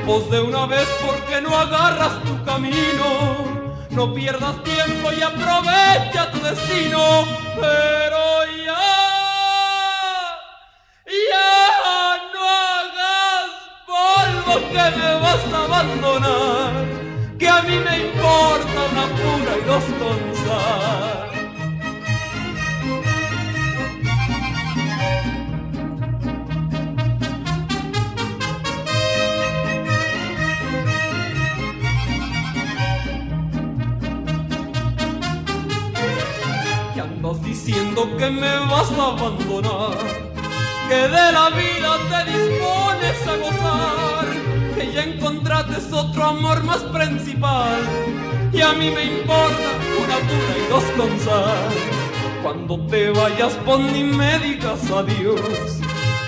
Pues 0.05 0.29
de 0.29 0.41
una 0.41 0.65
vez 0.65 0.87
porque 1.05 1.41
no 1.41 1.57
agarras 1.57 2.21
tu 2.23 2.32
camino, 2.45 3.45
no 3.91 4.13
pierdas 4.13 4.63
tiempo 4.63 5.11
y 5.11 5.21
aprovecha 5.21 6.31
tu 6.31 6.39
destino, 6.39 7.25
pero 7.55 8.45
ya, 8.65 8.85
ya 11.31 12.17
no 12.33 12.43
hagas 12.69 13.49
polvo 13.85 14.53
que 14.69 14.97
me 14.97 15.13
vas 15.21 15.53
a 15.53 15.63
abandonar, 15.65 16.71
que 17.37 17.49
a 17.49 17.61
mí 17.61 17.77
me 17.77 17.97
importa 18.07 18.79
una 18.91 19.05
pura 19.07 19.57
y 19.57 19.65
dos 19.65 19.83
diciendo 37.65 38.09
que 38.17 38.29
me 38.29 38.57
vas 38.69 38.91
a 38.91 39.07
abandonar, 39.13 39.97
que 40.89 40.95
de 40.95 41.31
la 41.31 41.49
vida 41.51 41.97
te 42.11 42.31
dispones 42.31 43.27
a 43.27 43.35
gozar, 43.37 44.25
que 44.75 44.91
ya 44.91 45.03
encontraste 45.03 45.95
otro 45.95 46.25
amor 46.25 46.61
más 46.63 46.79
principal, 46.79 47.79
y 48.51 48.59
a 48.59 48.73
mí 48.73 48.89
me 48.89 49.05
importa 49.05 49.69
una 49.97 50.17
pura 50.27 50.55
y 50.57 50.69
dos 50.69 50.83
con. 50.97 52.43
Cuando 52.43 52.85
te 52.87 53.11
vayas, 53.11 53.53
pon 53.65 53.93
ni 53.93 54.03
me 54.03 54.39
digas 54.39 54.81
adiós, 54.91 55.79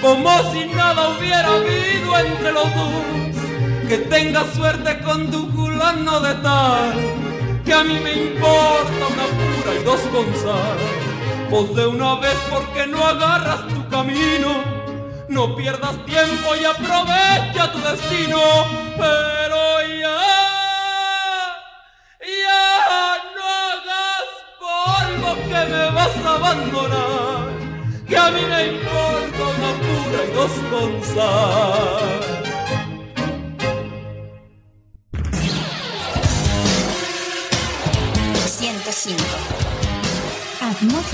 como 0.02 0.32
si 0.54 0.68
nada 0.74 1.10
hubiera 1.10 1.50
habido 1.50 2.18
entre 2.18 2.52
los 2.54 2.74
dos, 2.76 3.90
que 3.90 3.98
tengas 3.98 4.54
suerte 4.54 5.02
con 5.02 5.30
tu 5.30 5.48
fulano 5.52 6.22
de 6.22 6.34
tal 6.36 7.26
que 7.66 7.74
a 7.74 7.84
mí 7.84 8.00
me 8.00 8.14
importa 8.14 9.08
una 9.12 9.26
pura 9.26 9.82
y 9.82 9.84
dos 9.84 10.02
con. 10.12 11.05
Pues 11.56 11.74
de 11.74 11.88
una 11.88 12.16
vez 12.16 12.36
porque 12.50 12.86
no 12.86 13.02
agarras 13.02 13.66
tu 13.70 13.88
camino, 13.88 14.62
no 15.30 15.56
pierdas 15.56 16.06
tiempo 16.06 16.54
y 16.54 16.66
aprovecha 16.66 17.72
tu 17.72 17.80
destino, 17.80 18.42
pero 18.98 19.82
ya, 20.02 20.20
ya 22.44 23.18
no 23.38 23.44
hagas 23.72 24.28
polvo 24.60 25.36
que 25.44 25.62
me 25.72 25.92
vas 25.92 26.18
a 26.26 26.36
abandonar, 26.36 27.54
que 28.06 28.18
a 28.18 28.32
mí 28.32 28.42
me 28.50 28.68
importa 28.74 29.42
una 29.56 29.72
pura 29.80 30.24
y 30.26 30.32
dos 30.36 30.52
con 30.70 30.92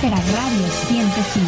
Radio 0.02 0.66
105. 0.88 1.47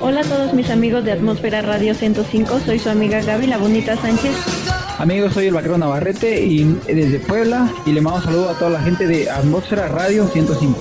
Hola 0.00 0.22
a 0.22 0.24
todos 0.24 0.52
mis 0.52 0.68
amigos 0.68 1.04
de 1.04 1.12
Atmósfera 1.12 1.62
Radio 1.62 1.94
105, 1.94 2.58
soy 2.66 2.80
su 2.80 2.90
amiga 2.90 3.22
Gaby 3.22 3.46
La 3.46 3.56
Bonita 3.56 3.96
Sánchez. 3.96 4.32
Amigos, 4.98 5.34
soy 5.34 5.46
el 5.46 5.54
vaquero 5.54 5.78
Navarrete 5.78 6.44
y 6.44 6.64
desde 6.88 7.20
Puebla 7.20 7.72
y 7.86 7.92
le 7.92 8.00
mando 8.00 8.20
saludo 8.22 8.50
a 8.50 8.58
toda 8.58 8.70
la 8.70 8.82
gente 8.82 9.06
de 9.06 9.30
Atmósfera 9.30 9.86
Radio 9.86 10.26
105. 10.26 10.76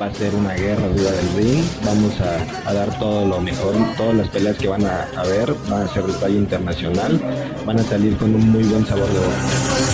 Va 0.00 0.06
a 0.06 0.14
ser 0.14 0.34
una 0.34 0.54
guerra 0.54 0.86
arriba 0.86 1.10
del 1.10 1.34
ring, 1.36 1.64
vamos 1.84 2.14
a, 2.22 2.70
a 2.70 2.72
dar 2.72 2.98
todo 2.98 3.26
lo 3.26 3.38
mejor, 3.42 3.74
todas 3.98 4.14
las 4.14 4.28
peleas 4.30 4.56
que 4.56 4.66
van 4.66 4.86
a 4.86 5.08
haber 5.14 5.52
van 5.68 5.82
a 5.82 5.88
ser 5.92 6.04
de 6.04 6.14
talla 6.14 6.36
internacional, 6.36 7.20
van 7.66 7.78
a 7.78 7.82
salir 7.82 8.16
con 8.16 8.34
un 8.34 8.48
muy 8.48 8.62
buen 8.62 8.86
sabor 8.86 9.08
de 9.08 9.18
boca. 9.18 9.93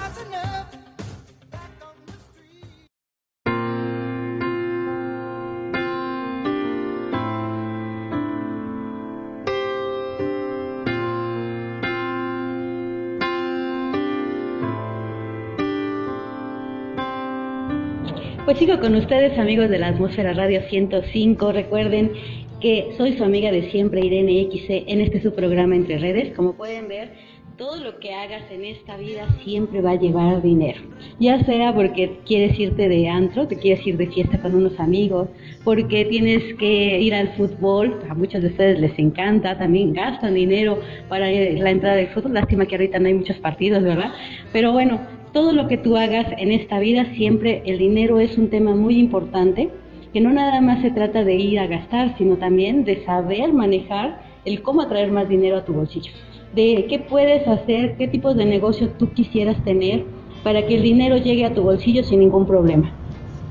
Pues 18.51 18.59
sigo 18.59 18.81
con 18.81 18.95
ustedes, 18.95 19.39
amigos 19.39 19.69
de 19.69 19.79
la 19.79 19.87
Atmósfera 19.87 20.33
Radio 20.33 20.61
105. 20.69 21.53
Recuerden 21.53 22.11
que 22.59 22.89
soy 22.97 23.15
su 23.15 23.23
amiga 23.23 23.49
de 23.49 23.71
siempre, 23.71 24.05
Irene 24.05 24.45
XC, 24.51 24.91
en 24.91 24.99
este 24.99 25.21
su 25.21 25.33
programa 25.33 25.73
Entre 25.73 25.97
Redes. 25.97 26.35
Como 26.35 26.51
pueden 26.51 26.89
ver, 26.89 27.13
todo 27.57 27.77
lo 27.77 27.97
que 27.99 28.13
hagas 28.13 28.43
en 28.51 28.65
esta 28.65 28.97
vida 28.97 29.25
siempre 29.45 29.79
va 29.79 29.91
a 29.91 29.95
llevar 29.95 30.41
dinero. 30.41 30.81
Ya 31.17 31.41
sea 31.45 31.73
porque 31.73 32.19
quieres 32.25 32.59
irte 32.59 32.89
de 32.89 33.07
antro, 33.07 33.47
te 33.47 33.55
quieres 33.55 33.87
ir 33.87 33.95
de 33.95 34.07
fiesta 34.07 34.41
con 34.41 34.53
unos 34.53 34.77
amigos, 34.81 35.29
porque 35.63 36.03
tienes 36.03 36.43
que 36.55 36.99
ir 36.99 37.15
al 37.15 37.29
fútbol, 37.37 38.01
a 38.09 38.13
muchos 38.15 38.41
de 38.41 38.49
ustedes 38.49 38.81
les 38.81 38.99
encanta, 38.99 39.57
también 39.57 39.93
gastan 39.93 40.33
dinero 40.33 40.77
para 41.07 41.31
la 41.31 41.71
entrada 41.71 41.95
del 41.95 42.07
fútbol. 42.07 42.33
Lástima 42.33 42.65
que 42.65 42.75
ahorita 42.75 42.99
no 42.99 43.07
hay 43.07 43.13
muchos 43.13 43.37
partidos, 43.37 43.81
¿verdad? 43.81 44.11
Pero 44.51 44.73
bueno, 44.73 44.99
todo 45.33 45.53
lo 45.53 45.67
que 45.67 45.77
tú 45.77 45.97
hagas 45.97 46.27
en 46.37 46.51
esta 46.51 46.79
vida, 46.79 47.05
siempre 47.15 47.63
el 47.65 47.77
dinero 47.77 48.19
es 48.19 48.37
un 48.37 48.49
tema 48.49 48.75
muy 48.75 48.99
importante, 48.99 49.69
que 50.13 50.21
no 50.21 50.31
nada 50.31 50.59
más 50.61 50.81
se 50.81 50.91
trata 50.91 51.23
de 51.23 51.35
ir 51.35 51.59
a 51.59 51.67
gastar, 51.67 52.17
sino 52.17 52.35
también 52.37 52.83
de 52.83 53.03
saber 53.05 53.53
manejar 53.53 54.23
el 54.43 54.61
cómo 54.61 54.81
atraer 54.81 55.11
más 55.11 55.29
dinero 55.29 55.57
a 55.57 55.65
tu 55.65 55.73
bolsillo, 55.73 56.11
de 56.53 56.85
qué 56.89 56.99
puedes 56.99 57.47
hacer, 57.47 57.95
qué 57.97 58.07
tipos 58.07 58.35
de 58.35 58.45
negocio 58.45 58.89
tú 58.97 59.13
quisieras 59.13 59.63
tener 59.63 60.05
para 60.43 60.65
que 60.65 60.75
el 60.75 60.81
dinero 60.81 61.17
llegue 61.17 61.45
a 61.45 61.53
tu 61.53 61.61
bolsillo 61.61 62.03
sin 62.03 62.19
ningún 62.19 62.45
problema. 62.45 63.00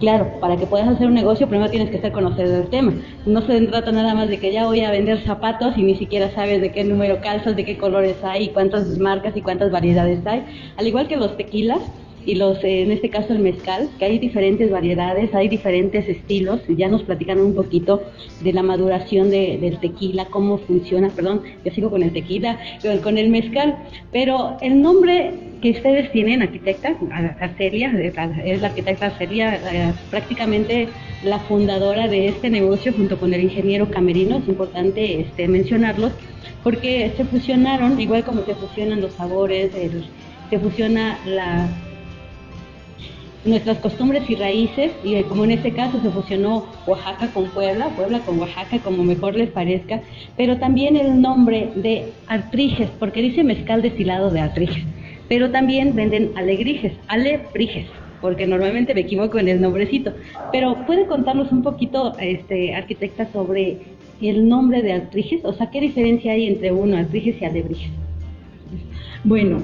Claro, 0.01 0.41
para 0.41 0.57
que 0.57 0.67
puedas 0.67 0.89
hacer 0.89 1.07
un 1.09 1.15
negocio 1.15 1.47
primero 1.47 1.71
tienes 1.71 1.91
que 1.91 2.01
ser 2.01 2.11
conocedor 2.11 2.63
del 2.63 2.71
tema. 2.71 2.95
No 3.27 3.43
se 3.43 3.61
trata 3.67 3.93
nada 3.93 4.15
más 4.15 4.31
de 4.31 4.39
que 4.39 4.51
ya 4.51 4.67
voy 4.67 4.81
a 4.81 4.91
vender 4.91 5.23
zapatos 5.25 5.77
y 5.77 5.83
ni 5.83 5.95
siquiera 5.95 6.31
sabes 6.31 6.63
de 6.63 6.73
qué 6.73 6.85
número 6.85 7.21
calzas, 7.21 7.55
de 7.55 7.67
qué 7.67 7.77
colores 7.77 8.17
hay, 8.25 8.49
cuántas 8.49 8.99
marcas 8.99 9.37
y 9.37 9.43
cuántas 9.43 9.71
variedades 9.71 10.27
hay. 10.27 10.43
Al 10.79 10.87
igual 10.87 11.07
que 11.07 11.19
los 11.19 11.37
tequilas, 11.37 11.83
y 12.25 12.35
los, 12.35 12.63
eh, 12.65 12.83
en 12.83 12.91
este 12.91 13.09
caso 13.09 13.33
el 13.33 13.41
mezcal, 13.41 13.89
que 13.99 14.05
hay 14.05 14.19
diferentes 14.19 14.71
variedades, 14.71 15.35
hay 15.35 15.49
diferentes 15.49 16.09
estilos, 16.09 16.61
ya 16.69 16.89
nos 16.89 17.03
platicaron 17.03 17.47
un 17.47 17.55
poquito 17.55 18.03
de 18.43 18.53
la 18.53 18.63
maduración 18.63 19.31
de, 19.31 19.59
del 19.59 19.79
tequila, 19.81 20.27
cómo 20.27 20.59
funciona, 20.59 21.09
perdón, 21.09 21.43
yo 21.65 21.73
sigo 21.73 21.91
con 21.91 22.03
el 22.03 22.13
tequila, 22.13 22.59
con 23.03 23.17
el 23.17 23.31
mezcal, 23.31 23.77
pero 24.13 24.57
el 24.61 24.83
nombre 24.83 25.50
que 25.61 25.71
ustedes 25.73 26.11
tienen, 26.13 26.43
arquitecta, 26.43 26.97
Arcelia, 27.41 27.93
es 28.45 28.61
la 28.61 28.69
arquitecta 28.69 29.07
Arcelia, 29.07 29.55
eh, 29.55 29.93
prácticamente 30.11 30.89
la 31.23 31.39
fundadora 31.41 32.09
de 32.09 32.29
este 32.29 32.51
negocio 32.51 32.93
junto 32.93 33.19
con 33.19 33.35
el 33.35 33.43
ingeniero 33.43 33.91
Camerino, 33.91 34.39
es 34.39 34.49
importante 34.49 35.21
este, 35.21 35.49
mencionarlos, 35.49 36.13
porque 36.63 37.13
se 37.17 37.25
fusionaron, 37.25 38.01
igual 38.01 38.25
como 38.25 38.43
se 38.45 38.55
fusionan 38.55 39.01
los 39.01 39.13
sabores, 39.15 39.71
se 40.51 40.59
fusiona 40.59 41.19
nuestras 43.45 43.79
costumbres 43.79 44.29
y 44.29 44.35
raíces, 44.35 44.93
y 45.05 45.15
eh, 45.15 45.25
como 45.25 45.45
en 45.45 45.53
este 45.53 45.73
caso 45.73 46.01
se 46.03 46.11
fusionó 46.11 46.67
Oaxaca 46.87 47.29
con 47.29 47.49
Puebla, 47.51 47.89
Puebla 47.91 48.21
con 48.21 48.39
Oaxaca, 48.39 48.79
como 48.79 49.05
mejor 49.05 49.35
les 49.35 49.51
parezca, 49.51 50.01
pero 50.37 50.59
también 50.59 50.97
el 50.97 51.21
nombre 51.21 51.71
de 51.75 52.13
Artriges, 52.27 52.89
porque 52.99 53.23
dice 53.23 53.45
mezcal 53.45 53.83
destilado 53.83 54.31
de 54.31 54.41
Artriges, 54.41 54.85
pero 55.31 55.49
también 55.53 55.95
venden 55.95 56.33
alegrijes, 56.35 56.93
alebrijes, 57.07 57.87
porque 58.21 58.49
normalmente 58.49 58.95
me 58.95 59.03
equivoco 59.03 59.39
en 59.39 59.47
el 59.47 59.61
nombrecito, 59.61 60.13
pero 60.51 60.85
puede 60.87 61.07
contarnos 61.07 61.53
un 61.53 61.63
poquito, 61.63 62.19
este, 62.19 62.75
arquitecta, 62.75 63.31
sobre 63.33 63.79
el 64.21 64.49
nombre 64.49 64.83
de 64.83 64.93
Artriges, 64.93 65.45
o 65.45 65.53
sea, 65.53 65.71
¿qué 65.71 65.81
diferencia 65.81 66.33
hay 66.33 66.49
entre 66.49 66.73
uno, 66.73 66.97
Artriges 66.97 67.41
y 67.41 67.45
alebrijes? 67.45 67.91
Bueno, 69.23 69.63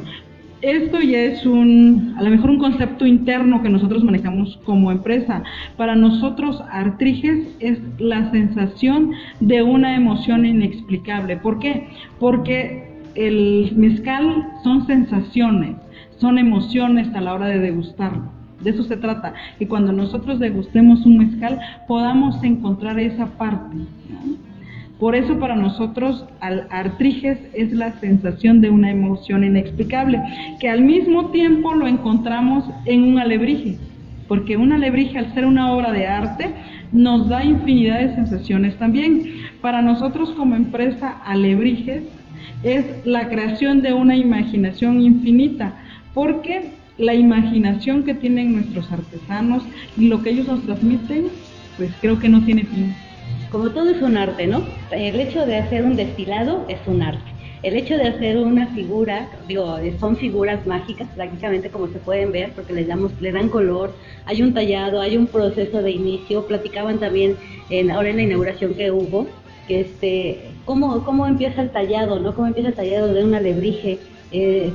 esto 0.63 1.01
ya 1.01 1.19
es 1.19 1.45
un, 1.45 2.15
a 2.17 2.23
lo 2.23 2.31
mejor 2.31 2.51
un 2.51 2.59
concepto 2.59 3.05
interno 3.05 3.61
que 3.61 3.69
nosotros 3.69 4.05
manejamos 4.05 4.61
como 4.65 4.93
empresa. 4.93 5.43
Para 5.77 5.97
nosotros, 5.97 6.63
artriges 6.71 7.49
es 7.59 7.81
la 7.99 8.31
sensación 8.31 9.13
de 9.41 9.63
una 9.63 9.97
emoción 9.97 10.47
inexplicable. 10.47 11.37
¿Por 11.39 11.59
qué? 11.59 11.89
Porque 12.21 12.96
el 13.17 13.73
mezcal 13.77 14.47
son 14.63 14.87
sensaciones, 14.87 15.77
son 16.19 16.39
emociones 16.39 17.09
a 17.15 17.21
la 17.21 17.35
hora 17.35 17.47
de 17.47 17.59
degustarlo. 17.59 18.37
De 18.61 18.71
eso 18.71 18.85
se 18.85 18.97
trata, 18.97 19.35
que 19.59 19.69
cuando 19.69 19.93
nosotros 19.93 20.39
degustemos 20.39 21.05
un 21.05 21.19
mezcal 21.19 21.59
podamos 21.87 22.43
encontrar 22.43 22.99
esa 22.99 23.27
parte. 23.27 23.77
Por 24.99 25.15
eso 25.15 25.39
para 25.39 25.57
nosotros 25.57 26.25
al 26.41 26.67
artriges 26.71 27.39
es 27.53 27.73
la 27.73 27.93
sensación 28.01 28.63
de 28.63 28.71
una 28.71 28.91
emoción 28.91 29.45
inexplicable, 29.45 30.23
que 30.59 30.71
al 30.71 30.81
mismo 30.83 31.27
tiempo 31.27 31.75
lo 31.75 31.87
encontramos 31.87 32.65
en 32.87 33.03
un 33.03 33.19
alebrije, 33.19 33.77
porque 34.27 34.57
un 34.57 34.73
alebrije 34.73 35.19
al 35.19 35.35
ser 35.35 35.45
una 35.45 35.73
obra 35.73 35.93
de 35.93 36.07
arte 36.07 36.51
nos 36.93 37.29
da 37.29 37.45
infinidad 37.45 38.01
de 38.01 38.15
sensaciones 38.15 38.77
también. 38.79 39.23
Para 39.61 39.83
nosotros 39.83 40.31
como 40.31 40.55
empresa 40.55 41.11
Alebrijes 41.25 42.05
es 42.63 42.85
la 43.05 43.29
creación 43.29 43.83
de 43.83 43.93
una 43.93 44.17
imaginación 44.17 45.01
infinita, 45.01 45.75
porque 46.15 46.71
la 46.99 47.15
imaginación 47.15 48.05
que 48.05 48.15
tienen 48.15 48.53
nuestros 48.53 48.91
artesanos 48.91 49.63
y 49.97 50.09
lo 50.09 50.23
que 50.23 50.31
ellos 50.31 50.49
nos 50.49 50.63
transmiten, 50.63 51.27
pues 51.77 51.91
creo 52.01 52.19
que 52.19 52.29
no 52.29 52.43
tiene 52.45 52.65
fin 52.65 52.95
como 53.51 53.71
todo 53.71 53.91
es 53.91 54.03
un 54.03 54.17
arte, 54.17 54.47
¿no? 54.47 54.63
El 54.91 55.21
hecho 55.21 55.47
de 55.47 55.57
hacer 55.57 55.85
un 55.85 55.97
destilado 55.97 56.67
es 56.69 56.79
un 56.87 57.03
arte. 57.03 57.31
El 57.63 57.75
hecho 57.75 57.97
de 57.97 58.09
hacer 58.09 58.37
una 58.37 58.67
figura, 58.69 59.29
digo, 59.49 59.79
son 59.99 60.17
figuras 60.17 60.67
mágicas 60.67 61.09
prácticamente 61.15 61.71
como 61.71 61.89
se 61.89 61.99
pueden 61.99 62.33
ver 62.33 62.53
porque 62.53 62.75
les 62.75 62.87
damos, 62.87 63.13
le 63.21 63.33
dan 63.33 63.49
color, 63.49 63.95
hay 64.27 64.43
un 64.43 64.53
tallado, 64.53 65.01
hay 65.01 65.17
un 65.17 65.27
proceso 65.27 65.83
de 65.83 65.91
inicio, 65.91 66.47
platicaban 66.47 66.99
también 66.99 67.37
en, 67.71 67.91
ahora 67.91 68.11
en 68.11 68.17
la 68.17 68.23
inauguración 68.25 68.75
que 68.75 68.91
hubo, 68.91 69.27
que 69.67 69.81
este, 69.81 70.41
cómo, 70.67 71.03
cómo 71.05 71.27
empieza 71.27 71.63
el 71.63 71.71
tallado, 71.71 72.21
¿no? 72.21 72.35
Cómo 72.35 72.49
empieza 72.49 72.69
el 72.69 72.75
tallado 72.75 73.15
de 73.15 73.25
un 73.25 73.35
alebrije, 73.35 73.99
eh, 74.33 74.71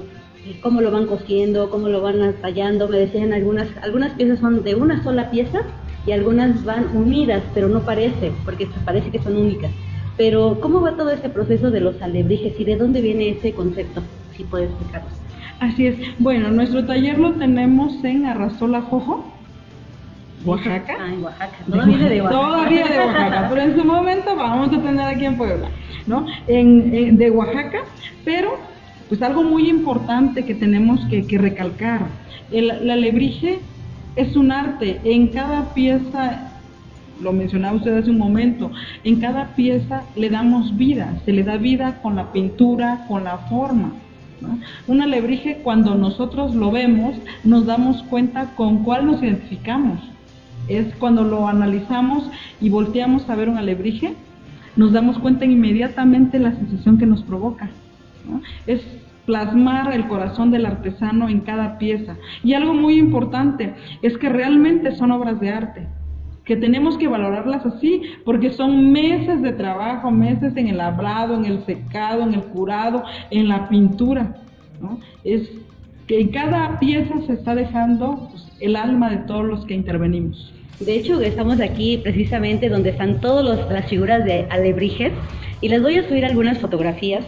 cómo 0.64 0.82
lo 0.82 0.89
van 0.89 1.06
cosiendo, 1.06 1.70
cómo 1.70 1.88
lo 1.88 2.02
van 2.02 2.34
tallando, 2.42 2.88
me 2.88 2.98
decían 2.98 3.34
algunas, 3.34 3.68
algunas 3.84 4.14
piezas 4.14 4.39
son 4.39 4.64
de 4.64 4.74
una 4.74 5.04
sola 5.04 5.30
pieza 5.30 5.62
y 6.08 6.14
algunas 6.14 6.66
van 6.66 6.98
unidas, 6.98 7.44
pero 7.54 7.68
no 7.68 7.82
parece, 7.82 8.32
porque 8.44 8.68
parece 8.84 9.12
que 9.12 9.20
son 9.20 9.38
únicas. 9.38 9.72
Pero, 10.18 10.60
¿cómo 10.60 10.82
va 10.82 10.98
todo 10.98 11.12
este 11.12 11.30
proceso 11.30 11.70
de 11.70 11.80
los 11.80 12.02
alebrijes 12.02 12.60
y 12.60 12.64
de 12.64 12.76
dónde 12.76 13.02
viene 13.02 13.30
ese 13.30 13.54
concepto? 13.54 14.02
Si 14.36 14.44
puedes 14.44 14.70
explicarnos. 14.70 15.14
Así 15.60 15.88
es. 15.88 15.96
Bueno, 16.18 16.50
nuestro 16.50 16.86
taller 16.86 17.20
lo 17.20 17.34
tenemos 17.34 18.04
en 18.04 18.26
Arrasola 18.26 18.82
Jojo, 18.82 19.24
Oaxaca. 20.46 20.98
Ah, 21.00 21.14
en 21.14 21.24
Oaxaca. 21.24 21.58
Todavía 21.70 22.10
de 22.10 22.22
Oaxaca. 22.22 22.42
Todavía 22.42 22.86
de 22.88 22.98
Oaxaca, 23.00 23.48
pero 23.50 23.62
en 23.62 23.76
su 23.78 23.86
momento 23.86 24.36
vamos 24.36 24.74
a 24.74 24.82
tener 24.82 25.08
aquí 25.08 25.26
en 25.26 25.38
Puebla, 25.38 25.70
¿no? 26.08 26.26
En, 26.48 27.18
de 27.18 27.32
Oaxaca, 27.32 27.80
pero 28.26 28.58
pues 29.10 29.22
algo 29.22 29.44
muy 29.44 29.70
importante 29.70 30.46
que 30.46 30.56
tenemos 30.56 31.06
que, 31.06 31.28
que 31.28 31.38
recalcar, 31.38 32.08
el, 32.52 32.72
el 32.72 32.89
alebrije 32.89 33.60
es 34.16 34.36
un 34.36 34.52
arte. 34.52 35.00
En 35.04 35.28
cada 35.28 35.74
pieza, 35.74 36.52
lo 37.22 37.34
mencionaba 37.34 37.76
usted 37.76 37.98
hace 37.98 38.10
un 38.10 38.18
momento, 38.18 38.72
en 39.04 39.20
cada 39.20 39.56
pieza 39.56 40.04
le 40.16 40.30
damos 40.30 40.78
vida, 40.78 41.20
se 41.26 41.34
le 41.34 41.44
da 41.44 41.58
vida 41.58 42.00
con 42.02 42.16
la 42.16 42.32
pintura, 42.32 43.06
con 43.08 43.24
la 43.24 43.38
forma. 43.38 43.94
Un 44.88 45.02
alebrije, 45.02 45.60
cuando 45.64 45.94
nosotros 45.94 46.56
lo 46.56 46.72
vemos, 46.72 47.16
nos 47.44 47.68
damos 47.68 48.02
cuenta 48.04 48.56
con 48.56 48.84
cuál 48.84 49.06
nos 49.06 49.22
identificamos. 49.22 50.00
Es 50.68 50.93
cuando 50.95 51.24
lo 51.24 51.47
analizamos 51.47 52.30
y 52.59 52.70
volteamos 52.70 53.30
a 53.30 53.36
ver 53.36 53.49
un 53.49 53.57
alebrije, 53.57 54.14
nos 54.76 54.93
damos 54.93 55.20
cuenta 55.20 55.45
inmediatamente 55.45 56.39
la 56.39 56.53
sensación 56.53 56.97
que 56.97 57.05
nos 57.05 57.24
provoca. 57.24 57.70
Es 58.68 58.82
plasmar 59.26 59.93
el 59.93 60.07
corazón 60.07 60.51
del 60.51 60.66
artesano 60.66 61.30
en 61.30 61.41
cada 61.41 61.78
pieza. 61.78 62.18
Y 62.43 62.53
algo 62.53 62.74
muy 62.74 62.97
importante 62.97 63.74
es 64.01 64.18
que 64.18 64.30
realmente 64.30 64.95
son 64.95 65.12
obras 65.12 65.39
de 65.39 65.49
arte, 65.49 65.88
que 66.45 66.55
tenemos 66.55 66.97
que 66.97 67.07
valorarlas 67.07 67.66
así, 67.66 68.01
porque 68.26 68.51
son 68.51 68.91
meses 68.91 69.41
de 69.41 69.51
trabajo, 69.53 70.09
meses 70.12 70.55
en 70.55 70.68
el 70.68 70.78
labrado, 70.78 71.36
en 71.36 71.45
el 71.45 71.66
secado, 71.66 72.24
en 72.24 72.34
el 72.34 72.43
curado, 72.43 73.03
en 73.30 73.47
la 73.47 73.70
pintura. 73.70 74.36
Es 75.24 75.49
que 76.08 76.20
en 76.20 76.30
cada 76.30 76.80
pieza 76.80 77.14
se 77.26 77.34
está 77.34 77.56
dejando 77.56 78.30
pues, 78.32 78.47
el 78.60 78.76
alma 78.76 79.10
de 79.10 79.18
todos 79.18 79.45
los 79.45 79.66
que 79.66 79.74
intervenimos. 79.74 80.54
De 80.80 80.95
hecho, 80.95 81.22
estamos 81.22 81.62
aquí 81.62 81.99
precisamente 82.02 82.68
donde 82.68 82.89
están 82.89 83.22
todas 83.22 83.70
las 83.70 83.86
figuras 83.88 84.26
de 84.26 84.47
alebrijes 84.49 85.14
y 85.62 85.70
les 85.70 85.82
voy 85.82 85.97
a 85.97 86.08
subir 86.08 86.26
algunas 86.26 86.58
fotografías 86.58 87.24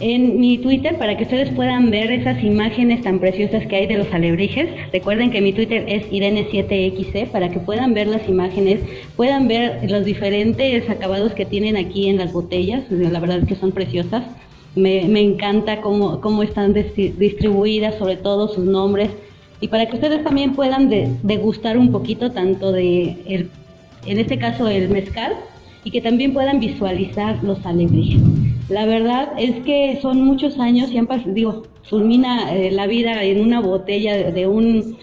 en 0.00 0.40
mi 0.40 0.58
Twitter 0.58 0.96
para 0.96 1.16
que 1.16 1.24
ustedes 1.24 1.50
puedan 1.50 1.90
ver 1.90 2.10
esas 2.10 2.42
imágenes 2.42 3.02
tan 3.02 3.18
preciosas 3.18 3.66
que 3.66 3.76
hay 3.76 3.86
de 3.86 3.98
los 3.98 4.12
alebrijes. 4.12 4.68
Recuerden 4.92 5.30
que 5.30 5.40
mi 5.40 5.52
Twitter 5.52 5.84
es 5.86 6.10
Irene7XC 6.10 7.28
para 7.28 7.50
que 7.50 7.60
puedan 7.60 7.94
ver 7.94 8.08
las 8.08 8.26
imágenes, 8.28 8.80
puedan 9.14 9.46
ver 9.46 9.88
los 9.90 10.04
diferentes 10.04 10.88
acabados 10.88 11.32
que 11.34 11.44
tienen 11.44 11.76
aquí 11.76 12.08
en 12.08 12.16
las 12.16 12.32
botellas. 12.32 12.84
La 12.90 13.20
verdad 13.20 13.40
es 13.40 13.46
que 13.46 13.54
son 13.54 13.72
preciosas. 13.72 14.24
Me, 14.76 15.02
encanta 15.20 15.80
cómo, 15.80 16.20
cómo 16.20 16.42
están 16.42 16.72
distribuidas, 16.74 17.96
sobre 17.96 18.16
todo 18.16 18.48
sus 18.48 18.64
nombres. 18.64 19.10
y 19.60 19.68
para 19.68 19.86
que 19.86 19.96
ustedes 19.96 20.22
también 20.24 20.54
puedan 20.54 20.88
de- 20.88 21.14
degustar 21.22 21.76
un 21.76 21.90
poquito 21.92 22.30
tanto 22.30 22.72
de, 22.72 23.16
el, 23.26 23.50
en 24.06 24.18
este 24.18 24.38
caso, 24.38 24.68
el 24.68 24.88
mezcal 24.88 25.34
y 25.84 25.90
que 25.90 26.00
también 26.00 26.32
puedan 26.32 26.60
visualizar 26.60 27.42
los 27.42 27.64
alebrijes. 27.66 28.22
La 28.68 28.86
verdad 28.86 29.32
es 29.38 29.56
que 29.64 29.98
son 30.00 30.22
muchos 30.24 30.58
años 30.58 30.90
y 30.92 30.98
han 30.98 31.08
pas- 31.08 31.24
digo, 31.24 31.64
fulmina 31.82 32.54
eh, 32.54 32.70
la 32.70 32.86
vida 32.86 33.22
en 33.24 33.40
una 33.40 33.60
botella 33.60 34.16
de, 34.16 34.32
de 34.32 34.46
un, 34.46 34.96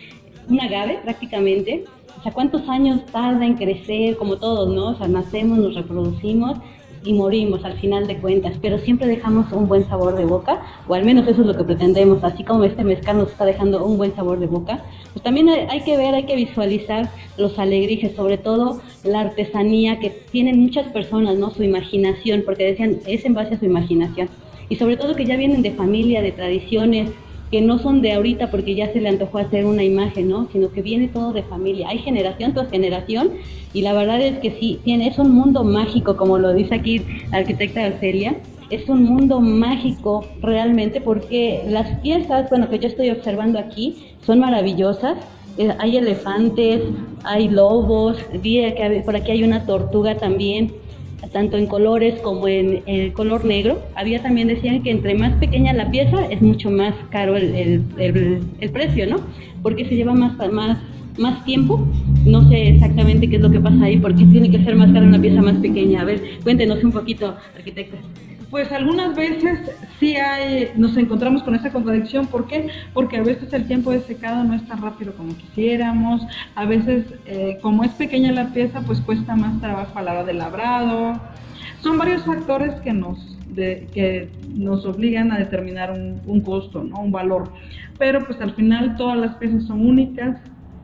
un 0.49 0.59
agave 0.61 0.99
prácticamente. 1.03 1.83
O 2.19 2.23
sea, 2.23 2.31
¿cuántos 2.31 2.67
años 2.69 3.05
tarda 3.11 3.45
en 3.45 3.55
crecer 3.55 4.15
como 4.17 4.37
todos, 4.37 4.73
no? 4.73 4.89
O 4.91 4.95
sea, 4.95 5.07
nacemos, 5.07 5.59
nos 5.59 5.75
reproducimos 5.75 6.57
y 7.03 7.13
morimos 7.13 7.63
al 7.65 7.73
final 7.79 8.07
de 8.07 8.17
cuentas, 8.17 8.53
pero 8.61 8.79
siempre 8.79 9.07
dejamos 9.07 9.51
un 9.51 9.67
buen 9.67 9.87
sabor 9.87 10.15
de 10.15 10.25
boca, 10.25 10.61
o 10.87 10.93
al 10.93 11.05
menos 11.05 11.27
eso 11.27 11.41
es 11.41 11.47
lo 11.47 11.55
que 11.55 11.63
pretendemos, 11.63 12.23
así 12.23 12.43
como 12.43 12.63
este 12.63 12.83
mezcal 12.83 13.17
nos 13.17 13.31
está 13.31 13.45
dejando 13.45 13.85
un 13.85 13.97
buen 13.97 14.15
sabor 14.15 14.39
de 14.39 14.47
boca, 14.47 14.83
pues 15.13 15.23
también 15.23 15.49
hay, 15.49 15.81
que 15.81 15.97
ver, 15.97 16.15
hay 16.15 16.25
que 16.25 16.35
visualizar 16.35 17.09
los 17.37 17.57
alegrijes, 17.59 18.15
sobre 18.15 18.37
todo 18.37 18.81
la 19.03 19.21
artesanía 19.21 19.99
que 19.99 20.09
tienen 20.31 20.59
muchas 20.59 20.91
personas, 20.91 21.37
¿no? 21.37 21.51
Su 21.51 21.63
imaginación, 21.63 22.43
porque 22.45 22.65
decían, 22.65 22.99
es 23.05 23.25
en 23.25 23.33
base 23.33 23.55
a 23.55 23.59
su 23.59 23.65
imaginación, 23.65 24.29
y 24.69 24.75
sobre 24.75 24.97
todo 24.97 25.15
que 25.15 25.25
ya 25.25 25.37
vienen 25.37 25.61
de 25.61 25.71
familia, 25.71 26.21
de 26.21 26.31
tradiciones, 26.31 27.09
que 27.51 27.61
no 27.61 27.79
son 27.79 28.01
de 28.01 28.13
ahorita 28.13 28.51
porque 28.51 28.75
ya 28.75 28.91
se 28.91 28.99
le 28.99 29.09
antojó 29.09 29.37
hacer 29.37 29.65
una 29.65 29.83
imagen, 29.83 30.29
¿no? 30.29 30.47
Sino 30.51 30.71
que 30.71 30.81
viene 30.81 31.07
todo 31.07 31.31
de 31.31 31.43
familia. 31.43 31.89
Hay 31.89 31.99
generación 31.99 32.53
tras 32.53 32.69
generación 32.69 33.31
y 33.73 33.81
la 33.81 33.93
verdad 33.93 34.19
es 34.21 34.39
que 34.39 34.51
sí, 34.51 34.79
tiene, 34.83 35.07
es 35.07 35.17
un 35.17 35.31
mundo 35.31 35.63
mágico, 35.63 36.17
como 36.17 36.37
lo 36.37 36.53
dice 36.53 36.75
aquí 36.75 37.01
la 37.31 37.37
arquitecta 37.37 37.85
Arcelia. 37.85 38.37
Es 38.69 38.89
un 38.89 39.03
mundo 39.03 39.39
mágico 39.39 40.25
realmente 40.41 40.99
porque 40.99 41.63
las 41.69 41.99
piezas, 41.99 42.49
bueno, 42.49 42.69
que 42.69 42.79
yo 42.79 42.89
estoy 42.89 43.09
observando 43.11 43.59
aquí, 43.59 43.95
son 44.25 44.39
maravillosas. 44.39 45.17
Eh, 45.57 45.73
hay 45.79 45.97
elefantes, 45.97 46.81
hay 47.23 47.47
lobos, 47.47 48.17
vi 48.43 48.57
que 48.73 49.01
por 49.05 49.15
aquí 49.15 49.31
hay 49.31 49.43
una 49.43 49.65
tortuga 49.65 50.15
también 50.17 50.73
tanto 51.33 51.57
en 51.57 51.65
colores 51.67 52.15
como 52.21 52.47
en 52.47 52.83
el 52.85 53.11
color 53.13 53.43
negro. 53.45 53.81
Había 53.95 54.21
también 54.21 54.47
decían 54.47 54.83
que 54.83 54.91
entre 54.91 55.15
más 55.15 55.33
pequeña 55.37 55.73
la 55.73 55.89
pieza 55.91 56.25
es 56.29 56.41
mucho 56.41 56.69
más 56.69 56.93
caro 57.09 57.35
el, 57.35 57.55
el- 57.55 57.83
el- 58.59 58.69
precio, 58.71 59.07
¿no? 59.07 59.17
Porque 59.63 59.85
se 59.85 59.95
lleva 59.95 60.13
más, 60.13 60.37
más, 60.53 60.77
más 61.17 61.43
tiempo. 61.45 61.87
No 62.25 62.47
sé 62.49 62.69
exactamente 62.69 63.27
qué 63.29 63.37
es 63.37 63.41
lo 63.41 63.49
que 63.51 63.59
pasa 63.59 63.83
ahí, 63.85 63.97
porque 63.97 64.25
tiene 64.25 64.51
que 64.51 64.63
ser 64.63 64.75
más 64.75 64.91
cara 64.93 65.05
una 65.05 65.19
pieza 65.21 65.41
más 65.41 65.55
pequeña. 65.57 66.01
A 66.01 66.05
ver, 66.05 66.21
cuéntenos 66.43 66.83
un 66.83 66.91
poquito, 66.91 67.35
arquitecta. 67.55 67.97
Pues 68.49 68.71
algunas 68.71 69.15
veces 69.15 69.59
sí 69.99 70.15
hay, 70.15 70.71
nos 70.77 70.95
encontramos 70.95 71.43
con 71.43 71.55
esa 71.55 71.71
contradicción. 71.71 72.27
¿Por 72.27 72.47
qué? 72.47 72.69
Porque 72.93 73.17
a 73.17 73.23
veces 73.23 73.51
el 73.51 73.67
tiempo 73.67 73.91
de 73.91 74.01
secado 74.01 74.43
no 74.43 74.53
es 74.53 74.65
tan 74.67 74.81
rápido 74.81 75.13
como 75.13 75.35
quisiéramos. 75.35 76.21
A 76.55 76.65
veces, 76.65 77.05
eh, 77.25 77.57
como 77.61 77.83
es 77.83 77.91
pequeña 77.91 78.31
la 78.31 78.53
pieza, 78.53 78.81
pues 78.81 79.01
cuesta 79.01 79.35
más 79.35 79.59
trabajo 79.59 79.99
a 79.99 80.01
la 80.01 80.11
hora 80.13 80.23
del 80.23 80.37
labrado. 80.37 81.19
Son 81.81 81.97
varios 81.97 82.23
factores 82.23 82.73
que 82.81 82.93
nos, 82.93 83.37
que 83.55 84.29
nos 84.55 84.85
obligan 84.85 85.31
a 85.31 85.37
determinar 85.37 85.91
un, 85.91 86.21
un 86.25 86.41
costo, 86.41 86.83
¿no? 86.83 86.99
un 86.99 87.11
valor. 87.11 87.51
Pero 87.99 88.25
pues 88.25 88.39
al 88.39 88.53
final 88.53 88.95
todas 88.95 89.17
las 89.17 89.35
piezas 89.35 89.65
son 89.65 89.85
únicas. 89.85 90.37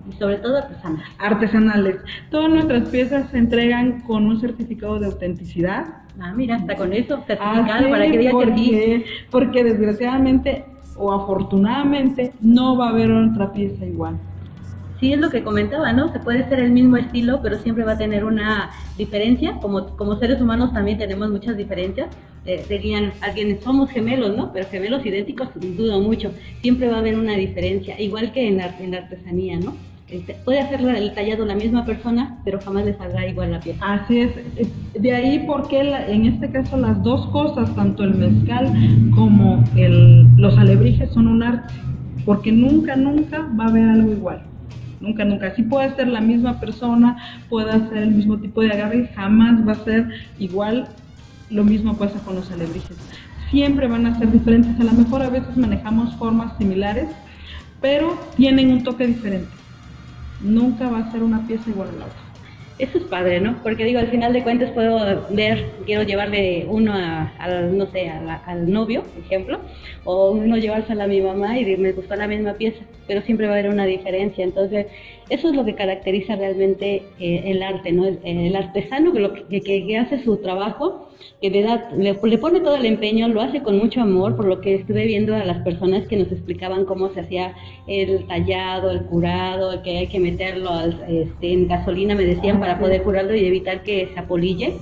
Y 0.09 0.11
sobre 0.19 0.35
todo 0.37 0.57
artesanales. 0.57 1.07
Artesanales. 1.17 1.95
Todas 2.29 2.49
nuestras 2.49 2.89
piezas 2.89 3.29
se 3.31 3.37
entregan 3.37 4.01
con 4.01 4.25
un 4.25 4.41
certificado 4.41 4.99
de 4.99 5.05
autenticidad. 5.05 6.02
Ah, 6.19 6.33
mira, 6.35 6.55
hasta 6.55 6.75
con 6.75 6.93
eso, 6.93 7.23
certificado 7.25 7.73
Así, 7.73 7.85
para 7.85 8.09
que 8.09 8.17
diga 8.17 8.31
porque, 8.31 9.05
porque 9.31 9.63
desgraciadamente 9.63 10.65
o 10.95 11.11
afortunadamente 11.11 12.33
no 12.41 12.77
va 12.77 12.87
a 12.87 12.89
haber 12.89 13.11
otra 13.11 13.51
pieza 13.51 13.85
igual. 13.85 14.19
Sí, 14.99 15.11
es 15.11 15.19
lo 15.19 15.29
que 15.29 15.43
comentaba, 15.43 15.91
¿no? 15.91 16.13
Se 16.13 16.19
puede 16.19 16.47
ser 16.47 16.59
el 16.59 16.71
mismo 16.71 16.95
estilo, 16.95 17.41
pero 17.41 17.57
siempre 17.57 17.83
va 17.83 17.93
a 17.93 17.97
tener 17.97 18.23
una 18.23 18.69
diferencia. 18.97 19.57
Como, 19.59 19.97
como 19.97 20.17
seres 20.17 20.39
humanos 20.39 20.71
también 20.71 20.97
tenemos 20.97 21.29
muchas 21.29 21.57
diferencias. 21.57 22.07
Eh, 22.45 22.63
dirían, 22.69 23.11
alguien, 23.21 23.59
somos 23.61 23.89
gemelos, 23.89 24.37
¿no? 24.37 24.53
Pero 24.53 24.67
gemelos 24.69 25.05
idénticos, 25.05 25.49
dudo 25.55 25.99
mucho. 25.99 26.31
Siempre 26.61 26.87
va 26.87 26.97
a 26.97 26.99
haber 26.99 27.17
una 27.17 27.33
diferencia, 27.33 27.99
igual 27.99 28.31
que 28.31 28.47
en 28.47 28.57
la, 28.57 28.77
en 28.79 28.91
la 28.91 28.99
artesanía, 28.99 29.59
¿no? 29.59 29.75
Este, 30.13 30.35
puede 30.45 30.59
hacer 30.59 30.79
el 30.81 31.11
tallado 31.15 31.43
la 31.43 31.55
misma 31.55 31.85
persona, 31.85 32.37
pero 32.45 32.61
jamás 32.61 32.85
le 32.85 32.93
saldrá 32.93 33.27
igual 33.27 33.49
la 33.49 33.59
pieza. 33.59 33.83
Así 33.83 34.19
es. 34.19 34.29
Eh, 34.57 34.67
De 34.93 35.11
ahí 35.11 35.43
porque 35.47 35.79
en 35.81 36.27
este 36.27 36.51
caso 36.51 36.77
las 36.77 37.01
dos 37.01 37.25
cosas, 37.29 37.73
tanto 37.75 38.03
el 38.03 38.13
mezcal 38.13 38.71
como 39.15 39.63
los 40.37 40.55
alebrijes 40.55 41.09
son 41.09 41.27
un 41.27 41.41
arte, 41.41 41.73
porque 42.25 42.51
nunca, 42.51 42.95
nunca 42.95 43.49
va 43.59 43.65
a 43.65 43.67
haber 43.69 43.89
algo 43.89 44.11
igual. 44.11 44.43
Nunca, 45.01 45.25
nunca. 45.25 45.55
Sí 45.55 45.63
puede 45.63 45.95
ser 45.95 46.09
la 46.09 46.21
misma 46.21 46.59
persona, 46.59 47.17
puede 47.49 47.71
hacer 47.71 47.97
el 47.97 48.11
mismo 48.11 48.37
tipo 48.37 48.61
de 48.61 48.71
agarre, 48.71 49.09
jamás 49.15 49.67
va 49.67 49.71
a 49.71 49.83
ser 49.83 50.09
igual. 50.37 50.89
Lo 51.49 51.63
mismo 51.63 51.97
pasa 51.97 52.19
con 52.19 52.35
los 52.35 52.51
alebrijes. 52.51 52.97
Siempre 53.49 53.87
van 53.87 54.05
a 54.05 54.19
ser 54.19 54.31
diferentes. 54.31 54.79
A 54.79 54.83
lo 54.83 54.91
mejor 54.91 55.23
a 55.23 55.29
veces 55.29 55.57
manejamos 55.57 56.15
formas 56.17 56.55
similares, 56.59 57.07
pero 57.81 58.15
tienen 58.37 58.71
un 58.71 58.83
toque 58.83 59.07
diferente. 59.07 59.62
Nunca 60.43 60.89
va 60.89 60.99
a 60.99 61.11
ser 61.11 61.23
una 61.23 61.47
pieza 61.47 61.69
igual 61.69 61.89
a 61.89 61.99
la 61.99 62.05
otra. 62.05 62.19
Eso 62.79 62.97
es 62.97 63.03
padre, 63.03 63.39
¿no? 63.39 63.61
Porque 63.61 63.85
digo, 63.85 63.99
al 63.99 64.07
final 64.07 64.33
de 64.33 64.43
cuentas 64.43 64.71
puedo 64.71 65.27
ver, 65.29 65.71
quiero 65.85 66.03
llevarle 66.03 66.65
uno 66.67 66.93
al, 66.93 67.77
no 67.77 67.85
sé, 67.85 68.09
al 68.09 68.69
novio, 68.69 69.03
por 69.03 69.23
ejemplo, 69.23 69.59
o 70.03 70.31
uno 70.31 70.57
llevársela 70.57 71.03
a 71.03 71.07
mi 71.07 71.21
mamá 71.21 71.57
y 71.59 71.77
me 71.77 71.91
gustó 71.91 72.15
la 72.15 72.27
misma 72.27 72.53
pieza, 72.53 72.83
pero 73.07 73.21
siempre 73.21 73.45
va 73.45 73.53
a 73.53 73.59
haber 73.59 73.71
una 73.71 73.85
diferencia. 73.85 74.43
Entonces, 74.43 74.87
eso 75.33 75.49
es 75.49 75.55
lo 75.55 75.65
que 75.65 75.73
caracteriza 75.75 76.35
realmente 76.35 77.01
eh, 77.19 77.43
el 77.45 77.63
arte, 77.63 77.91
¿no? 77.91 78.05
El, 78.05 78.19
el 78.23 78.55
artesano 78.55 79.11
que, 79.11 79.19
lo 79.19 79.33
que, 79.33 79.61
que- 79.61 79.85
que 79.87 79.97
hace 79.97 80.23
su 80.23 80.37
trabajo, 80.37 81.09
que 81.41 81.49
le, 81.49 81.63
da, 81.63 81.89
le, 81.97 82.13
le 82.23 82.37
pone 82.37 82.59
todo 82.59 82.75
el 82.75 82.85
empeño, 82.85 83.27
lo 83.27 83.41
hace 83.41 83.61
con 83.63 83.77
mucho 83.77 84.01
amor, 84.01 84.35
por 84.35 84.45
lo 84.45 84.61
que 84.61 84.75
estuve 84.75 85.05
viendo 85.05 85.35
a 85.35 85.43
las 85.43 85.57
personas 85.63 86.07
que 86.07 86.17
nos 86.17 86.31
explicaban 86.31 86.85
cómo 86.85 87.09
se 87.13 87.21
hacía 87.21 87.53
el 87.87 88.25
tallado, 88.27 88.91
el 88.91 89.01
curado, 89.05 89.73
el 89.73 89.81
que 89.81 89.97
hay 89.97 90.07
que 90.07 90.19
meterlo 90.19 90.69
al- 90.69 91.03
este, 91.09 91.51
en 91.53 91.67
gasolina, 91.67 92.13
me 92.15 92.25
decían, 92.25 92.59
para 92.59 92.77
poder 92.79 93.01
curarlo 93.03 93.35
y 93.35 93.45
evitar 93.45 93.83
que 93.83 94.09
se 94.13 94.19
apolille 94.19 94.73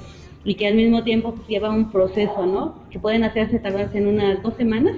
y 0.43 0.55
que 0.55 0.67
al 0.67 0.75
mismo 0.75 1.03
tiempo 1.03 1.33
pues, 1.35 1.47
lleva 1.47 1.69
un 1.69 1.91
proceso, 1.91 2.45
¿no? 2.45 2.75
Que 2.91 2.99
pueden 2.99 3.23
hacerse 3.23 3.59
tardarse 3.59 3.97
en 3.99 4.07
unas 4.07 4.41
dos 4.43 4.55
semanas 4.55 4.95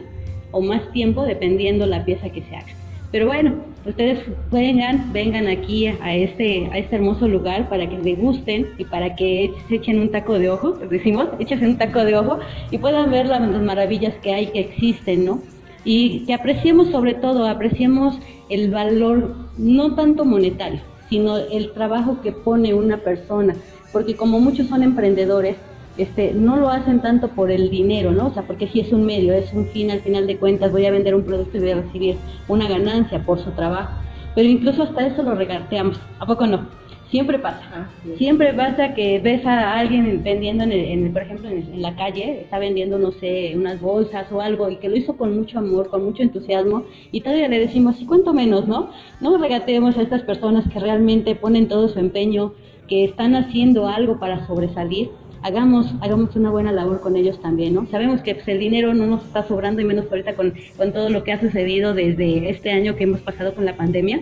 o 0.51 0.61
más 0.61 0.91
tiempo 0.93 1.23
dependiendo 1.25 1.85
la 1.85 2.05
pieza 2.05 2.29
que 2.29 2.41
se 2.41 2.55
haga. 2.55 2.73
Pero 3.11 3.27
bueno, 3.27 3.72
ustedes 3.85 4.19
vengan, 4.51 5.11
vengan 5.11 5.47
aquí 5.47 5.87
a 5.87 6.15
este, 6.15 6.69
a 6.71 6.77
este 6.77 6.95
hermoso 6.95 7.27
lugar 7.27 7.67
para 7.69 7.87
que 7.89 7.97
degusten 7.97 8.67
y 8.77 8.85
para 8.85 9.15
que 9.15 9.51
se 9.67 9.75
echen 9.75 9.99
un 9.99 10.09
taco 10.11 10.39
de 10.39 10.49
ojo, 10.49 10.75
pues 10.75 10.89
decimos, 10.89 11.27
échense 11.39 11.65
un 11.67 11.77
taco 11.77 12.03
de 12.03 12.15
ojo 12.15 12.39
y 12.71 12.77
puedan 12.77 13.11
ver 13.11 13.25
la- 13.27 13.39
las 13.39 13.61
maravillas 13.61 14.13
que 14.23 14.33
hay, 14.33 14.47
que 14.47 14.59
existen, 14.61 15.25
¿no? 15.25 15.41
Y 15.85 16.25
que 16.25 16.33
apreciemos 16.33 16.89
sobre 16.91 17.13
todo, 17.13 17.45
apreciemos 17.45 18.17
el 18.49 18.71
valor 18.71 19.35
no 19.57 19.95
tanto 19.95 20.23
monetario, 20.23 20.79
sino 21.09 21.37
el 21.37 21.73
trabajo 21.73 22.21
que 22.21 22.31
pone 22.31 22.73
una 22.73 22.97
persona, 22.97 23.55
porque 23.91 24.15
como 24.15 24.39
muchos 24.39 24.67
son 24.67 24.81
emprendedores, 24.83 25.57
este, 25.97 26.33
no 26.33 26.57
lo 26.57 26.69
hacen 26.69 27.01
tanto 27.01 27.29
por 27.29 27.51
el 27.51 27.69
dinero, 27.69 28.11
¿no? 28.11 28.27
O 28.27 28.33
sea, 28.33 28.43
porque 28.43 28.67
sí 28.67 28.79
es 28.79 28.91
un 28.91 29.05
medio, 29.05 29.33
es 29.33 29.51
un 29.53 29.67
fin, 29.67 29.91
al 29.91 30.01
final 30.01 30.25
de 30.27 30.37
cuentas 30.37 30.71
voy 30.71 30.85
a 30.85 30.91
vender 30.91 31.13
un 31.15 31.23
producto 31.23 31.57
y 31.57 31.61
voy 31.61 31.71
a 31.71 31.81
recibir 31.81 32.17
una 32.47 32.67
ganancia 32.67 33.19
por 33.25 33.39
su 33.39 33.51
trabajo. 33.51 33.91
Pero 34.35 34.49
incluso 34.49 34.83
hasta 34.83 35.05
eso 35.05 35.21
lo 35.21 35.35
regateamos, 35.35 35.99
¿a 36.19 36.25
poco 36.25 36.47
no? 36.47 36.67
Siempre 37.11 37.37
pasa. 37.37 37.91
Siempre 38.17 38.53
pasa 38.55 38.95
que 38.95 39.19
ves 39.19 39.45
a 39.45 39.77
alguien 39.77 40.23
vendiendo, 40.23 40.63
en 40.63 40.71
el- 40.71 40.85
en 40.85 41.05
el- 41.05 41.11
por 41.13 41.21
ejemplo, 41.21 41.47
en, 41.47 41.57
en 41.71 41.81
la 41.83 41.95
calle, 41.95 42.41
está 42.41 42.57
vendiendo, 42.57 42.97
no 42.97 43.11
sé, 43.11 43.53
unas 43.55 43.79
bolsas 43.79 44.31
o 44.31 44.41
algo 44.41 44.67
y 44.71 44.77
que 44.77 44.89
lo 44.89 44.95
hizo 44.95 45.15
con 45.15 45.35
mucho 45.37 45.59
amor, 45.59 45.89
con 45.89 46.03
mucho 46.03 46.23
entusiasmo 46.23 46.85
y 47.11 47.21
todavía 47.21 47.47
le 47.49 47.59
decimos, 47.59 48.01
¿y 48.01 48.07
cuánto 48.07 48.33
menos, 48.33 48.67
no? 48.67 48.89
No 49.21 49.37
regateemos 49.37 49.95
a 49.97 50.01
estas 50.01 50.23
personas 50.23 50.67
que 50.73 50.79
realmente 50.79 51.35
ponen 51.35 51.67
todo 51.67 51.87
su 51.87 51.99
empeño, 51.99 52.53
que 52.87 53.03
están 53.05 53.35
haciendo 53.35 53.87
algo 53.87 54.19
para 54.19 54.47
sobresalir. 54.47 55.11
Hagamos, 55.43 55.93
hagamos 56.01 56.35
una 56.35 56.49
buena 56.49 56.71
labor 56.71 57.01
con 57.01 57.15
ellos 57.15 57.39
también, 57.41 57.73
¿no? 57.73 57.85
Sabemos 57.87 58.21
que 58.21 58.35
pues, 58.35 58.47
el 58.47 58.59
dinero 58.59 58.93
no 58.93 59.05
nos 59.05 59.23
está 59.25 59.45
sobrando 59.47 59.81
y 59.81 59.85
menos 59.85 60.05
ahorita 60.09 60.35
con, 60.35 60.53
con 60.77 60.93
todo 60.93 61.09
lo 61.09 61.23
que 61.23 61.33
ha 61.33 61.39
sucedido 61.39 61.93
desde 61.93 62.49
este 62.49 62.71
año 62.71 62.95
que 62.95 63.03
hemos 63.03 63.21
pasado 63.21 63.53
con 63.53 63.65
la 63.65 63.75
pandemia 63.75 64.21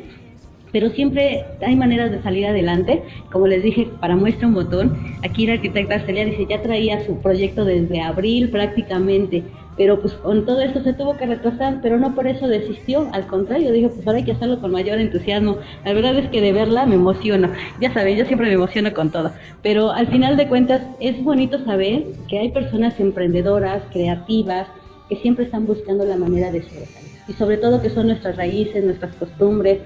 pero 0.71 0.89
siempre 0.89 1.43
hay 1.65 1.75
maneras 1.75 2.11
de 2.11 2.21
salir 2.21 2.45
adelante. 2.45 3.03
Como 3.31 3.47
les 3.47 3.63
dije, 3.63 3.89
para 3.99 4.15
muestra 4.15 4.47
un 4.47 4.53
botón, 4.53 4.97
aquí 5.23 5.45
la 5.45 5.53
arquitecta 5.53 5.99
Celia 6.05 6.25
dice, 6.25 6.47
ya 6.49 6.61
traía 6.61 7.05
su 7.05 7.17
proyecto 7.17 7.65
desde 7.65 8.01
abril 8.01 8.49
prácticamente, 8.49 9.43
pero 9.77 9.99
pues 10.01 10.13
con 10.15 10.45
todo 10.45 10.61
esto 10.61 10.83
se 10.83 10.93
tuvo 10.93 11.17
que 11.17 11.25
retrasar, 11.25 11.79
pero 11.81 11.97
no 11.97 12.13
por 12.13 12.27
eso 12.27 12.47
desistió, 12.47 13.09
al 13.13 13.25
contrario, 13.27 13.71
dijo, 13.71 13.89
pues 13.89 14.05
ahora 14.05 14.19
hay 14.19 14.25
que 14.25 14.33
hacerlo 14.33 14.59
con 14.59 14.71
mayor 14.71 14.99
entusiasmo. 14.99 15.57
La 15.85 15.93
verdad 15.93 16.17
es 16.17 16.29
que 16.29 16.41
de 16.41 16.51
verla 16.51 16.85
me 16.85 16.95
emociono, 16.95 17.49
ya 17.79 17.93
saben, 17.93 18.17
yo 18.17 18.25
siempre 18.25 18.47
me 18.47 18.53
emociono 18.53 18.93
con 18.93 19.11
todo, 19.11 19.31
pero 19.61 19.91
al 19.91 20.07
final 20.07 20.37
de 20.37 20.47
cuentas 20.47 20.81
es 20.99 21.23
bonito 21.23 21.63
saber 21.63 22.03
que 22.29 22.39
hay 22.39 22.51
personas 22.51 22.99
emprendedoras, 22.99 23.83
creativas, 23.91 24.67
que 25.09 25.15
siempre 25.17 25.45
están 25.45 25.65
buscando 25.65 26.05
la 26.05 26.17
manera 26.17 26.51
de 26.51 26.61
sobresalir. 26.63 27.11
Y 27.27 27.33
sobre 27.33 27.57
todo 27.57 27.81
que 27.81 27.89
son 27.89 28.07
nuestras 28.07 28.35
raíces, 28.37 28.83
nuestras 28.83 29.15
costumbres, 29.15 29.79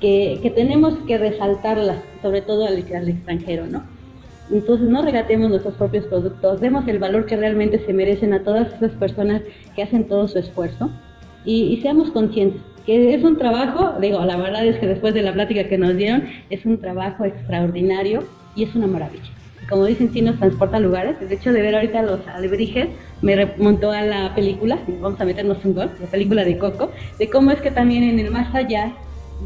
que, 0.00 0.38
que 0.42 0.50
tenemos 0.50 0.94
que 1.06 1.18
resaltarlas, 1.18 1.98
sobre 2.22 2.40
todo 2.40 2.66
al, 2.66 2.84
al 2.94 3.08
extranjero, 3.08 3.66
¿no? 3.66 3.82
Entonces 4.50 4.88
no 4.88 5.02
regatemos 5.02 5.48
nuestros 5.50 5.74
propios 5.74 6.06
productos, 6.06 6.60
demos 6.60 6.86
el 6.88 6.98
valor 6.98 7.26
que 7.26 7.36
realmente 7.36 7.78
se 7.84 7.92
merecen 7.92 8.34
a 8.34 8.42
todas 8.42 8.72
esas 8.74 8.92
personas 8.92 9.42
que 9.76 9.82
hacen 9.82 10.08
todo 10.08 10.26
su 10.26 10.38
esfuerzo 10.38 10.90
y, 11.44 11.64
y 11.64 11.80
seamos 11.80 12.10
conscientes 12.10 12.60
que 12.86 13.14
es 13.14 13.22
un 13.22 13.36
trabajo, 13.36 13.94
digo, 14.00 14.24
la 14.24 14.36
verdad 14.36 14.66
es 14.66 14.78
que 14.78 14.86
después 14.86 15.14
de 15.14 15.22
la 15.22 15.32
plática 15.32 15.64
que 15.68 15.78
nos 15.78 15.96
dieron, 15.96 16.24
es 16.48 16.64
un 16.64 16.78
trabajo 16.78 17.24
extraordinario 17.24 18.24
y 18.56 18.64
es 18.64 18.74
una 18.74 18.86
maravilla. 18.86 19.30
Como 19.68 19.84
dicen, 19.84 20.12
sí 20.12 20.22
nos 20.22 20.38
transporta 20.38 20.78
a 20.78 20.80
lugares. 20.80 21.16
El 21.20 21.30
hecho 21.30 21.52
de 21.52 21.62
ver 21.62 21.74
ahorita 21.74 22.02
los 22.02 22.26
alebrijes 22.26 22.88
me 23.22 23.36
remontó 23.36 23.92
a 23.92 24.02
la 24.02 24.34
película, 24.34 24.78
vamos 25.00 25.20
a 25.20 25.24
meternos 25.24 25.64
un 25.64 25.74
gol, 25.74 25.90
la 26.00 26.06
película 26.06 26.44
de 26.44 26.58
Coco, 26.58 26.90
de 27.18 27.28
cómo 27.28 27.52
es 27.52 27.60
que 27.60 27.70
también 27.70 28.02
en 28.02 28.18
el 28.18 28.30
más 28.30 28.52
allá 28.54 28.92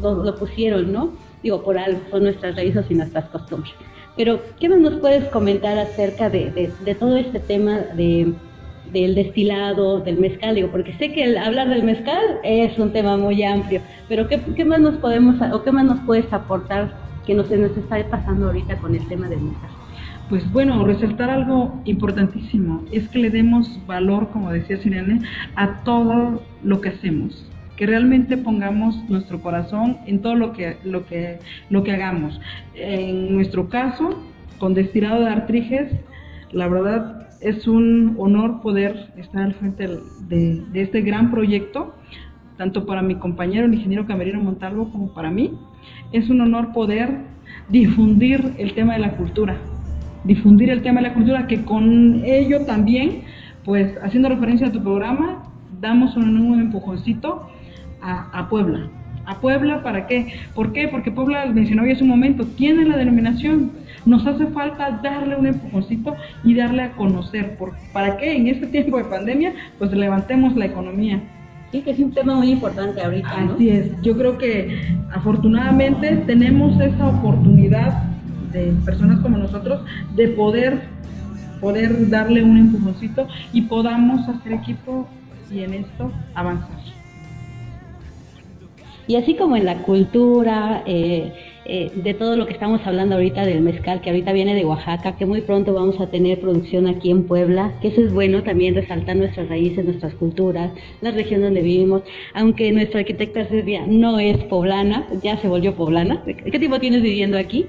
lo, 0.01 0.23
lo 0.23 0.35
pusieron, 0.35 0.91
¿no? 0.91 1.13
Digo, 1.43 1.61
por 1.61 1.77
algo, 1.77 1.99
son 2.09 2.23
nuestras 2.23 2.55
raíces 2.55 2.85
y 2.89 2.95
nuestras 2.95 3.25
costumbres. 3.25 3.73
Pero, 4.17 4.41
¿qué 4.59 4.69
más 4.69 4.79
nos 4.79 4.95
puedes 4.95 5.25
comentar 5.29 5.77
acerca 5.77 6.29
de, 6.29 6.71
de, 6.85 6.95
todo 6.95 7.17
este 7.17 7.39
tema 7.39 7.79
de, 7.95 8.33
del 8.93 9.13
destilado, 9.13 9.99
del 9.99 10.17
mezcal? 10.17 10.55
Digo, 10.55 10.69
porque 10.71 10.93
sé 10.93 11.11
que 11.11 11.23
el 11.23 11.37
hablar 11.37 11.67
del 11.69 11.83
mezcal 11.83 12.39
es 12.43 12.77
un 12.79 12.93
tema 12.93 13.17
muy 13.17 13.43
amplio, 13.43 13.81
pero 14.07 14.27
¿qué, 14.27 14.65
más 14.65 14.79
nos 14.79 14.95
podemos, 14.95 15.35
o 15.51 15.63
qué 15.63 15.71
más 15.71 15.85
nos 15.85 15.99
puedes 16.05 16.31
aportar 16.31 16.93
que 17.25 17.33
nos, 17.33 17.49
nos 17.49 17.75
está 17.75 18.09
pasando 18.09 18.47
ahorita 18.47 18.77
con 18.77 18.95
el 18.95 19.05
tema 19.07 19.27
del 19.27 19.41
mezcal? 19.41 19.69
Pues 20.29 20.49
bueno, 20.51 20.83
resaltar 20.85 21.29
algo 21.29 21.79
importantísimo 21.85 22.83
es 22.91 23.07
que 23.09 23.19
le 23.19 23.29
demos 23.29 23.69
valor, 23.85 24.29
como 24.29 24.51
decía 24.51 24.77
Sirene, 24.77 25.21
a 25.55 25.83
todo 25.83 26.41
lo 26.63 26.81
que 26.81 26.89
hacemos 26.89 27.45
que 27.75 27.85
realmente 27.85 28.37
pongamos 28.37 28.97
nuestro 29.09 29.41
corazón 29.41 29.97
en 30.05 30.21
todo 30.21 30.35
lo 30.35 30.53
que, 30.53 30.77
lo 30.83 31.05
que, 31.05 31.39
lo 31.69 31.83
que 31.83 31.91
hagamos. 31.91 32.39
En 32.73 33.33
nuestro 33.33 33.69
caso, 33.69 34.23
con 34.59 34.73
Destilado 34.73 35.21
de 35.21 35.29
Artriges, 35.29 35.91
la 36.51 36.67
verdad 36.67 37.27
es 37.41 37.67
un 37.67 38.15
honor 38.17 38.61
poder 38.61 39.11
estar 39.17 39.43
al 39.43 39.53
frente 39.53 39.87
de, 40.27 40.63
este 40.73 41.01
gran 41.01 41.31
proyecto, 41.31 41.95
tanto 42.57 42.85
para 42.85 43.01
mi 43.01 43.15
compañero, 43.15 43.65
el 43.65 43.73
ingeniero 43.73 44.07
Camerino 44.07 44.41
Montalvo, 44.41 44.89
como 44.91 45.13
para 45.13 45.29
mí. 45.29 45.51
Es 46.13 46.29
un 46.29 46.41
honor 46.41 46.71
poder 46.71 47.09
difundir 47.69 48.53
el 48.57 48.73
tema 48.73 48.93
de 48.93 48.99
la 48.99 49.17
cultura, 49.17 49.57
difundir 50.23 50.69
el 50.69 50.81
tema 50.81 51.01
de 51.01 51.09
la 51.09 51.13
cultura, 51.13 51.47
que 51.47 51.63
con 51.65 52.23
ello 52.23 52.65
también, 52.65 53.23
pues 53.65 53.97
haciendo 54.01 54.29
referencia 54.29 54.67
a 54.67 54.71
tu 54.71 54.81
programa, 54.81 55.43
damos 55.81 56.15
un 56.15 56.59
empujoncito 56.59 57.49
a, 58.05 58.29
a, 58.31 58.49
Puebla. 58.49 58.87
¿A 59.25 59.39
Puebla 59.39 59.81
para 59.81 60.05
qué? 60.07 60.33
¿Por 60.53 60.71
qué? 60.71 60.87
Porque 60.87 61.11
Puebla, 61.11 61.45
mencionó 61.47 61.85
ya 61.85 61.93
hace 61.93 62.03
un 62.03 62.09
momento, 62.09 62.45
tiene 62.45 62.85
la 62.85 62.97
denominación. 62.97 63.71
Nos 64.05 64.25
hace 64.27 64.45
falta 64.47 64.99
darle 65.03 65.35
un 65.35 65.47
empujoncito 65.47 66.15
y 66.43 66.53
darle 66.53 66.83
a 66.83 66.91
conocer. 66.91 67.57
Por, 67.57 67.73
¿Para 67.91 68.17
qué? 68.17 68.35
En 68.35 68.47
este 68.47 68.67
tiempo 68.75 68.97
de 68.97 69.05
pandemia, 69.05 69.53
pues 69.79 69.91
levantemos 69.91 70.55
la 70.55 70.65
economía. 70.65 71.19
Sí, 71.71 71.81
que 71.81 71.91
es 71.91 71.99
un 71.99 72.13
tema 72.13 72.35
muy 72.35 72.51
importante 72.51 73.01
ahorita. 73.01 73.41
¿no? 73.41 73.53
Así 73.53 73.69
es. 73.69 74.01
Yo 74.03 74.15
creo 74.15 74.37
que 74.37 74.95
afortunadamente 75.11 76.15
tenemos 76.27 76.79
esa 76.79 77.07
oportunidad 77.07 78.03
de 78.53 78.73
personas 78.85 79.19
como 79.19 79.37
nosotros 79.37 79.81
de 80.15 80.29
poder, 80.29 80.83
poder 81.59 82.09
darle 82.09 82.43
un 82.43 82.57
empujoncito 82.57 83.27
y 83.51 83.63
podamos 83.63 84.29
hacer 84.29 84.53
equipo 84.53 85.07
y 85.51 85.61
en 85.61 85.73
esto 85.73 86.11
avanzar. 86.33 86.94
Y 89.07 89.15
así 89.15 89.35
como 89.35 89.55
en 89.55 89.65
la 89.65 89.83
cultura, 89.83 90.83
eh, 90.85 91.31
eh, 91.67 91.91
de 91.95 92.13
todo 92.13 92.35
lo 92.37 92.45
que 92.45 92.53
estamos 92.53 92.81
hablando 92.85 93.15
ahorita 93.15 93.43
del 93.43 93.61
mezcal, 93.61 93.99
que 94.01 94.11
ahorita 94.11 94.33
viene 94.33 94.53
de 94.53 94.65
Oaxaca, 94.65 95.15
que 95.17 95.25
muy 95.25 95.41
pronto 95.41 95.73
vamos 95.73 95.99
a 95.99 96.07
tener 96.07 96.39
producción 96.39 96.87
aquí 96.87 97.09
en 97.09 97.23
Puebla, 97.23 97.73
que 97.81 97.87
eso 97.87 98.01
es 98.01 98.13
bueno 98.13 98.43
también 98.43 98.75
resaltar 98.75 99.15
nuestras 99.15 99.49
raíces, 99.49 99.83
nuestras 99.83 100.13
culturas, 100.13 100.71
la 101.01 101.09
región 101.09 101.41
donde 101.41 101.61
vivimos, 101.61 102.03
aunque 102.35 102.71
nuestra 102.71 102.99
arquitecta 102.99 103.47
Silvia 103.47 103.83
no 103.87 104.19
es 104.19 104.37
poblana, 104.43 105.07
ya 105.23 105.37
se 105.37 105.47
volvió 105.47 105.75
poblana. 105.75 106.23
¿Qué 106.25 106.59
tiempo 106.59 106.79
tienes 106.79 107.01
viviendo 107.01 107.37
aquí? 107.37 107.65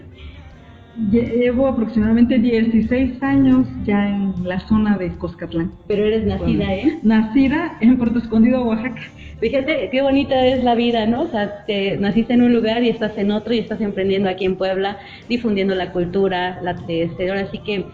Llevo 1.11 1.67
aproximadamente 1.67 2.39
16 2.39 3.23
años 3.23 3.67
ya 3.85 4.09
en 4.09 4.33
la 4.45 4.61
zona 4.61 4.97
de 4.97 5.11
Coscatlán. 5.19 5.71
Pero 5.87 6.07
eres 6.07 6.25
nacida, 6.25 6.75
¿eh? 6.75 6.99
Nacida 7.03 7.77
en 7.81 7.99
Puerto 7.99 8.19
Escondido, 8.19 8.65
Oaxaca. 8.65 9.03
Fíjate 9.41 9.91
qué 9.91 10.01
bonita 10.01 10.47
es 10.47 10.65
la 10.65 10.75
vida, 10.75 11.07
¿no? 11.07 11.23
O 11.23 11.29
sea, 11.29 11.67
te 11.67 11.99
naciste 11.99 12.33
en 12.33 12.43
un 12.43 12.55
lugar 12.55 12.83
y 12.83 12.89
estás 12.89 13.19
en 13.19 13.31
otro 13.31 13.53
y 13.53 13.59
estás 13.59 13.83
emprendiendo 13.83 14.31
aquí 14.31 14.47
en 14.47 14.57
Puebla, 14.57 14.99
difundiendo 15.29 15.75
la 15.75 15.93
cultura, 15.93 16.61
la 16.63 16.75
tradición, 16.75 17.37
así 17.37 17.59
que 17.59 17.85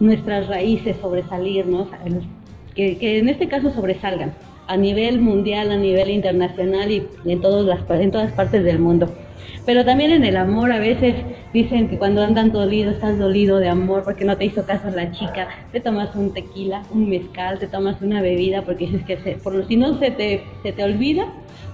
nuestras 0.00 0.48
raíces 0.48 0.96
sobresalir, 1.02 1.66
¿no? 1.66 1.90
Que, 2.74 2.96
que 2.96 3.18
en 3.18 3.28
este 3.28 3.48
caso 3.48 3.70
sobresalgan 3.70 4.32
a 4.66 4.76
nivel 4.76 5.20
mundial, 5.20 5.72
a 5.72 5.76
nivel 5.76 6.10
internacional 6.10 6.90
y 6.90 7.06
en, 7.26 7.40
todas 7.40 7.66
las, 7.66 8.00
en 8.00 8.10
todas 8.12 8.32
partes 8.32 8.64
del 8.64 8.78
mundo. 8.78 9.12
Pero 9.66 9.84
también 9.84 10.10
en 10.10 10.24
el 10.24 10.36
amor, 10.36 10.72
a 10.72 10.78
veces 10.78 11.14
dicen 11.52 11.88
que 11.88 11.98
cuando 11.98 12.22
andan 12.22 12.52
dolido, 12.52 12.90
estás 12.90 13.18
dolido 13.18 13.58
de 13.58 13.68
amor 13.68 14.04
porque 14.04 14.24
no 14.24 14.36
te 14.36 14.46
hizo 14.46 14.64
caso 14.64 14.90
la 14.90 15.12
chica, 15.12 15.48
te 15.72 15.80
tomas 15.80 16.14
un 16.14 16.32
tequila, 16.32 16.82
un 16.90 17.08
mezcal, 17.08 17.58
te 17.58 17.66
tomas 17.66 18.00
una 18.02 18.22
bebida 18.22 18.62
porque 18.62 18.86
dices 18.86 19.04
que 19.04 19.18
se, 19.18 19.32
por, 19.32 19.66
si 19.66 19.76
no 19.76 19.98
se 19.98 20.10
te, 20.10 20.44
se 20.62 20.72
te 20.72 20.82
olvida, 20.82 21.26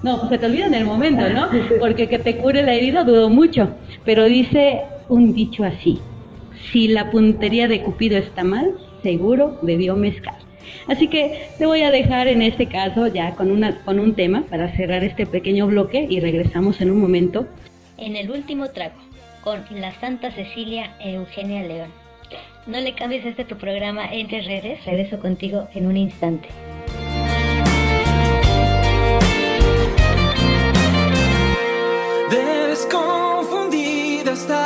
no, 0.03 0.19
pues 0.19 0.31
se 0.31 0.39
te 0.39 0.47
olvida 0.47 0.67
en 0.67 0.75
el 0.75 0.85
momento, 0.85 1.29
¿no? 1.31 1.49
Porque 1.81 2.09
que 2.09 2.19
te 2.19 2.37
cure 2.37 2.62
la 2.62 2.75
herida 2.75 3.03
dudo 3.03 3.31
mucho. 3.31 3.71
Pero 4.05 4.25
dice 4.25 4.83
un 5.09 5.33
dicho 5.33 5.64
así, 5.64 6.01
si 6.71 6.89
la 6.89 7.11
puntería 7.11 7.67
de 7.67 7.83
Cupido 7.83 8.19
está 8.19 8.45
mal, 8.45 8.75
seguro 9.03 9.59
bebió 9.62 9.97
mezcal. 9.97 10.46
Así 10.87 11.09
que 11.09 11.49
te 11.59 11.67
voy 11.67 11.83
a 11.83 11.91
dejar 11.91 12.29
en 12.29 12.43
este 12.43 12.67
caso 12.67 13.07
ya 13.07 13.35
con, 13.35 13.51
una, 13.51 13.79
con 13.85 13.99
un 13.99 14.14
tema 14.14 14.45
para 14.49 14.75
cerrar 14.77 15.05
este 15.05 15.27
pequeño 15.27 15.67
bloque 15.67 16.07
y 16.09 16.21
regresamos 16.21 16.81
en 16.81 16.91
un 16.91 17.01
momento. 17.01 17.47
En 17.99 18.17
el 18.17 18.31
último 18.31 18.69
trago, 18.69 18.97
con 19.43 19.64
la 19.71 19.93
Santa 20.01 20.31
Cecilia 20.31 20.95
Eugenia 21.01 21.62
León. 21.62 21.91
No 22.67 22.81
le 22.81 22.95
cambies 22.95 23.25
este 23.25 23.45
tu 23.45 23.57
programa 23.57 24.12
entre 24.12 24.43
redes, 24.43 24.85
regreso 24.85 25.21
contigo 25.21 25.69
en 25.75 25.87
un 25.87 25.97
instante. 25.97 26.49
Desconfundida 32.29 34.33
estar, 34.33 34.66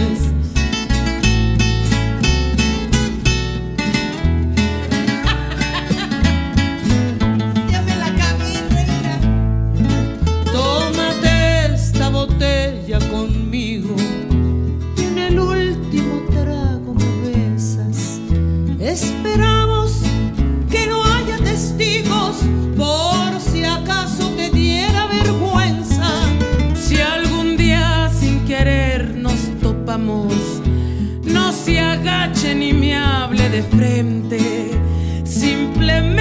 Esperamos 18.91 20.01
que 20.69 20.85
no 20.85 21.01
haya 21.01 21.37
testigos 21.37 22.35
por 22.75 23.39
si 23.39 23.63
acaso 23.63 24.27
te 24.35 24.49
diera 24.49 25.07
vergüenza. 25.07 26.11
Si 26.75 26.99
algún 26.99 27.55
día 27.55 28.11
sin 28.13 28.43
querer 28.43 29.15
nos 29.15 29.39
topamos, 29.61 30.33
no 31.23 31.53
se 31.53 31.79
agache 31.79 32.53
ni 32.53 32.73
me 32.73 32.97
hable 32.97 33.47
de 33.49 33.63
frente. 33.63 34.71
Simplemente 35.23 36.20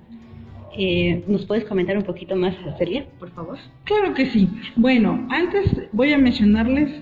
Eh, 0.76 1.24
¿Nos 1.26 1.46
puedes 1.46 1.64
comentar 1.64 1.96
un 1.96 2.02
poquito 2.02 2.36
más, 2.36 2.54
Celia, 2.76 3.06
por 3.18 3.30
favor? 3.30 3.56
Claro 3.84 4.12
que 4.12 4.26
sí. 4.26 4.46
Bueno, 4.76 5.26
antes 5.30 5.74
voy 5.92 6.12
a 6.12 6.18
mencionarles 6.18 7.00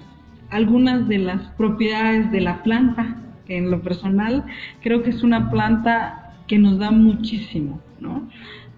algunas 0.50 1.08
de 1.08 1.18
las 1.18 1.42
propiedades 1.56 2.30
de 2.30 2.40
la 2.40 2.62
planta, 2.62 3.16
que 3.48 3.56
en 3.56 3.68
lo 3.68 3.82
personal 3.82 4.44
creo 4.80 5.02
que 5.02 5.10
es 5.10 5.24
una 5.24 5.50
planta 5.50 6.36
que 6.46 6.56
nos 6.56 6.78
da 6.78 6.92
muchísimo, 6.92 7.80
¿no? 7.98 8.28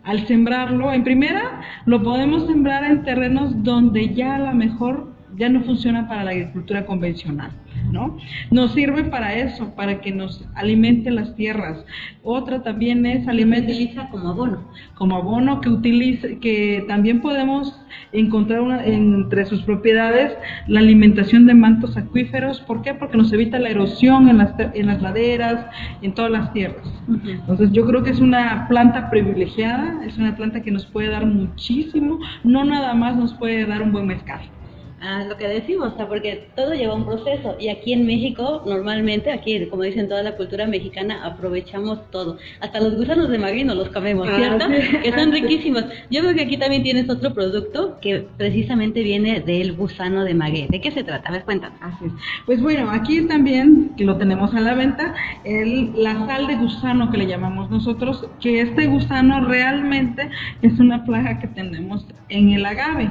Al 0.02 0.26
sembrarlo, 0.26 0.94
en 0.94 1.04
primera, 1.04 1.60
lo 1.84 2.02
podemos 2.02 2.46
sembrar 2.46 2.84
en 2.84 3.02
terrenos 3.02 3.62
donde 3.62 4.14
ya 4.14 4.36
a 4.36 4.38
lo 4.38 4.54
mejor 4.54 5.17
ya 5.38 5.48
no 5.48 5.62
funciona 5.62 6.08
para 6.08 6.24
la 6.24 6.30
agricultura 6.32 6.84
convencional, 6.84 7.50
¿no? 7.92 8.16
Nos 8.50 8.72
sirve 8.72 9.04
para 9.04 9.34
eso, 9.34 9.74
para 9.74 10.00
que 10.00 10.10
nos 10.12 10.44
alimente 10.54 11.10
las 11.10 11.34
tierras. 11.36 11.84
Otra 12.22 12.62
también 12.62 13.06
es 13.06 13.26
alimento 13.28 13.70
utiliza 13.72 14.08
como 14.10 14.28
abono. 14.30 14.68
Como 14.94 15.16
abono 15.16 15.60
que 15.60 15.68
utiliza, 15.68 16.28
que 16.40 16.84
también 16.88 17.20
podemos 17.20 17.74
encontrar 18.12 18.60
una- 18.60 18.84
entre 18.84 19.44
sus 19.46 19.62
propiedades 19.62 20.32
la 20.66 20.80
alimentación 20.80 21.46
de 21.46 21.54
mantos 21.54 21.96
acuíferos. 21.96 22.60
¿Por 22.60 22.82
qué? 22.82 22.94
Porque 22.94 23.16
nos 23.16 23.32
evita 23.32 23.58
la 23.58 23.68
erosión 23.70 24.28
en 24.28 24.38
las, 24.38 24.54
en 24.74 24.86
las 24.86 25.00
laderas, 25.02 25.66
en 26.02 26.12
todas 26.14 26.30
las 26.30 26.52
tierras. 26.52 26.86
Entonces 27.24 27.70
yo 27.72 27.86
creo 27.86 28.02
que 28.02 28.10
es 28.10 28.20
una 28.20 28.66
planta 28.68 29.08
privilegiada, 29.10 30.00
es 30.06 30.16
una 30.18 30.34
planta 30.36 30.62
que 30.62 30.70
nos 30.70 30.86
puede 30.86 31.08
dar 31.08 31.26
muchísimo, 31.26 32.18
no 32.44 32.64
nada 32.64 32.94
más 32.94 33.16
nos 33.16 33.34
puede 33.34 33.64
dar 33.66 33.82
un 33.82 33.92
buen 33.92 34.06
mezcal. 34.06 34.40
Ah, 35.00 35.24
lo 35.28 35.36
que 35.36 35.46
decimos, 35.46 35.92
o 35.92 35.96
sea, 35.96 36.08
porque 36.08 36.48
todo 36.56 36.74
lleva 36.74 36.94
un 36.94 37.04
proceso 37.04 37.56
y 37.60 37.68
aquí 37.68 37.92
en 37.92 38.06
México 38.06 38.62
normalmente, 38.66 39.30
aquí 39.30 39.66
como 39.66 39.82
dicen 39.82 40.08
toda 40.08 40.22
la 40.22 40.36
cultura 40.36 40.66
mexicana, 40.66 41.24
aprovechamos 41.24 42.10
todo. 42.10 42.36
Hasta 42.60 42.80
los 42.80 42.96
gusanos 42.96 43.28
de 43.28 43.38
nos 43.38 43.76
los 43.76 43.88
comemos, 43.90 44.28
Ah, 44.28 44.36
¿cierto? 44.36 44.66
sí. 44.68 44.96
Que 45.02 45.12
son 45.12 45.32
riquísimos. 45.32 45.84
Yo 46.10 46.22
veo 46.22 46.34
que 46.34 46.42
aquí 46.42 46.56
también 46.56 46.82
tienes 46.82 47.08
otro 47.08 47.32
producto 47.32 47.98
que 48.00 48.26
precisamente 48.36 49.02
viene 49.02 49.40
del 49.40 49.74
gusano 49.74 50.24
de 50.24 50.34
maguey. 50.34 50.66
¿De 50.68 50.80
qué 50.80 50.90
se 50.90 51.04
trata? 51.04 51.28
A 51.28 51.32
ver, 51.32 51.44
cuéntanos. 51.44 51.78
Así 51.80 52.06
es. 52.06 52.12
Pues 52.46 52.60
bueno, 52.60 52.90
aquí 52.90 53.22
también, 53.22 53.92
que 53.96 54.04
lo 54.04 54.16
tenemos 54.16 54.54
a 54.54 54.60
la 54.60 54.74
venta, 54.74 55.14
el, 55.44 55.92
la 56.02 56.26
sal 56.26 56.46
de 56.46 56.56
gusano 56.56 57.10
que 57.10 57.18
le 57.18 57.26
llamamos 57.26 57.70
nosotros, 57.70 58.26
que 58.40 58.60
este 58.60 58.86
gusano 58.86 59.44
realmente 59.46 60.28
es 60.62 60.78
una 60.78 61.04
plaga 61.04 61.38
que 61.38 61.48
tenemos 61.48 62.06
en 62.28 62.50
el 62.52 62.66
agave. 62.66 63.10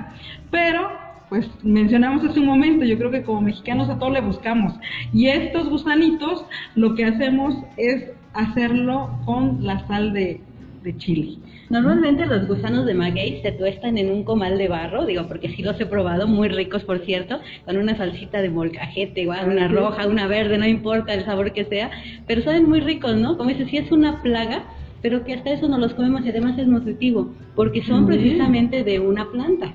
Pero, 0.51 0.89
pues 1.29 1.49
mencionamos 1.63 2.23
hace 2.23 2.39
un 2.39 2.45
momento, 2.45 2.85
yo 2.85 2.97
creo 2.97 3.11
que 3.11 3.23
como 3.23 3.41
mexicanos 3.41 3.89
a 3.89 3.99
todo 3.99 4.09
le 4.11 4.21
buscamos. 4.21 4.73
Y 5.13 5.27
estos 5.27 5.69
gusanitos, 5.69 6.45
lo 6.75 6.95
que 6.95 7.05
hacemos 7.05 7.55
es 7.75 8.11
hacerlo 8.33 9.09
con 9.25 9.65
la 9.65 9.85
sal 9.87 10.13
de, 10.13 10.41
de 10.83 10.97
chile. 10.97 11.37
Normalmente 11.69 12.25
los 12.25 12.47
gusanos 12.47 12.85
de 12.85 12.93
maguey 12.93 13.41
se 13.41 13.51
tuestan 13.51 13.97
en 13.97 14.09
un 14.09 14.23
comal 14.23 14.57
de 14.57 14.69
barro, 14.69 15.05
digo, 15.05 15.27
porque 15.27 15.49
sí 15.49 15.63
los 15.63 15.79
he 15.81 15.85
probado, 15.85 16.27
muy 16.27 16.47
ricos 16.47 16.83
por 16.85 16.99
cierto, 16.99 17.39
con 17.65 17.75
una 17.75 17.97
salsita 17.97 18.41
de 18.41 18.49
molcajete, 18.49 19.21
igual, 19.21 19.49
una 19.49 19.67
roja, 19.67 20.07
una 20.07 20.27
verde, 20.27 20.57
no 20.57 20.65
importa 20.65 21.13
el 21.13 21.25
sabor 21.25 21.51
que 21.51 21.65
sea, 21.65 21.91
pero 22.25 22.41
saben 22.41 22.69
muy 22.69 22.79
ricos, 22.79 23.17
¿no? 23.17 23.37
Como 23.37 23.49
dices, 23.49 23.69
sí 23.69 23.77
es 23.77 23.91
una 23.91 24.21
plaga, 24.21 24.63
pero 25.01 25.25
que 25.25 25.33
hasta 25.33 25.51
eso 25.51 25.67
no 25.67 25.77
los 25.77 25.93
comemos 25.93 26.25
y 26.25 26.29
además 26.29 26.57
es 26.57 26.67
nutritivo, 26.67 27.33
porque 27.53 27.83
son 27.83 28.05
precisamente 28.05 28.85
de 28.85 28.99
una 28.99 29.29
planta. 29.29 29.73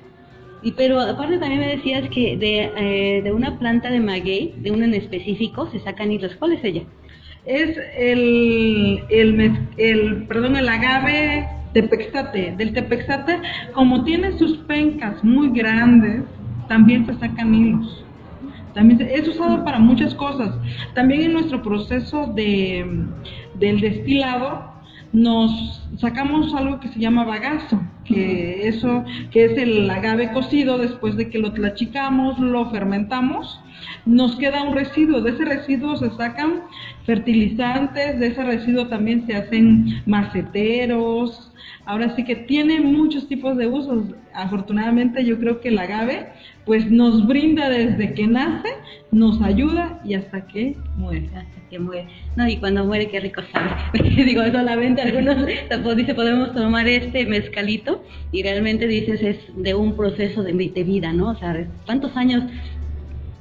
Y 0.63 0.71
pero 0.71 0.99
aparte 0.99 1.37
también 1.37 1.59
me 1.59 1.75
decías 1.75 2.09
que 2.09 2.37
de, 2.37 2.71
eh, 2.77 3.21
de 3.21 3.31
una 3.31 3.59
planta 3.59 3.89
de 3.89 3.99
maguey, 3.99 4.53
de 4.57 4.71
una 4.71 4.85
en 4.85 4.93
específico, 4.93 5.69
se 5.71 5.79
sacan 5.79 6.11
hilos. 6.11 6.35
¿Cuál 6.39 6.53
es 6.53 6.63
ella? 6.63 6.83
es 7.45 7.77
el, 7.97 9.03
el, 9.09 9.67
el, 9.77 10.25
perdón, 10.27 10.55
el 10.55 10.69
agave 10.69 11.47
tepextate. 11.73 12.55
Del 12.57 12.73
tepextate, 12.73 13.39
como 13.73 14.03
tiene 14.03 14.37
sus 14.37 14.57
pencas 14.59 15.23
muy 15.23 15.49
grandes, 15.49 16.23
también 16.67 17.05
se 17.05 17.15
sacan 17.15 17.53
hilos. 17.53 18.05
También 18.73 19.01
es 19.01 19.27
usado 19.27 19.63
para 19.63 19.79
muchas 19.79 20.15
cosas. 20.15 20.55
También 20.95 21.21
en 21.21 21.33
nuestro 21.33 21.61
proceso 21.61 22.27
de, 22.33 23.05
del 23.55 23.81
destilado 23.81 24.72
nos 25.13 25.79
sacamos 25.97 26.53
algo 26.55 26.79
que 26.79 26.89
se 26.89 26.99
llama 26.99 27.23
bagazo, 27.23 27.79
que 28.03 28.67
eso 28.67 29.05
que 29.31 29.45
es 29.45 29.57
el 29.57 29.89
agave 29.89 30.31
cocido 30.33 30.79
después 30.79 31.15
de 31.15 31.29
que 31.29 31.37
lo 31.37 31.53
tlachicamos, 31.53 32.39
lo 32.39 32.69
fermentamos, 32.71 33.61
nos 34.05 34.35
queda 34.35 34.63
un 34.63 34.73
residuo, 34.73 35.21
de 35.21 35.31
ese 35.31 35.45
residuo 35.45 35.95
se 35.97 36.09
sacan 36.11 36.63
fertilizantes, 37.05 38.19
de 38.19 38.27
ese 38.27 38.43
residuo 38.43 38.87
también 38.87 39.25
se 39.27 39.35
hacen 39.35 40.01
maceteros, 40.07 41.52
ahora 41.85 42.15
sí 42.15 42.23
que 42.23 42.35
tiene 42.35 42.79
muchos 42.79 43.27
tipos 43.27 43.57
de 43.57 43.67
usos, 43.67 44.05
afortunadamente 44.33 45.25
yo 45.25 45.37
creo 45.39 45.59
que 45.59 45.69
el 45.69 45.79
agave 45.79 46.27
pues 46.65 46.89
nos 46.89 47.27
brinda 47.27 47.69
desde 47.69 48.13
que 48.13 48.25
nace, 48.25 48.69
nos 49.11 49.41
ayuda 49.41 49.99
y 50.05 50.13
hasta 50.13 50.47
que 50.47 50.77
muere. 50.95 51.27
Hasta 51.35 51.69
que 51.69 51.77
muere. 51.77 52.07
No, 52.37 52.47
y 52.47 52.55
cuando 52.57 52.85
muere, 52.85 53.09
qué 53.09 53.19
rico 53.19 53.41
sabe. 53.51 53.69
Digo, 54.23 54.43
solamente 54.45 55.01
algunos 55.01 55.45
dice, 55.97 56.15
podemos 56.15 56.53
tomar 56.53 56.87
este 56.87 57.25
mezcalito 57.25 58.03
y 58.31 58.43
realmente 58.43 58.87
dices 58.87 59.21
es 59.21 59.37
de 59.55 59.73
un 59.73 59.95
proceso 59.97 60.41
de, 60.41 60.53
vida, 60.53 61.11
¿no? 61.11 61.31
O 61.31 61.35
sea, 61.35 61.67
¿cuántos 61.85 62.15
años 62.15 62.43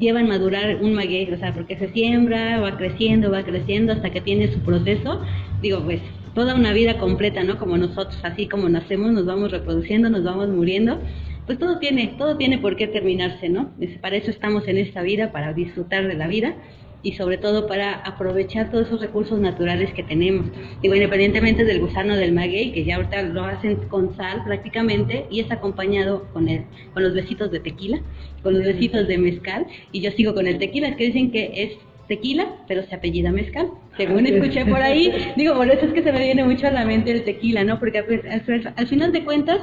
lleva 0.01 0.21
en 0.21 0.29
madurar 0.29 0.83
un 0.83 0.95
maguey? 0.95 1.33
O 1.33 1.39
sea, 1.39 1.55
porque 1.55 1.77
se 1.79 1.93
siembra, 1.93 2.61
va 2.61 2.77
creciendo, 2.77 3.31
va 3.31 3.45
creciendo 3.45 3.93
hasta 3.93 4.11
que 4.11 4.21
tiene 4.21 4.53
su 4.53 4.59
proceso. 4.61 5.23
Digo, 5.61 5.81
pues 5.85 6.01
toda 6.35 6.55
una 6.55 6.73
vida 6.73 6.99
completa, 6.99 7.43
¿no? 7.45 7.59
Como 7.59 7.77
nosotros, 7.77 8.19
así 8.23 8.49
como 8.49 8.69
nacemos, 8.69 9.13
nos 9.13 9.27
vamos 9.27 9.51
reproduciendo, 9.51 10.11
nos 10.11 10.25
vamos 10.25 10.49
muriendo 10.49 11.01
pues 11.47 11.59
todo 11.59 11.79
tiene, 11.79 12.15
todo 12.19 12.37
tiene 12.37 12.59
por 12.59 12.77
qué 12.77 12.87
terminarse, 12.87 13.49
¿no? 13.49 13.73
Para 14.01 14.17
eso 14.17 14.31
estamos 14.31 14.67
en 14.69 14.79
esta 14.79 15.03
vida, 15.03 15.33
para 15.33 15.53
disfrutar 15.53 16.07
de 16.07 16.15
la 16.15 16.29
vida 16.29 16.55
y 17.03 17.15
sobre 17.15 17.37
todo 17.37 17.67
para 17.67 17.95
aprovechar 17.95 18.71
todos 18.71 18.87
esos 18.87 19.01
recursos 19.01 19.41
naturales 19.41 19.93
que 19.93 20.05
tenemos. 20.05 20.47
Digo, 20.83 20.95
independientemente 20.95 21.65
del 21.65 21.81
gusano 21.81 22.17
del 22.17 22.33
maguey, 22.33 22.71
que 22.71 22.85
ya 22.85 22.97
ahorita 22.97 23.23
lo 23.23 23.45
hacen 23.45 23.77
con 23.89 24.17
sal 24.17 24.45
prácticamente 24.45 25.27
y 25.31 25.41
es 25.41 25.51
acompañado 25.51 26.29
con, 26.33 26.49
el, 26.49 26.65
con 26.95 27.03
los 27.03 27.13
besitos 27.13 27.51
de 27.51 27.59
tequila, 27.59 28.01
con 28.45 28.55
los 28.55 28.65
besitos 28.65 29.09
de 29.09 29.19
mezcal 29.19 29.67
y 29.91 30.01
yo 30.01 30.13
sigo 30.13 30.35
con 30.35 30.47
el 30.47 30.59
tequila, 30.59 30.95
que 30.95 31.07
dicen 31.07 31.33
que 31.33 31.51
es 31.55 31.73
tequila, 32.09 32.47
pero 32.69 32.83
se 32.83 32.95
apellida 32.95 33.31
mezcal. 33.31 33.69
Según 33.97 34.27
escuché 34.27 34.65
por 34.67 34.81
ahí, 34.81 35.13
digo, 35.37 35.55
por 35.55 35.69
eso 35.69 35.87
es 35.87 35.93
que 35.93 36.03
se 36.03 36.13
me 36.13 36.21
viene 36.21 36.45
mucho 36.45 36.67
a 36.67 36.71
la 36.71 36.85
mente 36.85 37.11
el 37.11 37.25
tequila, 37.25 37.65
¿no? 37.65 37.79
Porque 37.79 37.99
al, 37.99 38.87
final 38.87 39.13
de 39.13 39.25
cuentas 39.25 39.61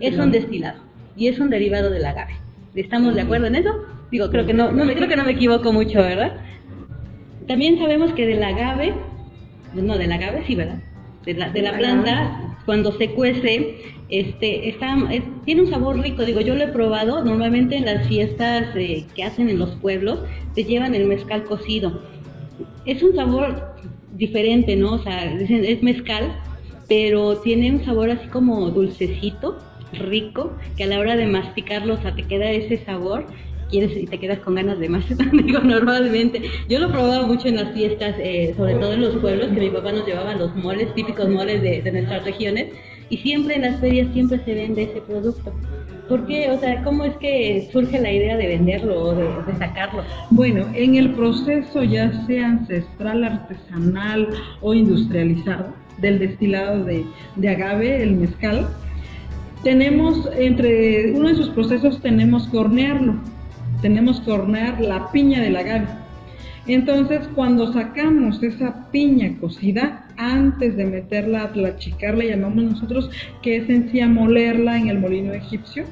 es 0.00 0.16
un 0.18 0.30
destilado 0.30 0.80
y 1.16 1.28
es 1.28 1.38
un 1.38 1.50
derivado 1.50 1.90
del 1.90 2.04
agave. 2.04 2.34
¿Estamos 2.74 3.14
de 3.14 3.20
acuerdo 3.20 3.46
en 3.46 3.56
eso? 3.56 3.70
Digo, 4.10 4.30
creo 4.30 4.46
que 4.46 4.54
no, 4.54 4.72
no 4.72 4.84
me, 4.84 4.94
creo 4.94 5.08
que 5.08 5.16
no 5.16 5.24
me 5.24 5.32
equivoco 5.32 5.72
mucho, 5.72 5.98
¿verdad? 5.98 6.36
También 7.46 7.78
sabemos 7.78 8.12
que 8.12 8.26
del 8.26 8.42
agave, 8.42 8.94
no, 9.74 9.96
del 9.96 10.12
agave 10.12 10.42
sí, 10.46 10.54
¿verdad? 10.54 10.78
De 11.24 11.34
la, 11.34 11.50
de 11.50 11.62
la 11.62 11.76
planta, 11.76 12.53
cuando 12.64 12.92
se 12.92 13.10
cuece, 13.10 13.76
este, 14.08 14.68
está, 14.68 14.96
tiene 15.44 15.62
un 15.62 15.70
sabor 15.70 15.98
rico. 15.98 16.24
Digo, 16.24 16.40
yo 16.40 16.54
lo 16.54 16.64
he 16.64 16.68
probado, 16.68 17.24
normalmente 17.24 17.76
en 17.76 17.84
las 17.84 18.06
fiestas 18.06 18.74
eh, 18.74 19.04
que 19.14 19.24
hacen 19.24 19.48
en 19.48 19.58
los 19.58 19.70
pueblos, 19.76 20.20
te 20.54 20.64
llevan 20.64 20.94
el 20.94 21.06
mezcal 21.06 21.44
cocido. 21.44 22.02
Es 22.84 23.02
un 23.02 23.14
sabor 23.14 23.74
diferente, 24.12 24.76
¿no? 24.76 24.94
O 24.94 25.02
sea, 25.02 25.24
es 25.34 25.82
mezcal, 25.82 26.40
pero 26.88 27.38
tiene 27.38 27.70
un 27.70 27.84
sabor 27.84 28.10
así 28.10 28.28
como 28.28 28.70
dulcecito, 28.70 29.58
rico, 29.92 30.52
que 30.76 30.84
a 30.84 30.86
la 30.86 30.98
hora 30.98 31.16
de 31.16 31.26
masticarlo, 31.26 31.94
o 31.94 31.98
sea, 31.98 32.14
te 32.14 32.24
queda 32.24 32.50
ese 32.50 32.84
sabor 32.84 33.26
y 33.82 34.06
te 34.06 34.18
quedas 34.18 34.38
con 34.40 34.54
ganas 34.54 34.78
de 34.78 34.88
más. 34.88 35.04
Digo, 35.32 35.60
normalmente. 35.60 36.42
Yo 36.68 36.78
lo 36.78 36.90
probaba 36.90 37.26
mucho 37.26 37.48
en 37.48 37.56
las 37.56 37.72
fiestas, 37.72 38.14
eh, 38.18 38.54
sobre 38.56 38.74
todo 38.74 38.92
en 38.92 39.02
los 39.02 39.16
pueblos, 39.16 39.48
que 39.48 39.60
mi 39.60 39.70
papá 39.70 39.92
nos 39.92 40.06
llevaba 40.06 40.34
los 40.34 40.54
moles, 40.56 40.94
típicos 40.94 41.28
moles 41.28 41.62
de, 41.62 41.90
nuestras 41.90 42.24
regiones, 42.24 42.68
y 43.10 43.18
siempre 43.18 43.56
en 43.56 43.62
las 43.62 43.80
ferias 43.80 44.08
siempre 44.12 44.40
se 44.44 44.54
vende 44.54 44.84
ese 44.84 45.00
producto. 45.00 45.52
¿Por 46.08 46.26
qué? 46.26 46.50
O 46.50 46.58
sea, 46.58 46.82
¿cómo 46.82 47.04
es 47.04 47.16
que 47.16 47.68
surge 47.72 47.98
la 47.98 48.12
idea 48.12 48.36
de 48.36 48.46
venderlo 48.46 49.00
o 49.00 49.14
de, 49.14 49.28
sacarlo? 49.58 50.02
Bueno, 50.30 50.66
en 50.74 50.96
el 50.96 51.12
proceso 51.14 51.82
ya 51.82 52.26
sea 52.26 52.48
ancestral, 52.48 53.24
artesanal 53.24 54.28
o 54.60 54.74
industrializado 54.74 55.72
del 55.98 56.18
destilado 56.18 56.84
de, 56.84 57.04
de 57.36 57.48
agave, 57.48 58.02
el 58.02 58.12
mezcal, 58.16 58.68
tenemos, 59.62 60.28
entre 60.36 61.12
uno 61.12 61.28
de 61.28 61.36
sus 61.36 61.48
procesos 61.48 62.00
tenemos 62.02 62.52
hornearlo, 62.52 63.14
tenemos 63.84 64.18
que 64.22 64.30
hornear 64.30 64.80
la 64.80 65.12
piña 65.12 65.42
del 65.42 65.56
agave. 65.56 65.86
Entonces, 66.66 67.28
cuando 67.34 67.70
sacamos 67.70 68.42
esa 68.42 68.90
piña 68.90 69.36
cocida, 69.38 70.08
antes 70.16 70.74
de 70.78 70.86
meterla 70.86 71.42
a 71.42 71.52
tlachicar, 71.52 72.16
llamamos 72.16 72.64
nosotros, 72.64 73.10
que 73.42 73.58
es 73.58 73.68
en 73.68 73.90
sí 73.90 74.00
molerla 74.06 74.78
en 74.78 74.88
el 74.88 75.00
molino 75.00 75.34
egipcio, 75.34 75.84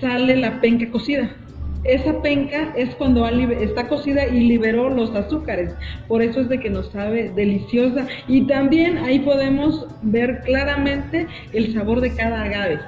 sale 0.00 0.36
la 0.36 0.58
penca 0.62 0.90
cocida 0.90 1.36
esa 1.84 2.22
penca 2.22 2.72
es 2.76 2.94
cuando 2.94 3.26
está 3.26 3.88
cocida 3.88 4.26
y 4.28 4.40
liberó 4.46 4.88
los 4.88 5.12
azúcares. 5.16 5.74
Por 6.06 6.22
eso 6.22 6.40
es 6.40 6.48
de 6.48 6.60
que 6.60 6.70
nos 6.70 6.90
sabe 6.92 7.32
deliciosa. 7.34 8.06
Y 8.28 8.42
también 8.46 8.98
ahí 8.98 9.18
podemos 9.18 9.86
ver 10.02 10.42
claramente 10.44 11.26
el 11.52 11.74
sabor 11.74 12.00
de 12.00 12.14
cada 12.14 12.44
agave. 12.44 12.78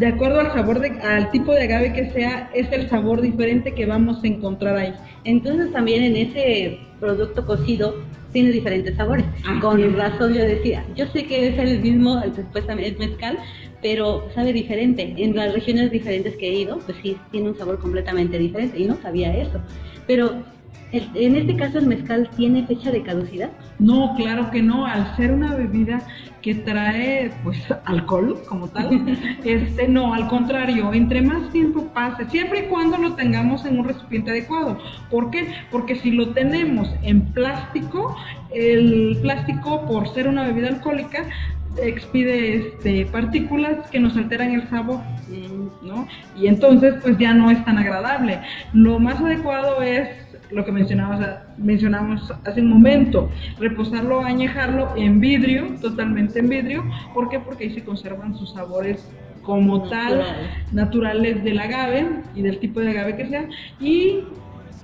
De 0.00 0.06
acuerdo 0.06 0.40
al 0.40 0.50
sabor, 0.54 0.80
de, 0.80 0.98
al 1.02 1.30
tipo 1.30 1.52
de 1.52 1.64
agave 1.64 1.92
que 1.92 2.10
sea, 2.12 2.48
es 2.54 2.72
el 2.72 2.88
sabor 2.88 3.20
diferente 3.20 3.74
que 3.74 3.84
vamos 3.84 4.24
a 4.24 4.26
encontrar 4.26 4.74
ahí. 4.78 4.94
Entonces 5.24 5.70
también 5.72 6.02
en 6.02 6.16
ese 6.16 6.78
producto 6.98 7.44
cocido 7.44 7.96
tiene 8.32 8.50
diferentes 8.50 8.96
sabores. 8.96 9.26
Con 9.60 9.94
razón 9.98 10.32
yo 10.32 10.40
decía, 10.40 10.86
yo 10.96 11.06
sé 11.08 11.26
que 11.26 11.48
es 11.48 11.58
el 11.58 11.80
mismo, 11.80 12.18
supuestamente 12.34 12.92
el 12.92 13.10
mezcal, 13.10 13.36
pero 13.82 14.26
sabe 14.34 14.54
diferente. 14.54 15.16
En 15.18 15.36
las 15.36 15.52
regiones 15.52 15.90
diferentes 15.90 16.34
que 16.36 16.48
he 16.48 16.60
ido, 16.60 16.78
pues 16.78 16.96
sí, 17.02 17.18
tiene 17.30 17.50
un 17.50 17.58
sabor 17.58 17.78
completamente 17.78 18.38
diferente 18.38 18.78
y 18.78 18.86
no 18.86 18.96
sabía 19.02 19.36
eso. 19.36 19.60
Pero 20.06 20.42
en 20.92 21.36
este 21.36 21.56
caso 21.56 21.78
el 21.78 21.86
mezcal 21.86 22.28
tiene 22.36 22.66
fecha 22.66 22.90
de 22.90 23.02
caducidad. 23.02 23.50
No, 23.78 24.14
claro 24.16 24.50
que 24.50 24.62
no. 24.62 24.86
Al 24.86 25.14
ser 25.16 25.30
una 25.32 25.54
bebida 25.54 26.02
que 26.42 26.54
trae 26.54 27.30
pues 27.42 27.58
alcohol 27.84 28.38
como 28.48 28.68
tal, 28.68 28.88
este 29.44 29.88
no, 29.88 30.14
al 30.14 30.28
contrario, 30.28 30.92
entre 30.92 31.22
más 31.22 31.50
tiempo 31.50 31.86
pase, 31.92 32.26
siempre 32.30 32.60
y 32.60 32.68
cuando 32.68 32.96
lo 32.98 33.14
tengamos 33.14 33.64
en 33.64 33.78
un 33.78 33.86
recipiente 33.86 34.30
adecuado. 34.30 34.78
¿Por 35.10 35.30
qué? 35.30 35.48
Porque 35.70 35.96
si 35.96 36.10
lo 36.10 36.30
tenemos 36.30 36.88
en 37.02 37.22
plástico, 37.32 38.16
el 38.52 39.18
plástico 39.22 39.86
por 39.86 40.12
ser 40.14 40.28
una 40.28 40.44
bebida 40.44 40.68
alcohólica 40.68 41.24
expide 41.76 42.56
este, 42.56 43.06
partículas 43.06 43.88
que 43.90 44.00
nos 44.00 44.16
alteran 44.16 44.52
el 44.52 44.68
sabor, 44.68 45.00
¿no? 45.82 46.06
Y 46.36 46.48
entonces 46.48 46.94
pues 47.02 47.16
ya 47.18 47.32
no 47.32 47.50
es 47.50 47.64
tan 47.64 47.78
agradable. 47.78 48.40
Lo 48.72 48.98
más 48.98 49.20
adecuado 49.20 49.82
es 49.82 50.08
lo 50.50 50.64
que 50.64 50.72
mencionamos, 50.72 51.24
mencionamos 51.56 52.32
hace 52.44 52.60
un 52.60 52.68
momento, 52.68 53.28
reposarlo, 53.58 54.20
añejarlo 54.20 54.94
en 54.96 55.20
vidrio, 55.20 55.66
totalmente 55.80 56.40
en 56.40 56.48
vidrio. 56.48 56.84
¿Por 57.14 57.28
qué? 57.28 57.38
Porque 57.38 57.64
ahí 57.64 57.74
se 57.74 57.84
conservan 57.84 58.36
sus 58.36 58.52
sabores 58.52 59.08
como 59.42 59.88
tal, 59.88 60.22
naturales 60.72 61.42
del 61.42 61.58
agave 61.58 62.06
y 62.34 62.42
del 62.42 62.58
tipo 62.58 62.80
de 62.80 62.90
agave 62.90 63.16
que 63.16 63.26
sea, 63.26 63.48
y 63.80 64.20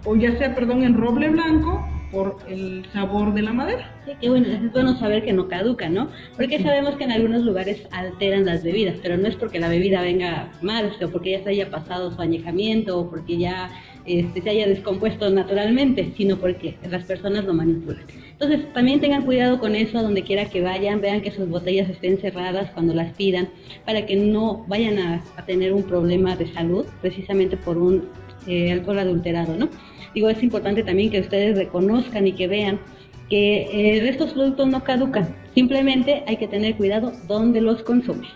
o 0.04 0.16
ya 0.16 0.36
sea, 0.38 0.54
perdón, 0.54 0.82
en 0.82 0.94
roble 0.94 1.28
blanco 1.28 1.86
por 2.10 2.38
el 2.48 2.86
sabor 2.92 3.34
de 3.34 3.42
la 3.42 3.52
madera. 3.52 3.90
Sí, 4.04 4.12
que 4.20 4.30
bueno, 4.30 4.46
es 4.46 4.72
bueno 4.72 4.96
saber 4.96 5.24
que 5.24 5.32
no 5.32 5.48
caduca, 5.48 5.88
¿no? 5.88 6.08
Porque 6.36 6.62
sabemos 6.62 6.94
que 6.96 7.04
en 7.04 7.12
algunos 7.12 7.42
lugares 7.42 7.86
alteran 7.90 8.46
las 8.46 8.62
bebidas, 8.62 8.96
pero 9.02 9.16
no 9.16 9.26
es 9.26 9.36
porque 9.36 9.58
la 9.58 9.68
bebida 9.68 10.00
venga 10.00 10.48
mal, 10.62 10.92
o 11.04 11.08
porque 11.08 11.32
ya 11.32 11.42
se 11.42 11.50
haya 11.50 11.70
pasado 11.70 12.12
su 12.12 12.22
añejamiento 12.22 12.98
o 12.98 13.10
porque 13.10 13.36
ya 13.38 13.70
este, 14.06 14.42
se 14.42 14.50
haya 14.50 14.66
descompuesto 14.66 15.28
naturalmente, 15.30 16.12
sino 16.16 16.36
porque 16.36 16.76
las 16.88 17.04
personas 17.04 17.44
lo 17.44 17.54
manipulan. 17.54 18.04
Entonces, 18.32 18.72
también 18.72 19.00
tengan 19.00 19.24
cuidado 19.24 19.58
con 19.58 19.74
eso 19.74 19.98
a 19.98 20.02
donde 20.02 20.22
quiera 20.22 20.46
que 20.50 20.60
vayan, 20.60 21.00
vean 21.00 21.22
que 21.22 21.30
sus 21.30 21.48
botellas 21.48 21.88
estén 21.88 22.18
cerradas 22.18 22.70
cuando 22.72 22.94
las 22.94 23.14
pidan, 23.14 23.48
para 23.84 24.06
que 24.06 24.16
no 24.16 24.64
vayan 24.68 24.98
a, 24.98 25.22
tener 25.46 25.72
un 25.72 25.84
problema 25.84 26.36
de 26.36 26.52
salud 26.52 26.84
precisamente 27.00 27.56
por 27.56 27.78
un 27.78 28.08
eh, 28.46 28.72
alcohol 28.72 28.98
adulterado, 28.98 29.56
¿no? 29.56 29.68
Digo, 30.14 30.28
es 30.28 30.42
importante 30.42 30.82
también 30.82 31.10
que 31.10 31.20
ustedes 31.20 31.56
reconozcan 31.56 32.26
y 32.26 32.32
que 32.32 32.48
vean 32.48 32.80
que 33.28 33.62
eh, 33.62 34.08
estos 34.08 34.32
productos 34.32 34.68
no 34.68 34.82
caducan, 34.82 35.34
simplemente 35.54 36.22
hay 36.26 36.36
que 36.36 36.48
tener 36.48 36.76
cuidado 36.76 37.12
dónde 37.26 37.60
los 37.60 37.82
consumen. 37.82 38.28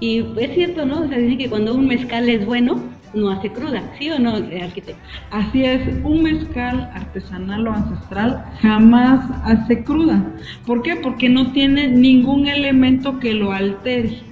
Y 0.00 0.24
es 0.38 0.54
cierto, 0.54 0.86
¿no? 0.86 1.02
O 1.02 1.08
sea, 1.08 1.18
dicen 1.18 1.38
que 1.38 1.50
cuando 1.50 1.74
un 1.74 1.86
mezcal 1.86 2.28
es 2.28 2.44
bueno, 2.46 2.80
no 3.14 3.30
hace 3.30 3.50
cruda, 3.50 3.82
¿sí 3.98 4.10
o 4.10 4.18
no, 4.18 4.36
arquitecto? 4.36 5.00
Así 5.30 5.64
es, 5.64 5.80
un 6.04 6.22
mezcal 6.22 6.90
artesanal 6.94 7.66
o 7.66 7.72
ancestral 7.72 8.44
jamás 8.62 9.20
hace 9.44 9.82
cruda. 9.82 10.22
¿Por 10.66 10.82
qué? 10.82 10.96
Porque 10.96 11.28
no 11.28 11.50
tiene 11.52 11.88
ningún 11.88 12.46
elemento 12.46 13.18
que 13.18 13.34
lo 13.34 13.52
altere 13.52 14.22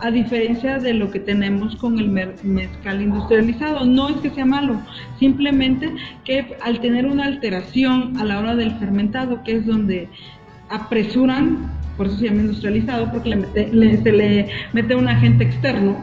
a 0.00 0.10
diferencia 0.10 0.78
de 0.78 0.94
lo 0.94 1.10
que 1.10 1.20
tenemos 1.20 1.76
con 1.76 1.98
el 1.98 2.08
mezcal 2.08 3.02
industrializado. 3.02 3.84
No 3.84 4.08
es 4.08 4.16
que 4.16 4.30
sea 4.30 4.46
malo, 4.46 4.80
simplemente 5.20 5.92
que 6.24 6.56
al 6.64 6.80
tener 6.80 7.06
una 7.06 7.24
alteración 7.26 8.16
a 8.18 8.24
la 8.24 8.38
hora 8.38 8.56
del 8.56 8.72
fermentado, 8.78 9.42
que 9.44 9.56
es 9.56 9.66
donde 9.66 10.08
apresuran 10.70 11.70
por 11.96 12.06
eso 12.08 12.16
se 12.18 12.26
llama 12.26 12.42
industrializado, 12.42 13.10
porque 13.10 13.30
le 13.30 13.36
mete- 13.36 13.72
le- 13.72 14.02
se 14.02 14.12
le 14.12 14.48
mete 14.74 14.94
un 14.94 15.08
agente 15.08 15.44
externo 15.44 15.96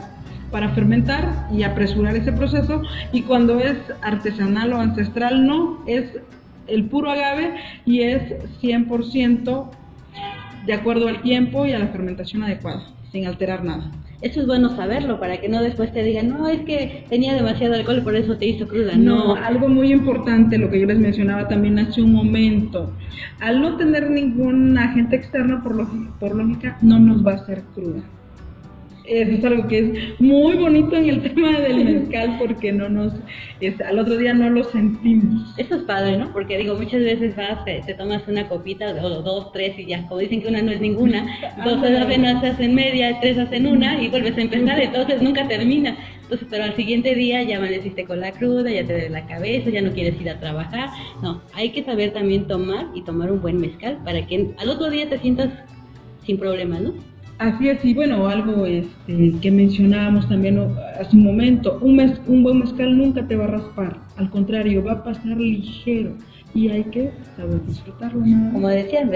para 0.54 0.70
fermentar 0.70 1.48
y 1.52 1.64
apresurar 1.64 2.16
ese 2.16 2.32
proceso. 2.32 2.84
Y 3.12 3.24
cuando 3.24 3.60
es 3.60 3.76
artesanal 4.02 4.72
o 4.72 4.80
ancestral, 4.80 5.46
no, 5.46 5.84
es 5.88 6.06
el 6.68 6.86
puro 6.86 7.10
agave 7.10 7.56
y 7.86 8.02
es 8.02 8.22
100% 8.62 9.70
de 10.66 10.74
acuerdo 10.74 11.10
al 11.10 11.22
tiempo 11.22 11.66
y 11.66 11.74
a 11.74 11.80
la 11.80 11.88
fermentación 11.88 12.44
adecuada, 12.44 12.86
sin 13.12 13.26
alterar 13.26 13.66
nada. 13.66 13.92
Eso 14.22 14.40
es 14.40 14.48
bueno 14.48 14.74
saberlo 14.78 15.20
para 15.20 15.42
que 15.42 15.50
no 15.50 15.62
después 15.62 15.92
te 15.92 16.02
digan, 16.02 16.30
no, 16.30 16.48
es 16.48 16.62
que 16.62 17.04
tenía 17.10 17.34
demasiado 17.34 17.74
alcohol 17.74 17.98
y 17.98 18.02
por 18.02 18.16
eso 18.16 18.38
te 18.38 18.46
hizo 18.46 18.68
cruda. 18.68 18.94
No, 18.96 19.36
No, 19.36 19.36
algo 19.36 19.68
muy 19.68 19.92
importante, 19.92 20.58
lo 20.58 20.70
que 20.70 20.80
yo 20.80 20.86
les 20.86 21.00
mencionaba 21.00 21.50
también 21.50 21.78
hace 21.80 22.02
un 22.02 22.14
momento. 22.14 22.94
Al 23.42 23.62
no 23.62 23.76
tener 23.76 24.10
ningún 24.10 24.78
agente 24.78 25.18
externo, 25.18 25.62
por, 25.62 25.76
lógica, 25.76 26.10
por 26.22 26.36
lógica, 26.36 26.78
no 26.82 27.00
nos 27.00 27.26
va 27.26 27.32
a 27.32 27.36
hacer 27.36 27.64
cruda. 27.76 28.02
Eso 29.06 29.32
es 29.32 29.44
algo 29.44 29.68
que 29.68 29.80
es 29.80 30.20
muy 30.22 30.56
bonito 30.56 30.96
en 30.96 31.10
el 31.10 31.22
tema 31.36 31.60
del 31.60 31.84
mezcal 31.84 32.38
porque 32.40 32.72
no 32.72 32.88
nos, 32.88 33.14
es- 33.60 33.80
al 33.82 34.00
otro 34.00 34.18
día 34.18 34.34
no 34.34 34.50
lo 34.50 34.64
sentimos. 34.64 35.54
Eso 35.58 35.76
es 35.76 35.82
padre, 35.84 36.18
¿no? 36.18 36.32
Porque 36.32 36.58
digo, 36.58 36.76
muchas 36.76 37.02
veces 37.02 37.36
vas, 37.36 37.66
te, 37.66 37.82
te 37.86 37.94
tomas 37.96 38.26
una 38.28 38.48
copita 38.48 38.92
o 39.04 39.10
dos, 39.22 39.52
tres 39.52 39.78
y 39.78 39.88
ya, 39.88 40.08
como 40.08 40.22
dicen 40.22 40.42
que 40.42 40.48
una 40.48 40.62
no 40.62 40.72
es 40.72 40.80
ninguna, 40.80 41.26
dos 41.66 41.80
apenas 42.02 42.42
se 42.42 42.48
hacen 42.48 42.74
media, 42.76 43.18
tres 43.20 43.38
hacen 43.38 43.68
una 43.68 44.02
y 44.02 44.08
vuelves 44.08 44.38
a 44.38 44.42
empezar, 44.42 44.80
entonces 44.80 45.22
nunca 45.22 45.48
termina. 45.48 45.98
Entonces, 46.22 46.48
pero 46.50 46.64
al 46.64 46.76
siguiente 46.78 47.14
día 47.14 47.44
ya 47.44 47.58
amaneciste 47.58 48.06
con 48.06 48.22
la 48.22 48.32
cruda, 48.32 48.72
ya 48.72 48.86
te 48.86 48.94
duele 48.94 49.10
la 49.10 49.28
cabeza, 49.28 49.70
ya 49.70 49.82
no 49.82 49.92
quieres 49.92 50.20
ir 50.22 50.30
a 50.30 50.40
trabajar. 50.40 50.90
No, 51.22 51.42
hay 51.54 51.72
que 51.72 51.84
saber 51.84 52.12
también 52.14 52.48
tomar 52.48 52.88
y 52.96 53.02
tomar 53.04 53.30
un 53.32 53.42
buen 53.42 53.58
mezcal 53.60 54.00
para 54.06 54.26
que 54.26 54.52
al 54.58 54.70
otro 54.70 54.90
día 54.90 55.10
te 55.10 55.20
sientas 55.20 55.50
sin 56.26 56.38
problemas, 56.40 56.82
¿no? 56.82 56.94
Así 57.44 57.68
es, 57.68 57.84
y 57.84 57.94
bueno, 57.94 58.28
algo 58.28 58.66
este, 58.66 59.38
que 59.42 59.52
mencionábamos 59.52 60.30
también 60.30 60.58
hace 60.98 61.14
un 61.18 61.24
momento, 61.26 61.78
un, 61.82 61.98
mez- 61.98 62.22
un 62.26 62.42
buen 62.42 62.60
mezcal 62.60 62.98
nunca 62.98 63.28
te 63.28 63.36
va 63.36 63.44
a 63.46 63.48
raspar, 63.48 63.98
al 64.16 64.30
contrario, 64.30 64.82
va 64.84 64.94
a 64.94 65.04
pasar 65.04 65.38
ligero 65.38 66.12
y 66.56 66.70
hay 66.70 66.84
que 66.84 67.10
saber 67.36 67.66
disfrutarlo. 67.66 68.20
Como 68.52 68.68
decían, 68.68 69.10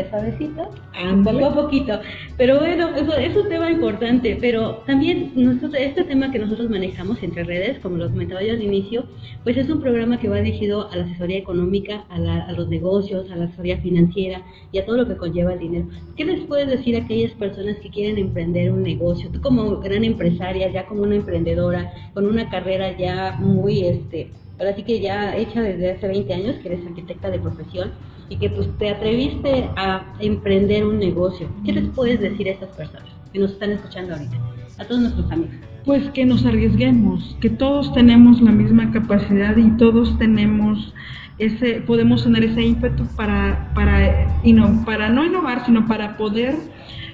Ándale. 0.95 1.39
poco 1.39 1.45
a 1.45 1.63
poquito. 1.63 1.99
Pero 2.37 2.59
bueno, 2.59 2.89
eso 2.95 3.15
es 3.15 3.35
un 3.35 3.47
tema 3.47 3.69
importante, 3.71 4.37
pero 4.41 4.77
también 4.87 5.31
nosotros, 5.35 5.75
este 5.79 6.03
tema 6.03 6.31
que 6.31 6.39
nosotros 6.39 6.69
manejamos 6.69 7.21
entre 7.21 7.43
redes, 7.43 7.79
como 7.79 7.97
lo 7.97 8.09
comentaba 8.09 8.41
yo 8.41 8.53
al 8.53 8.63
inicio, 8.63 9.05
pues 9.43 9.55
es 9.57 9.69
un 9.69 9.79
programa 9.81 10.19
que 10.19 10.29
va 10.29 10.37
dirigido 10.37 10.89
a 10.91 10.95
la 10.95 11.03
asesoría 11.05 11.37
económica, 11.37 12.05
a, 12.09 12.17
la- 12.19 12.43
a 12.45 12.51
los 12.53 12.67
negocios, 12.69 13.29
a 13.29 13.35
la 13.35 13.45
asesoría 13.45 13.77
financiera 13.77 14.41
y 14.71 14.79
a 14.79 14.85
todo 14.85 14.97
lo 14.97 15.07
que 15.07 15.15
conlleva 15.17 15.53
el 15.53 15.59
dinero. 15.59 15.85
¿Qué 16.15 16.25
les 16.25 16.39
puedes 16.45 16.67
decir 16.67 16.95
a 16.95 16.99
aquellas 17.03 17.31
personas 17.33 17.77
que 17.77 17.89
quieren 17.89 18.17
emprender 18.17 18.71
un 18.71 18.81
negocio? 18.83 19.29
Tú 19.31 19.41
como 19.41 19.77
gran 19.79 20.03
empresaria, 20.03 20.71
ya 20.71 20.85
como 20.87 21.03
una 21.03 21.15
emprendedora, 21.15 21.91
con 22.13 22.25
una 22.25 22.49
carrera 22.49 22.97
ya 22.97 23.37
muy, 23.39 23.85
este, 23.85 24.31
ahora 24.59 24.75
sí 24.75 24.83
que 24.83 24.99
ya 24.99 25.35
hecha 25.35 25.61
desde 25.61 25.91
hace 25.91 26.07
20 26.07 26.33
años, 26.33 26.55
que 26.61 26.69
eres 26.69 26.85
arquitecta 26.85 27.29
de 27.29 27.39
profesión 27.39 27.91
y 28.29 28.37
que 28.37 28.49
pues 28.49 28.67
te 28.77 28.89
atreviste 28.89 29.69
a 29.75 30.13
emprender 30.19 30.85
un 30.85 30.99
negocio. 30.99 31.47
¿Qué 31.65 31.71
les 31.73 31.85
puedes 31.89 32.19
decir 32.19 32.47
a 32.47 32.51
estas 32.51 32.69
personas 32.75 33.05
que 33.31 33.39
nos 33.39 33.51
están 33.51 33.71
escuchando 33.71 34.13
ahorita? 34.13 34.37
A 34.79 34.85
todos 34.85 35.01
nuestros 35.01 35.31
amigos. 35.31 35.55
Pues 35.85 36.09
que 36.09 36.25
nos 36.25 36.45
arriesguemos, 36.45 37.37
que 37.39 37.49
todos 37.49 37.93
tenemos 37.93 38.41
la 38.41 38.51
misma 38.51 38.91
capacidad 38.91 39.55
y 39.55 39.69
todos 39.77 40.17
tenemos 40.17 40.93
ese, 41.39 41.75
podemos 41.81 42.23
tener 42.23 42.43
ese 42.43 42.61
ímpetu 42.63 43.05
para, 43.15 43.71
para, 43.73 44.27
inno- 44.43 44.83
para 44.83 45.07
no 45.09 45.23
innovar, 45.23 45.65
sino 45.65 45.87
para 45.87 46.17
poder 46.17 46.55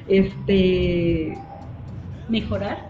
este, 0.07 1.37
mejorar 2.29 2.89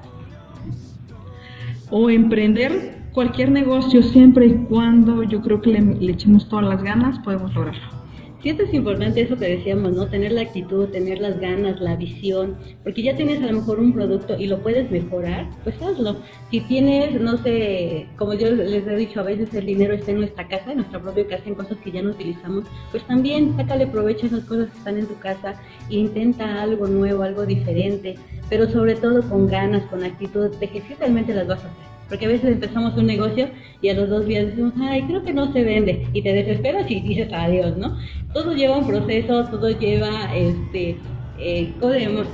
o 1.89 2.09
emprender 2.09 3.02
cualquier 3.13 3.51
negocio 3.51 4.01
siempre 4.01 4.47
y 4.47 4.53
cuando 4.53 5.23
yo 5.23 5.41
creo 5.41 5.61
que 5.61 5.71
le, 5.71 6.11
echemos 6.11 6.49
todas 6.49 6.65
las 6.65 6.83
ganas 6.83 7.19
podemos 7.19 7.53
lograrlo. 7.53 8.03
Sí, 8.41 8.49
esto 8.49 8.63
es 8.63 8.73
importante 8.73 9.21
eso 9.21 9.37
que 9.37 9.55
decíamos, 9.55 9.93
¿no? 9.93 10.07
Tener 10.07 10.33
la 10.33 10.41
actitud, 10.41 10.89
tener 10.89 11.21
las 11.21 11.39
ganas, 11.39 11.79
la 11.79 11.95
visión, 11.95 12.57
porque 12.83 13.01
ya 13.01 13.15
tienes 13.15 13.41
a 13.41 13.47
lo 13.47 13.53
mejor 13.53 13.79
un 13.79 13.93
producto 13.93 14.37
y 14.37 14.47
lo 14.47 14.59
puedes 14.61 14.91
mejorar, 14.91 15.49
pues 15.63 15.81
hazlo. 15.81 16.17
Si 16.51 16.59
tienes, 16.59 17.21
no 17.21 17.37
sé, 17.37 18.05
como 18.17 18.33
yo 18.33 18.51
les 18.51 18.85
he 18.85 18.95
dicho, 18.97 19.21
a 19.21 19.23
veces 19.23 19.53
el 19.53 19.65
dinero 19.65 19.93
está 19.93 20.11
en 20.11 20.17
nuestra 20.17 20.45
casa, 20.45 20.71
en 20.71 20.79
nuestra 20.79 20.99
propia 20.99 21.25
casa, 21.25 21.43
en 21.45 21.55
cosas 21.55 21.77
que 21.77 21.91
ya 21.91 22.01
no 22.01 22.09
utilizamos, 22.09 22.65
pues 22.91 23.01
también 23.07 23.55
sácale 23.55 23.87
provecho 23.87 24.25
a 24.25 24.27
esas 24.27 24.43
cosas 24.43 24.69
que 24.71 24.77
están 24.77 24.97
en 24.97 25.07
tu 25.07 25.17
casa 25.19 25.55
e 25.89 25.95
intenta 25.95 26.61
algo 26.61 26.85
nuevo, 26.87 27.23
algo 27.23 27.45
diferente, 27.45 28.15
pero 28.49 28.69
sobre 28.69 28.95
todo 28.95 29.21
con 29.29 29.47
ganas, 29.47 29.83
con 29.83 30.03
actitud 30.03 30.53
de 30.57 30.67
que 30.67 30.81
sí 30.81 30.95
realmente 30.99 31.33
las 31.33 31.47
vas 31.47 31.63
a 31.63 31.67
hacer. 31.67 31.92
Porque 32.13 32.27
a 32.27 32.29
veces 32.29 32.51
empezamos 32.51 32.95
un 32.95 33.07
negocio 33.07 33.49
y 33.81 33.89
a 33.89 33.95
los 33.95 34.07
dos 34.07 34.27
días 34.27 34.45
decimos, 34.45 34.73
ay, 34.79 35.01
creo 35.07 35.23
que 35.23 35.33
no 35.33 35.51
se 35.51 35.63
vende. 35.63 36.05
Y 36.13 36.21
te 36.21 36.31
desesperas 36.31 36.85
y 36.91 37.01
dices 37.01 37.33
adiós, 37.33 37.75
¿no? 37.75 37.97
Todo 38.35 38.53
lleva 38.53 38.77
un 38.77 38.85
proceso, 38.85 39.45
todo 39.45 39.71
lleva, 39.71 40.31
este, 40.35 40.97
eh, 41.39 41.73
¿cómo 41.79 41.91
digamos? 41.91 42.27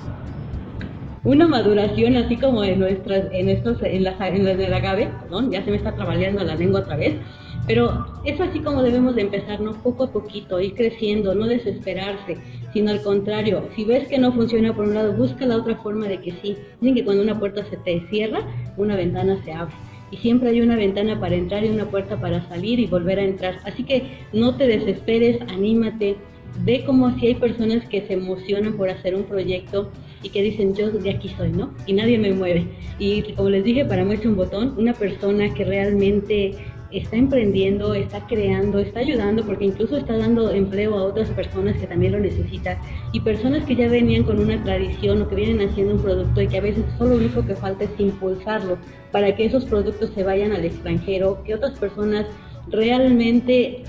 Una 1.24 1.48
maduración 1.48 2.18
así 2.18 2.36
como 2.36 2.66
en 2.66 2.82
nuestras, 2.82 3.28
en 3.32 3.48
estos, 3.48 3.82
en 3.82 4.04
las, 4.04 4.20
en 4.20 4.44
las 4.44 4.58
del 4.58 4.74
agave, 4.74 5.12
perdón, 5.22 5.50
ya 5.50 5.64
se 5.64 5.72
me 5.72 5.78
está 5.78 5.96
trabaleando 5.96 6.44
la 6.44 6.56
lengua 6.56 6.82
otra 6.82 6.98
vez. 6.98 7.14
Pero 7.70 8.04
es 8.26 8.42
así 8.42 8.62
como 8.62 8.82
debemos 8.82 9.14
de 9.14 9.22
empezar, 9.22 9.62
¿no? 9.62 9.74
Poco 9.74 10.06
a 10.06 10.12
poquito, 10.12 10.60
ir 10.60 10.74
creciendo, 10.74 11.36
no 11.36 11.46
desesperarse, 11.46 12.38
sino 12.74 12.90
al 12.90 13.04
contrario, 13.04 13.70
si 13.76 13.84
ves 13.86 14.08
que 14.08 14.18
no 14.18 14.34
funciona 14.34 14.76
por 14.76 14.86
un 14.86 14.96
lado, 14.96 15.14
busca 15.14 15.46
la 15.46 15.58
otra 15.58 15.76
forma 15.76 16.08
de 16.08 16.20
que 16.20 16.32
sí. 16.42 16.58
Dicen 16.82 16.96
que 16.96 17.06
cuando 17.06 17.22
una 17.22 17.40
puerta 17.40 17.64
se 17.70 17.78
te 17.78 18.02
cierra, 18.10 18.40
una 18.76 18.96
ventana 18.96 19.40
se 19.46 19.54
abre. 19.54 19.76
Y 20.10 20.18
siempre 20.18 20.50
hay 20.50 20.62
una 20.62 20.78
ventana 20.78 21.20
para 21.20 21.36
entrar 21.36 21.64
y 21.64 21.70
una 21.70 21.86
puerta 21.86 22.20
para 22.20 22.42
salir 22.50 22.80
y 22.80 22.88
volver 22.88 23.20
a 23.20 23.24
entrar. 23.24 23.60
Así 23.64 23.84
que 23.84 24.18
no 24.34 24.56
te 24.56 24.66
desesperes, 24.66 25.40
anímate, 25.42 26.16
ve 26.66 26.84
como 26.88 27.16
si 27.20 27.28
hay 27.28 27.36
personas 27.36 27.88
que 27.88 28.02
se 28.02 28.14
emocionan 28.14 28.78
por 28.78 28.90
hacer 28.90 29.14
un 29.14 29.26
proyecto 29.26 29.92
y 30.24 30.30
que 30.30 30.42
dicen 30.42 30.74
yo 30.74 30.90
de 30.90 31.12
aquí 31.12 31.30
soy, 31.38 31.52
¿no? 31.52 31.72
Y 31.86 31.94
nadie 31.94 32.18
me 32.18 32.34
mueve. 32.34 32.66
Y 32.98 33.22
como 33.34 33.52
les 33.52 33.64
dije, 33.64 33.86
para 33.86 34.04
muestra 34.04 34.28
un 34.28 34.38
botón, 34.38 34.74
una 34.76 34.94
persona 34.94 35.54
que 35.54 35.66
realmente 35.66 36.56
está 36.92 37.18
emprendiendo, 37.18 37.94
está 37.94 38.26
creando, 38.28 38.80
está 38.80 39.02
ayudando, 39.02 39.46
porque 39.46 39.66
incluso 39.66 39.98
está 39.98 40.18
dando 40.18 40.52
empleo 40.52 40.96
a 40.96 41.04
otras 41.04 41.30
personas 41.30 41.78
que 41.78 41.88
también 41.88 42.14
lo 42.14 42.20
necesitan, 42.20 42.78
y 43.14 43.20
personas 43.20 43.64
que 43.66 43.76
ya 43.76 43.88
venían 43.88 44.24
con 44.24 44.40
una 44.40 44.64
tradición 44.64 45.22
o 45.22 45.28
que 45.28 45.36
vienen 45.36 45.68
haciendo 45.68 45.96
un 45.96 46.02
producto 46.02 46.42
y 46.42 46.48
que 46.48 46.58
a 46.58 46.62
veces 46.62 46.84
solo 46.98 47.12
lo 47.12 47.18
único 47.18 47.46
que 47.46 47.56
falta 47.56 47.84
es 47.84 47.92
impulsarlo 48.00 48.78
para 49.12 49.36
que 49.36 49.46
esos 49.46 49.66
productos 49.66 50.12
se 50.16 50.24
vayan 50.24 50.52
al 50.52 50.66
extranjero, 50.66 51.42
que 51.44 51.56
otras 51.56 51.78
personas 51.80 52.26
realmente 52.70 53.84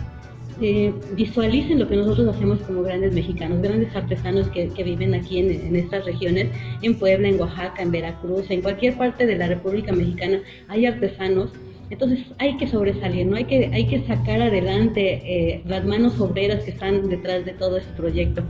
eh, 0.60 0.92
visualicen 1.14 1.78
lo 1.78 1.88
que 1.88 1.96
nosotros 1.96 2.34
hacemos 2.34 2.60
como 2.60 2.82
grandes 2.82 3.14
mexicanos, 3.14 3.62
grandes 3.62 3.94
artesanos 3.96 4.48
que, 4.48 4.68
que 4.68 4.84
viven 4.84 5.14
aquí 5.14 5.38
en, 5.38 5.50
en, 5.50 5.76
estas 5.76 6.04
regiones, 6.04 6.48
en 6.82 6.98
Puebla, 6.98 7.28
en 7.28 7.40
Oaxaca, 7.40 7.82
en 7.82 7.90
Veracruz, 7.90 8.50
en 8.50 8.60
cualquier 8.60 8.96
parte 8.98 9.24
de 9.24 9.36
la 9.36 9.46
República 9.46 9.92
Mexicana 9.92 10.40
hay 10.68 10.86
artesanos. 10.86 11.50
Entonces 11.90 12.20
hay 12.38 12.56
que 12.56 12.68
sobresalir, 12.68 13.26
¿no? 13.26 13.36
Hay 13.36 13.44
que, 13.44 13.68
hay 13.72 13.86
que 13.86 14.00
sacar 14.06 14.40
adelante 14.40 15.20
eh, 15.24 15.62
las 15.66 15.84
manos 15.84 16.18
obreras 16.20 16.64
que 16.64 16.70
están 16.70 17.08
detrás 17.08 17.44
de 17.44 17.52
todo 17.52 17.76
este 17.76 17.92
proyecto. 17.94 18.42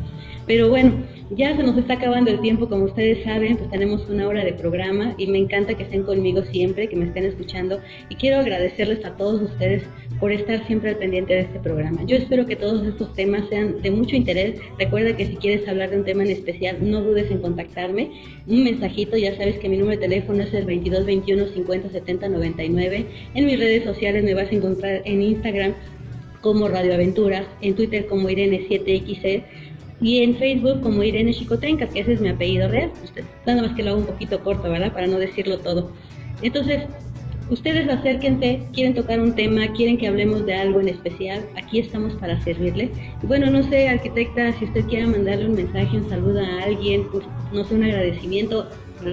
Pero 0.46 0.68
bueno, 0.68 0.92
ya 1.30 1.56
se 1.56 1.62
nos 1.62 1.76
está 1.78 1.94
acabando 1.94 2.30
el 2.30 2.40
tiempo, 2.40 2.68
como 2.68 2.84
ustedes 2.84 3.24
saben, 3.24 3.56
pues 3.56 3.70
tenemos 3.70 4.08
una 4.08 4.26
hora 4.28 4.44
de 4.44 4.52
programa 4.52 5.14
y 5.16 5.26
me 5.26 5.38
encanta 5.38 5.74
que 5.74 5.84
estén 5.84 6.02
conmigo 6.02 6.42
siempre, 6.42 6.88
que 6.88 6.96
me 6.96 7.06
estén 7.06 7.24
escuchando 7.24 7.80
y 8.08 8.16
quiero 8.16 8.38
agradecerles 8.38 9.04
a 9.04 9.16
todos 9.16 9.42
ustedes 9.42 9.84
por 10.20 10.32
estar 10.32 10.66
siempre 10.66 10.90
al 10.90 10.96
pendiente 10.96 11.32
de 11.32 11.40
este 11.40 11.58
programa. 11.58 12.04
Yo 12.04 12.16
espero 12.16 12.44
que 12.44 12.54
todos 12.54 12.86
estos 12.86 13.12
temas 13.14 13.48
sean 13.48 13.80
de 13.80 13.90
mucho 13.90 14.14
interés. 14.14 14.60
Recuerda 14.78 15.16
que 15.16 15.26
si 15.26 15.36
quieres 15.36 15.66
hablar 15.66 15.90
de 15.90 15.98
un 15.98 16.04
tema 16.04 16.22
en 16.22 16.30
especial, 16.30 16.76
no 16.82 17.00
dudes 17.00 17.30
en 17.30 17.38
contactarme. 17.38 18.10
Un 18.46 18.64
mensajito, 18.64 19.16
ya 19.16 19.34
sabes 19.36 19.58
que 19.58 19.68
mi 19.68 19.78
número 19.78 19.98
de 19.98 20.08
teléfono 20.08 20.42
es 20.42 20.52
el 20.52 20.66
2221 20.66 21.46
50 21.46 21.90
70 21.90 22.28
99. 22.28 23.06
En 23.34 23.46
mis 23.46 23.58
redes 23.58 23.84
sociales 23.84 24.22
me 24.22 24.34
vas 24.34 24.50
a 24.50 24.54
encontrar 24.54 25.00
en 25.06 25.22
Instagram 25.22 25.72
como 26.42 26.68
Radio 26.68 26.94
Aventuras, 26.94 27.46
en 27.62 27.74
Twitter 27.74 28.06
como 28.06 28.28
Irene7XC 28.28 29.42
y 30.02 30.22
en 30.22 30.36
Facebook 30.36 30.80
como 30.80 31.02
Irene 31.02 31.32
Chicotenca, 31.32 31.86
que 31.88 32.00
ese 32.00 32.14
es 32.14 32.20
mi 32.20 32.28
apellido 32.28 32.68
real. 32.68 32.90
Nada 33.46 33.62
más 33.62 33.74
que 33.74 33.82
lo 33.82 33.90
hago 33.90 34.00
un 34.00 34.06
poquito 34.06 34.40
corto, 34.40 34.70
¿verdad? 34.70 34.92
Para 34.92 35.06
no 35.06 35.18
decirlo 35.18 35.58
todo. 35.58 35.90
Entonces, 36.42 36.84
ustedes 37.50 37.88
acérquense, 37.88 38.66
quieren 38.72 38.94
tocar 38.94 39.20
un 39.20 39.34
tema, 39.34 39.66
quieren 39.72 39.98
que 39.98 40.08
hablemos 40.08 40.46
de 40.46 40.54
algo 40.54 40.80
en 40.80 40.88
especial, 40.88 41.44
aquí 41.56 41.80
estamos 41.80 42.14
para 42.14 42.40
servirle. 42.42 42.90
Y 43.22 43.26
bueno, 43.26 43.50
no 43.50 43.62
sé, 43.64 43.88
arquitecta, 43.88 44.52
si 44.58 44.64
usted 44.64 44.84
quiere 44.86 45.06
mandarle 45.06 45.48
un 45.48 45.56
mensaje, 45.56 45.96
un 45.96 46.08
saludo 46.08 46.40
a 46.40 46.62
alguien, 46.64 47.06
pues, 47.10 47.24
no 47.52 47.64
sé, 47.64 47.74
un 47.74 47.84
agradecimiento, 47.84 48.68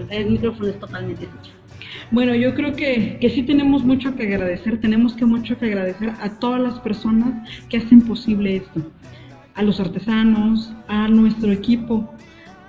el 0.09 0.29
micrófono 0.29 0.69
es 0.69 0.79
totalmente 0.79 1.25
suyo. 1.25 1.57
Bueno, 2.11 2.35
yo 2.35 2.53
creo 2.55 2.73
que, 2.73 3.17
que 3.19 3.29
sí 3.29 3.43
tenemos 3.43 3.83
mucho 3.83 4.15
que 4.15 4.23
agradecer, 4.23 4.79
tenemos 4.79 5.13
que 5.13 5.25
mucho 5.25 5.57
que 5.57 5.65
agradecer 5.65 6.11
a 6.21 6.39
todas 6.39 6.61
las 6.61 6.79
personas 6.79 7.49
que 7.69 7.77
hacen 7.77 8.01
posible 8.01 8.57
esto, 8.57 8.81
a 9.55 9.63
los 9.63 9.79
artesanos, 9.79 10.71
a 10.87 11.07
nuestro 11.09 11.51
equipo, 11.51 12.13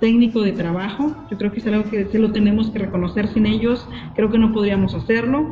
técnico 0.01 0.43
de 0.43 0.53
trabajo. 0.53 1.15
Yo 1.31 1.39
creo 1.39 1.53
que 1.53 1.61
es 1.61 1.67
algo 1.67 1.91
que 1.91 2.07
se 2.07 2.19
lo 2.19 2.33
tenemos 2.33 2.71
que 2.71 2.79
reconocer 2.79 3.29
sin 3.29 3.47
ellos, 3.47 3.89
creo 4.15 4.31
que 4.31 4.39
no 4.39 4.53
podríamos 4.53 4.95
hacerlo. 4.95 5.51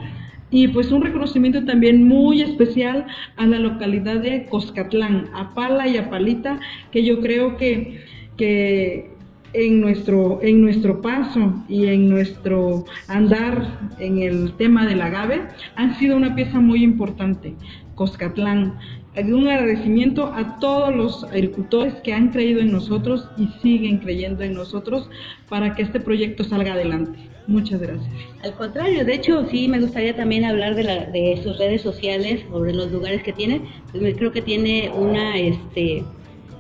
Y 0.51 0.69
pues 0.69 0.93
un 0.93 1.03
reconocimiento 1.03 1.65
también 1.65 2.07
muy 2.07 2.41
especial 2.41 3.07
a 3.37 3.47
la 3.47 3.59
localidad 3.59 4.21
de 4.21 4.47
Coscatlán, 4.47 5.29
a 5.35 5.55
Pala 5.55 5.89
y 5.89 5.97
a 5.97 6.09
Palita, 6.09 6.61
que 6.93 7.05
yo 7.05 7.21
creo 7.21 7.57
que, 7.57 8.01
que 8.37 9.11
en 9.53 9.81
nuestro, 9.81 10.41
en 10.43 10.61
nuestro 10.61 11.01
paso 11.01 11.65
y 11.69 11.87
en 11.87 12.09
nuestro 12.09 12.85
andar 13.09 13.89
en 13.99 14.19
el 14.19 14.53
tema 14.53 14.87
del 14.87 15.01
agave 15.01 15.43
han 15.75 15.99
sido 15.99 16.17
una 16.17 16.35
pieza 16.35 16.61
muy 16.61 16.85
importante. 16.85 17.55
Coscatlán, 17.97 18.79
un 19.25 19.49
agradecimiento 19.49 20.27
a 20.27 20.59
todos 20.59 20.95
los 20.95 21.25
agricultores 21.25 21.95
que 22.03 22.13
han 22.13 22.31
creído 22.31 22.61
en 22.61 22.73
nosotros 22.73 23.29
y 23.37 23.49
siguen 23.63 23.99
creyendo 23.99 24.43
en 24.45 24.55
nosotros 24.55 25.09
para 25.49 25.75
que 25.75 25.83
este 25.83 26.01
proyecto 26.01 26.45
salga 26.45 26.75
adelante. 26.75 27.19
Muchas 27.47 27.81
gracias. 27.81 28.13
Al 28.43 28.55
contrario, 28.55 29.05
de 29.05 29.15
hecho, 29.15 29.47
sí 29.49 29.69
me 29.69 29.81
gustaría 29.81 30.17
también 30.17 30.45
hablar 30.45 30.75
de, 30.75 30.83
la, 30.83 31.07
de 31.07 31.41
sus 31.43 31.57
redes 31.59 31.81
sociales, 31.81 32.41
sobre 32.51 32.75
los 32.75 32.91
lugares 32.91 33.23
que 33.23 33.33
tiene. 33.33 33.63
Pues 33.93 34.17
creo 34.17 34.33
que 34.33 34.43
tiene 34.43 34.91
una, 34.93 35.39
este, 35.39 36.03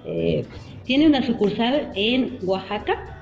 eh, 0.05 0.45
tiene 0.85 1.07
una 1.07 1.27
sucursal 1.27 1.91
en 1.97 2.39
Oaxaca 2.43 3.17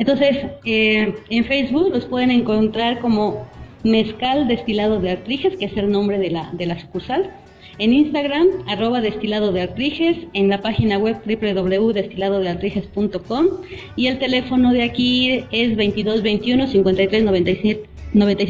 Entonces, 0.00 0.36
eh, 0.64 1.14
en 1.30 1.44
Facebook 1.44 1.92
los 1.92 2.06
pueden 2.06 2.32
encontrar 2.32 2.98
como 2.98 3.46
Mezcal 3.84 4.48
Destilado 4.48 4.98
de 4.98 5.12
Artriges, 5.12 5.56
que 5.56 5.66
es 5.66 5.76
el 5.76 5.92
nombre 5.92 6.18
de 6.18 6.32
la, 6.32 6.50
de 6.54 6.66
la 6.66 6.80
sucursal. 6.80 7.30
En 7.78 7.92
Instagram, 7.92 8.48
arroba 8.66 9.00
destilado 9.00 9.52
de 9.52 9.60
Artriges, 9.60 10.16
en 10.32 10.48
la 10.48 10.60
página 10.60 10.98
web 10.98 11.18
www.destiladodeartriges.com 11.24 13.46
y 13.94 14.08
el 14.08 14.18
teléfono 14.18 14.72
de 14.72 14.82
aquí 14.82 15.44
es 15.52 15.76
2221 15.76 16.66
53 16.66 17.22
96 17.22 17.78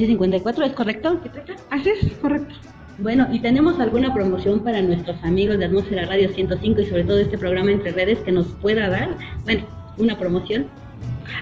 54, 0.08 0.64
¿es 0.64 0.72
correcto? 0.72 1.20
Así 1.68 1.90
es, 1.90 2.12
correcto. 2.22 2.54
Bueno, 2.98 3.28
¿y 3.30 3.38
tenemos 3.38 3.78
alguna 3.78 4.12
promoción 4.12 4.64
para 4.64 4.82
nuestros 4.82 5.22
amigos 5.22 5.56
de 5.58 5.66
Atmósfera 5.66 6.06
Radio 6.06 6.30
105 6.30 6.80
y 6.80 6.86
sobre 6.86 7.04
todo 7.04 7.18
este 7.20 7.38
programa 7.38 7.70
Entre 7.70 7.92
Redes 7.92 8.18
que 8.18 8.32
nos 8.32 8.48
pueda 8.54 8.88
dar? 8.88 9.10
Bueno, 9.44 9.62
una 9.98 10.18
promoción. 10.18 10.66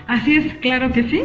Así 0.07 0.37
es, 0.37 0.53
claro 0.59 0.93
que 0.93 1.05
sí. 1.05 1.23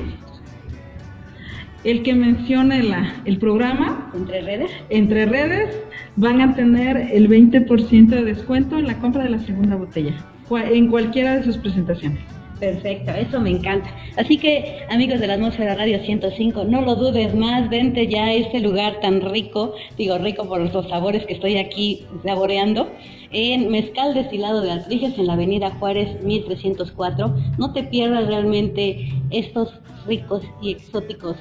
El 1.83 2.01
que 2.03 2.13
mencione 2.13 2.81
la, 2.81 3.13
el 3.25 3.39
programa 3.39 4.09
Entre 4.15 4.41
Redes, 4.41 4.71
Entre 4.89 5.25
Redes 5.25 5.77
van 6.15 6.39
a 6.39 6.55
tener 6.55 6.95
el 7.11 7.27
20% 7.27 8.07
de 8.07 8.23
descuento 8.23 8.77
en 8.77 8.87
la 8.87 8.97
compra 8.99 9.23
de 9.23 9.31
la 9.31 9.39
segunda 9.39 9.75
botella, 9.75 10.13
en 10.49 10.87
cualquiera 10.87 11.35
de 11.35 11.43
sus 11.43 11.57
presentaciones. 11.57 12.30
Perfecto, 12.61 13.09
eso 13.09 13.39
me 13.39 13.49
encanta. 13.49 13.89
Así 14.17 14.37
que, 14.37 14.85
amigos 14.91 15.19
de 15.19 15.25
la 15.25 15.33
atmósfera 15.33 15.73
Radio 15.73 15.97
105, 15.97 16.65
no 16.65 16.83
lo 16.83 16.93
dudes 16.93 17.33
más, 17.33 17.67
vente 17.71 18.05
ya 18.05 18.25
a 18.25 18.33
este 18.35 18.59
lugar 18.59 18.99
tan 19.01 19.19
rico, 19.19 19.73
digo 19.97 20.19
rico 20.19 20.47
por 20.47 20.61
los 20.61 20.87
sabores 20.87 21.25
que 21.25 21.33
estoy 21.33 21.57
aquí 21.57 22.05
saboreando, 22.23 22.87
en 23.31 23.71
Mezcal 23.71 24.13
Destilado 24.13 24.61
de 24.61 24.69
Altriges 24.73 25.17
en 25.17 25.25
la 25.25 25.33
Avenida 25.33 25.71
Juárez 25.71 26.23
1304. 26.23 27.35
No 27.57 27.73
te 27.73 27.81
pierdas 27.81 28.27
realmente 28.27 29.09
estos 29.31 29.73
ricos 30.05 30.43
y 30.61 30.73
exóticos 30.73 31.37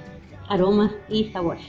aromas 0.49 0.91
y 1.11 1.25
sabores. 1.25 1.67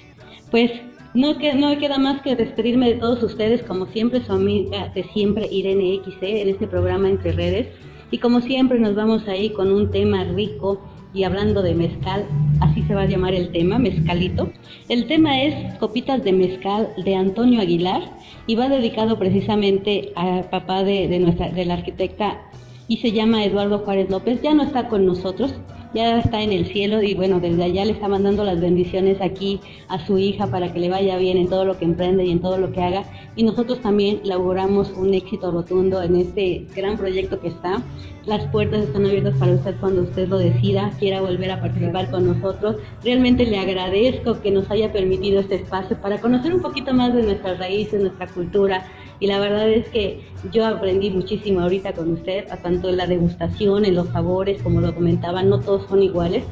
Pues 0.50 0.72
no, 1.14 1.38
que, 1.38 1.54
no 1.56 1.72
me 1.72 1.78
queda 1.78 1.98
más 1.98 2.22
que 2.22 2.38
despedirme 2.38 2.94
de 2.94 3.00
todos 3.02 3.22
ustedes, 3.22 3.64
como 3.64 3.88
siempre, 3.88 4.24
su 4.24 4.32
amiga 4.32 4.88
de 4.96 5.04
siempre, 5.12 5.50
Irene 5.52 6.00
XC, 6.06 6.24
en 6.24 6.48
este 6.48 6.68
programa 6.68 7.10
Entre 7.10 7.34
Redes. 7.34 7.68
Y 8.12 8.18
como 8.18 8.42
siempre 8.42 8.80
nos 8.80 8.94
vamos 8.94 9.28
ahí 9.28 9.52
con 9.52 9.72
un 9.72 9.90
tema 9.90 10.26
rico 10.26 10.82
y 11.14 11.24
hablando 11.24 11.62
de 11.62 11.74
mezcal, 11.74 12.26
así 12.60 12.84
se 12.84 12.94
va 12.94 13.04
a 13.04 13.06
llamar 13.06 13.34
el 13.34 13.52
tema, 13.52 13.80
mezcalito. 13.80 14.52
El 14.90 15.08
tema 15.08 15.42
es 15.42 15.78
Copitas 15.78 16.24
de 16.24 16.34
Mezcal 16.34 16.90
de 17.04 17.16
Antonio 17.16 17.62
Aguilar 17.62 18.02
y 18.48 18.56
va 18.56 18.70
dedicado 18.70 19.18
precisamente 19.18 20.12
al 20.16 20.50
papá 20.50 20.84
de, 20.84 21.08
de, 21.08 21.20
nuestra, 21.20 21.50
de 21.50 21.66
la 21.66 21.76
arquitecta 21.76 22.42
y 22.88 22.98
se 22.98 23.14
llama 23.14 23.46
Eduardo 23.46 23.80
Juárez 23.80 24.10
López. 24.10 24.42
Ya 24.42 24.54
no 24.54 24.64
está 24.64 24.90
con 24.90 25.06
nosotros, 25.06 25.54
ya 25.94 26.20
está 26.20 26.42
en 26.42 26.52
el 26.52 26.66
cielo 26.68 27.02
y 27.02 27.14
bueno, 27.14 27.40
desde 27.40 27.64
allá 27.64 27.86
le 27.86 27.92
está 27.92 28.08
mandando 28.08 28.44
las 28.44 28.60
bendiciones 28.62 29.22
aquí 29.22 29.60
a 29.90 30.06
su 30.06 30.18
hija 30.18 30.48
para 30.48 30.72
que 30.72 30.80
le 30.80 30.90
vaya 30.90 31.18
bien 31.18 31.38
en 31.38 31.50
todo 31.50 31.66
lo 31.66 31.78
que 31.78 31.86
emprende 31.86 32.26
y 32.26 32.32
en 32.32 32.40
todo 32.40 32.58
lo 32.58 32.72
que 32.72 32.82
haga. 32.82 33.04
Y 33.36 33.44
nosotros 33.44 33.82
también 33.82 34.22
le 34.24 34.34
auguramos 34.34 34.92
un 34.92 35.14
éxito 35.14 35.52
rotundo 35.52 36.02
en 36.02 36.16
este 36.16 36.66
gran 36.76 36.98
proyecto 36.98 37.40
que 37.40 37.50
está. 37.50 37.82
Las 38.26 38.46
puertas 38.52 38.84
están 38.84 39.06
abiertas 39.06 39.36
para 39.38 39.54
usted 39.54 39.76
cuando 39.80 40.04
usted 40.04 40.28
lo 40.28 40.38
decida, 40.38 40.92
quiera 41.00 41.22
volver 41.22 41.52
a 41.52 41.60
participar 41.60 42.12
con 42.12 42.28
nosotros. 42.28 42.78
Realmente 43.04 43.46
le 43.46 43.58
agradezco 43.58 44.42
que 44.42 44.52
nos 44.52 44.70
haya 44.70 44.92
permitido 44.92 45.40
este 45.40 45.56
espacio 45.56 46.00
para 46.00 46.20
conocer 46.20 46.54
un 46.54 46.62
poquito 46.62 46.94
más 46.94 47.14
de 47.14 47.24
nuestras 47.24 47.58
raíces, 47.58 48.02
nuestra 48.02 48.28
cultura, 48.28 48.86
y 49.22 49.28
la 49.28 49.40
verdad 49.40 49.70
es 49.70 49.88
que 49.90 50.20
yo 50.52 50.66
aprendí 50.66 51.12
muchísimo 51.12 51.62
ahorita 51.62 51.94
con 51.94 52.12
usted, 52.12 52.50
a 52.50 52.58
tanto 52.58 52.90
en 52.90 52.98
la 52.98 53.06
degustación, 53.06 53.86
en 53.86 53.94
los 53.94 54.08
sabores, 54.08 54.62
como 54.64 54.82
lo 54.82 54.96
comentaba, 54.96 55.44
no 55.44 55.60
todos 55.60 55.88
son 55.88 56.02
iguales 56.02 56.44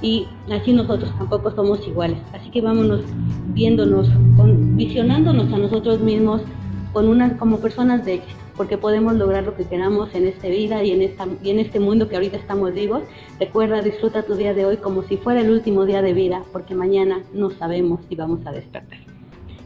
y 0.00 0.26
así 0.50 0.72
nosotros 0.72 1.12
tampoco 1.18 1.50
somos 1.50 1.86
iguales. 1.86 2.18
Así 2.32 2.50
que 2.50 2.62
vámonos 2.62 3.02
viéndonos, 3.48 4.08
con, 4.34 4.78
visionándonos 4.78 5.52
a 5.52 5.58
nosotros 5.58 6.00
mismos 6.00 6.40
con 6.94 7.06
una, 7.06 7.36
como 7.36 7.58
personas 7.58 8.06
de 8.06 8.14
éxito, 8.14 8.40
porque 8.56 8.78
podemos 8.78 9.12
lograr 9.16 9.44
lo 9.44 9.54
que 9.54 9.64
queramos 9.64 10.14
en 10.14 10.26
esta 10.26 10.48
vida 10.48 10.82
y 10.82 10.92
en, 10.92 11.02
esta, 11.02 11.26
y 11.42 11.50
en 11.50 11.58
este 11.58 11.80
mundo 11.80 12.08
que 12.08 12.16
ahorita 12.16 12.38
estamos 12.38 12.72
vivos. 12.72 13.02
Recuerda, 13.38 13.82
disfruta 13.82 14.22
tu 14.22 14.36
día 14.36 14.54
de 14.54 14.64
hoy 14.64 14.78
como 14.78 15.02
si 15.02 15.18
fuera 15.18 15.42
el 15.42 15.50
último 15.50 15.84
día 15.84 16.00
de 16.00 16.14
vida, 16.14 16.44
porque 16.50 16.74
mañana 16.74 17.20
no 17.34 17.50
sabemos 17.50 18.00
si 18.08 18.16
vamos 18.16 18.40
a 18.46 18.52
despertar. 18.52 19.00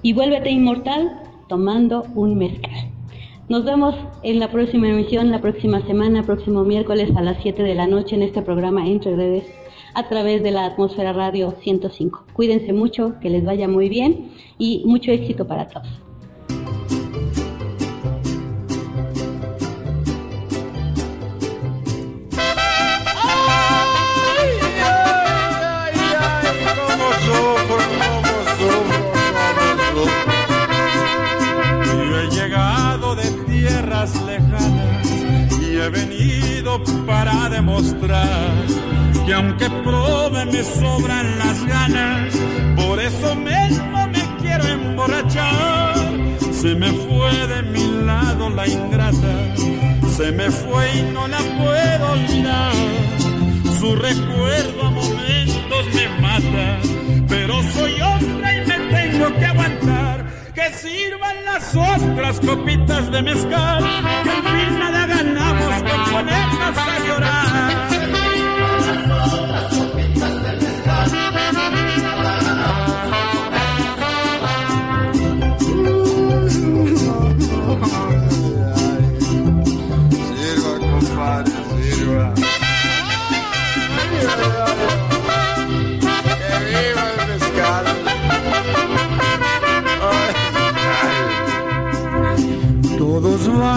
Y 0.03 0.15
vuélvete 0.15 0.51
inmortal 0.51 1.30
tomando 1.51 2.07
un 2.15 2.39
mezcal. 2.39 2.89
Nos 3.49 3.65
vemos 3.65 3.97
en 4.23 4.39
la 4.39 4.53
próxima 4.53 4.89
emisión, 4.89 5.33
la 5.33 5.41
próxima 5.41 5.85
semana, 5.85 6.23
próximo 6.23 6.63
miércoles 6.63 7.11
a 7.17 7.23
las 7.23 7.43
7 7.43 7.65
de 7.65 7.75
la 7.75 7.89
noche 7.89 8.15
en 8.15 8.23
este 8.23 8.41
programa 8.41 8.87
Entre 8.87 9.17
Redes 9.17 9.45
a 9.95 10.09
través 10.09 10.45
de 10.45 10.53
la 10.53 10.67
Atmósfera 10.67 11.13
Radio 11.13 11.57
105. 11.61 12.27
Cuídense 12.33 12.73
mucho, 12.73 13.19
que 13.21 13.31
les 13.31 13.45
vaya 13.45 13.67
muy 13.67 13.89
bien 13.89 14.31
y 14.59 14.85
mucho 14.87 15.11
éxito 15.11 15.45
para 15.49 15.67
todos. 15.67 16.10
Para 37.07 37.49
demostrar 37.49 38.53
que 39.27 39.35
aunque 39.35 39.69
pruebe 39.85 40.45
me 40.47 40.63
sobran 40.63 41.39
las 41.39 41.65
ganas, 41.67 42.35
por 42.77 43.01
eso 43.01 43.35
mismo 43.35 44.07
me 44.09 44.23
quiero 44.41 44.65
emborrachar. 44.65 45.97
Se 46.53 46.75
me 46.75 46.93
fue 46.93 47.47
de 47.49 47.63
mi 47.63 48.05
lado 48.05 48.51
la 48.51 48.67
ingrata, 48.69 49.57
se 50.17 50.31
me 50.33 50.51
fue 50.51 50.99
y 50.99 51.03
no 51.13 51.27
la 51.29 51.39
puedo 51.39 52.13
olvidar. 52.13 52.73
Su 53.79 53.97
recuerdo 53.97 54.83
a 54.83 54.91
momentos 54.91 55.87
me 55.95 56.09
mata, 56.21 56.79
pero 57.29 57.63
soy 57.75 58.01
hombre 58.01 58.63
y 58.63 58.69
me 58.69 58.79
tengo 58.95 59.39
que 59.39 59.47
aguantar 59.47 60.30
que 60.61 60.77
sirvan 60.77 61.45
las 61.45 61.75
otras 61.75 62.41
copitas 62.41 63.11
de 63.11 63.23
mezcal, 63.23 63.83
que 64.23 64.31
al 64.31 64.43
fin 64.43 64.79
nada 64.79 65.07
ganamos 65.07 65.83
con 65.83 66.13
ponernos 66.13 66.77
a 66.77 66.99
llorar. 67.07 68.30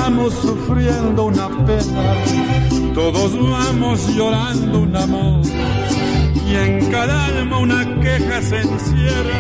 Vamos 0.04 0.34
sufriendo 0.34 1.24
una 1.28 1.48
pena, 1.66 2.94
todos 2.94 3.32
vamos 3.50 4.06
llorando 4.14 4.80
un 4.82 4.96
amor. 4.98 5.42
Y 6.46 6.56
en 6.56 6.92
cada 6.92 7.28
alma 7.28 7.60
una 7.60 7.82
queja 8.02 8.42
se 8.42 8.60
encierra, 8.60 9.40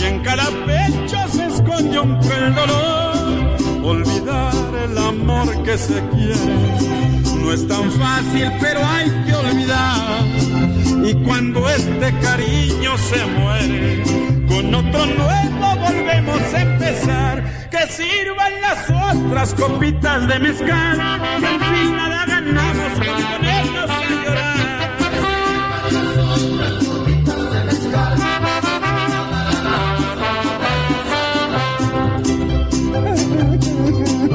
y 0.00 0.04
en 0.04 0.20
cada 0.20 0.46
pecho 0.64 1.18
se 1.30 1.46
esconde 1.48 1.98
un 1.98 2.16
cruel 2.16 2.54
dolor. 2.54 3.84
Olvidar 3.84 4.54
el 4.84 4.96
amor 4.96 5.62
que 5.64 5.76
se 5.76 6.00
quiere 6.14 6.56
no 7.42 7.52
es 7.52 7.68
tan 7.68 7.90
fácil, 7.92 8.50
pero 8.58 8.80
hay 8.82 9.06
que 9.26 9.34
olvidar. 9.34 10.24
Y 11.08 11.12
cuando 11.26 11.68
este 11.68 12.08
cariño 12.20 12.92
se 13.10 13.26
muere, 13.38 14.02
con 14.48 14.74
otro 14.74 15.06
nuevo 15.06 15.59
volvemos 15.92 16.54
a 16.54 16.62
empezar. 16.62 17.44
Que 17.70 17.86
sirvan 17.88 18.60
las 18.60 18.90
otras 19.14 19.54
copitas 19.54 20.26
de 20.28 20.38
mezcal, 20.40 20.98
que 21.40 21.46
al 21.46 21.60
fin 21.60 21.96
nada 21.96 22.26
ganamos 22.26 22.92
con 22.94 23.22
ponernos 23.30 23.90
a 23.90 24.10
llorar. 24.24 24.60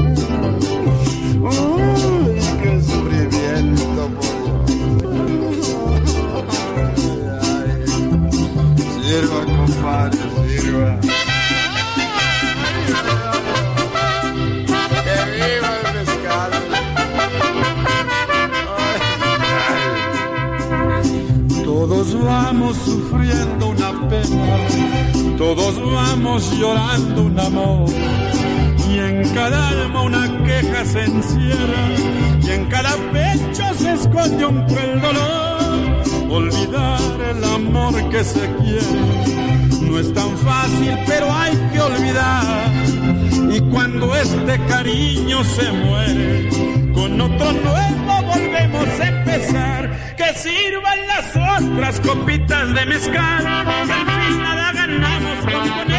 Uy, 1.45 2.39
qué 2.63 2.81
sufrimiento, 2.81 4.09
Sirva, 9.03 9.44
compadre, 9.44 9.44
vamos 22.25 22.75
sufriendo 22.77 23.67
una 23.67 23.91
pena, 24.09 25.37
todos 25.37 25.75
vamos 25.93 26.51
llorando 26.57 27.21
un 27.23 27.39
amor. 27.39 27.89
Y 28.89 28.99
en 28.99 29.29
cada 29.33 29.69
alma 29.69 30.01
una 30.01 30.43
queja 30.43 30.85
se 30.85 31.03
encierra, 31.03 31.83
y 32.41 32.51
en 32.51 32.65
cada 32.65 32.95
pecho 33.11 33.63
se 33.77 33.93
esconde 33.93 34.45
un 34.45 34.65
cruel 34.65 35.01
dolor. 35.01 35.55
Olvidar 36.29 36.99
el 37.31 37.43
amor 37.43 38.09
que 38.09 38.23
se 38.23 38.45
quiere 38.57 39.35
no 39.81 39.99
es 39.99 40.13
tan 40.13 40.37
fácil, 40.39 40.97
pero 41.05 41.31
hay 41.31 41.55
que 41.71 41.79
olvidar. 41.79 42.71
Y 43.51 43.61
cuando 43.71 44.13
este 44.15 44.59
cariño 44.65 45.43
se 45.43 45.71
muere, 45.71 46.49
con 46.93 47.21
otro 47.21 47.51
nuevo 47.53 48.23
volvemos 48.33 48.99
a 48.99 49.07
empezar. 49.07 50.15
Que 50.17 50.33
sirvan 50.33 50.94
las 50.94 50.94
otras 51.75 51.99
copitas 51.99 52.73
de 52.73 52.85
mezcal, 52.85 53.45
al 53.45 53.87
fin 53.87 54.39
nada 54.41 54.71
ganamos 54.71 55.39
con 55.39 55.69
poner 55.69 55.94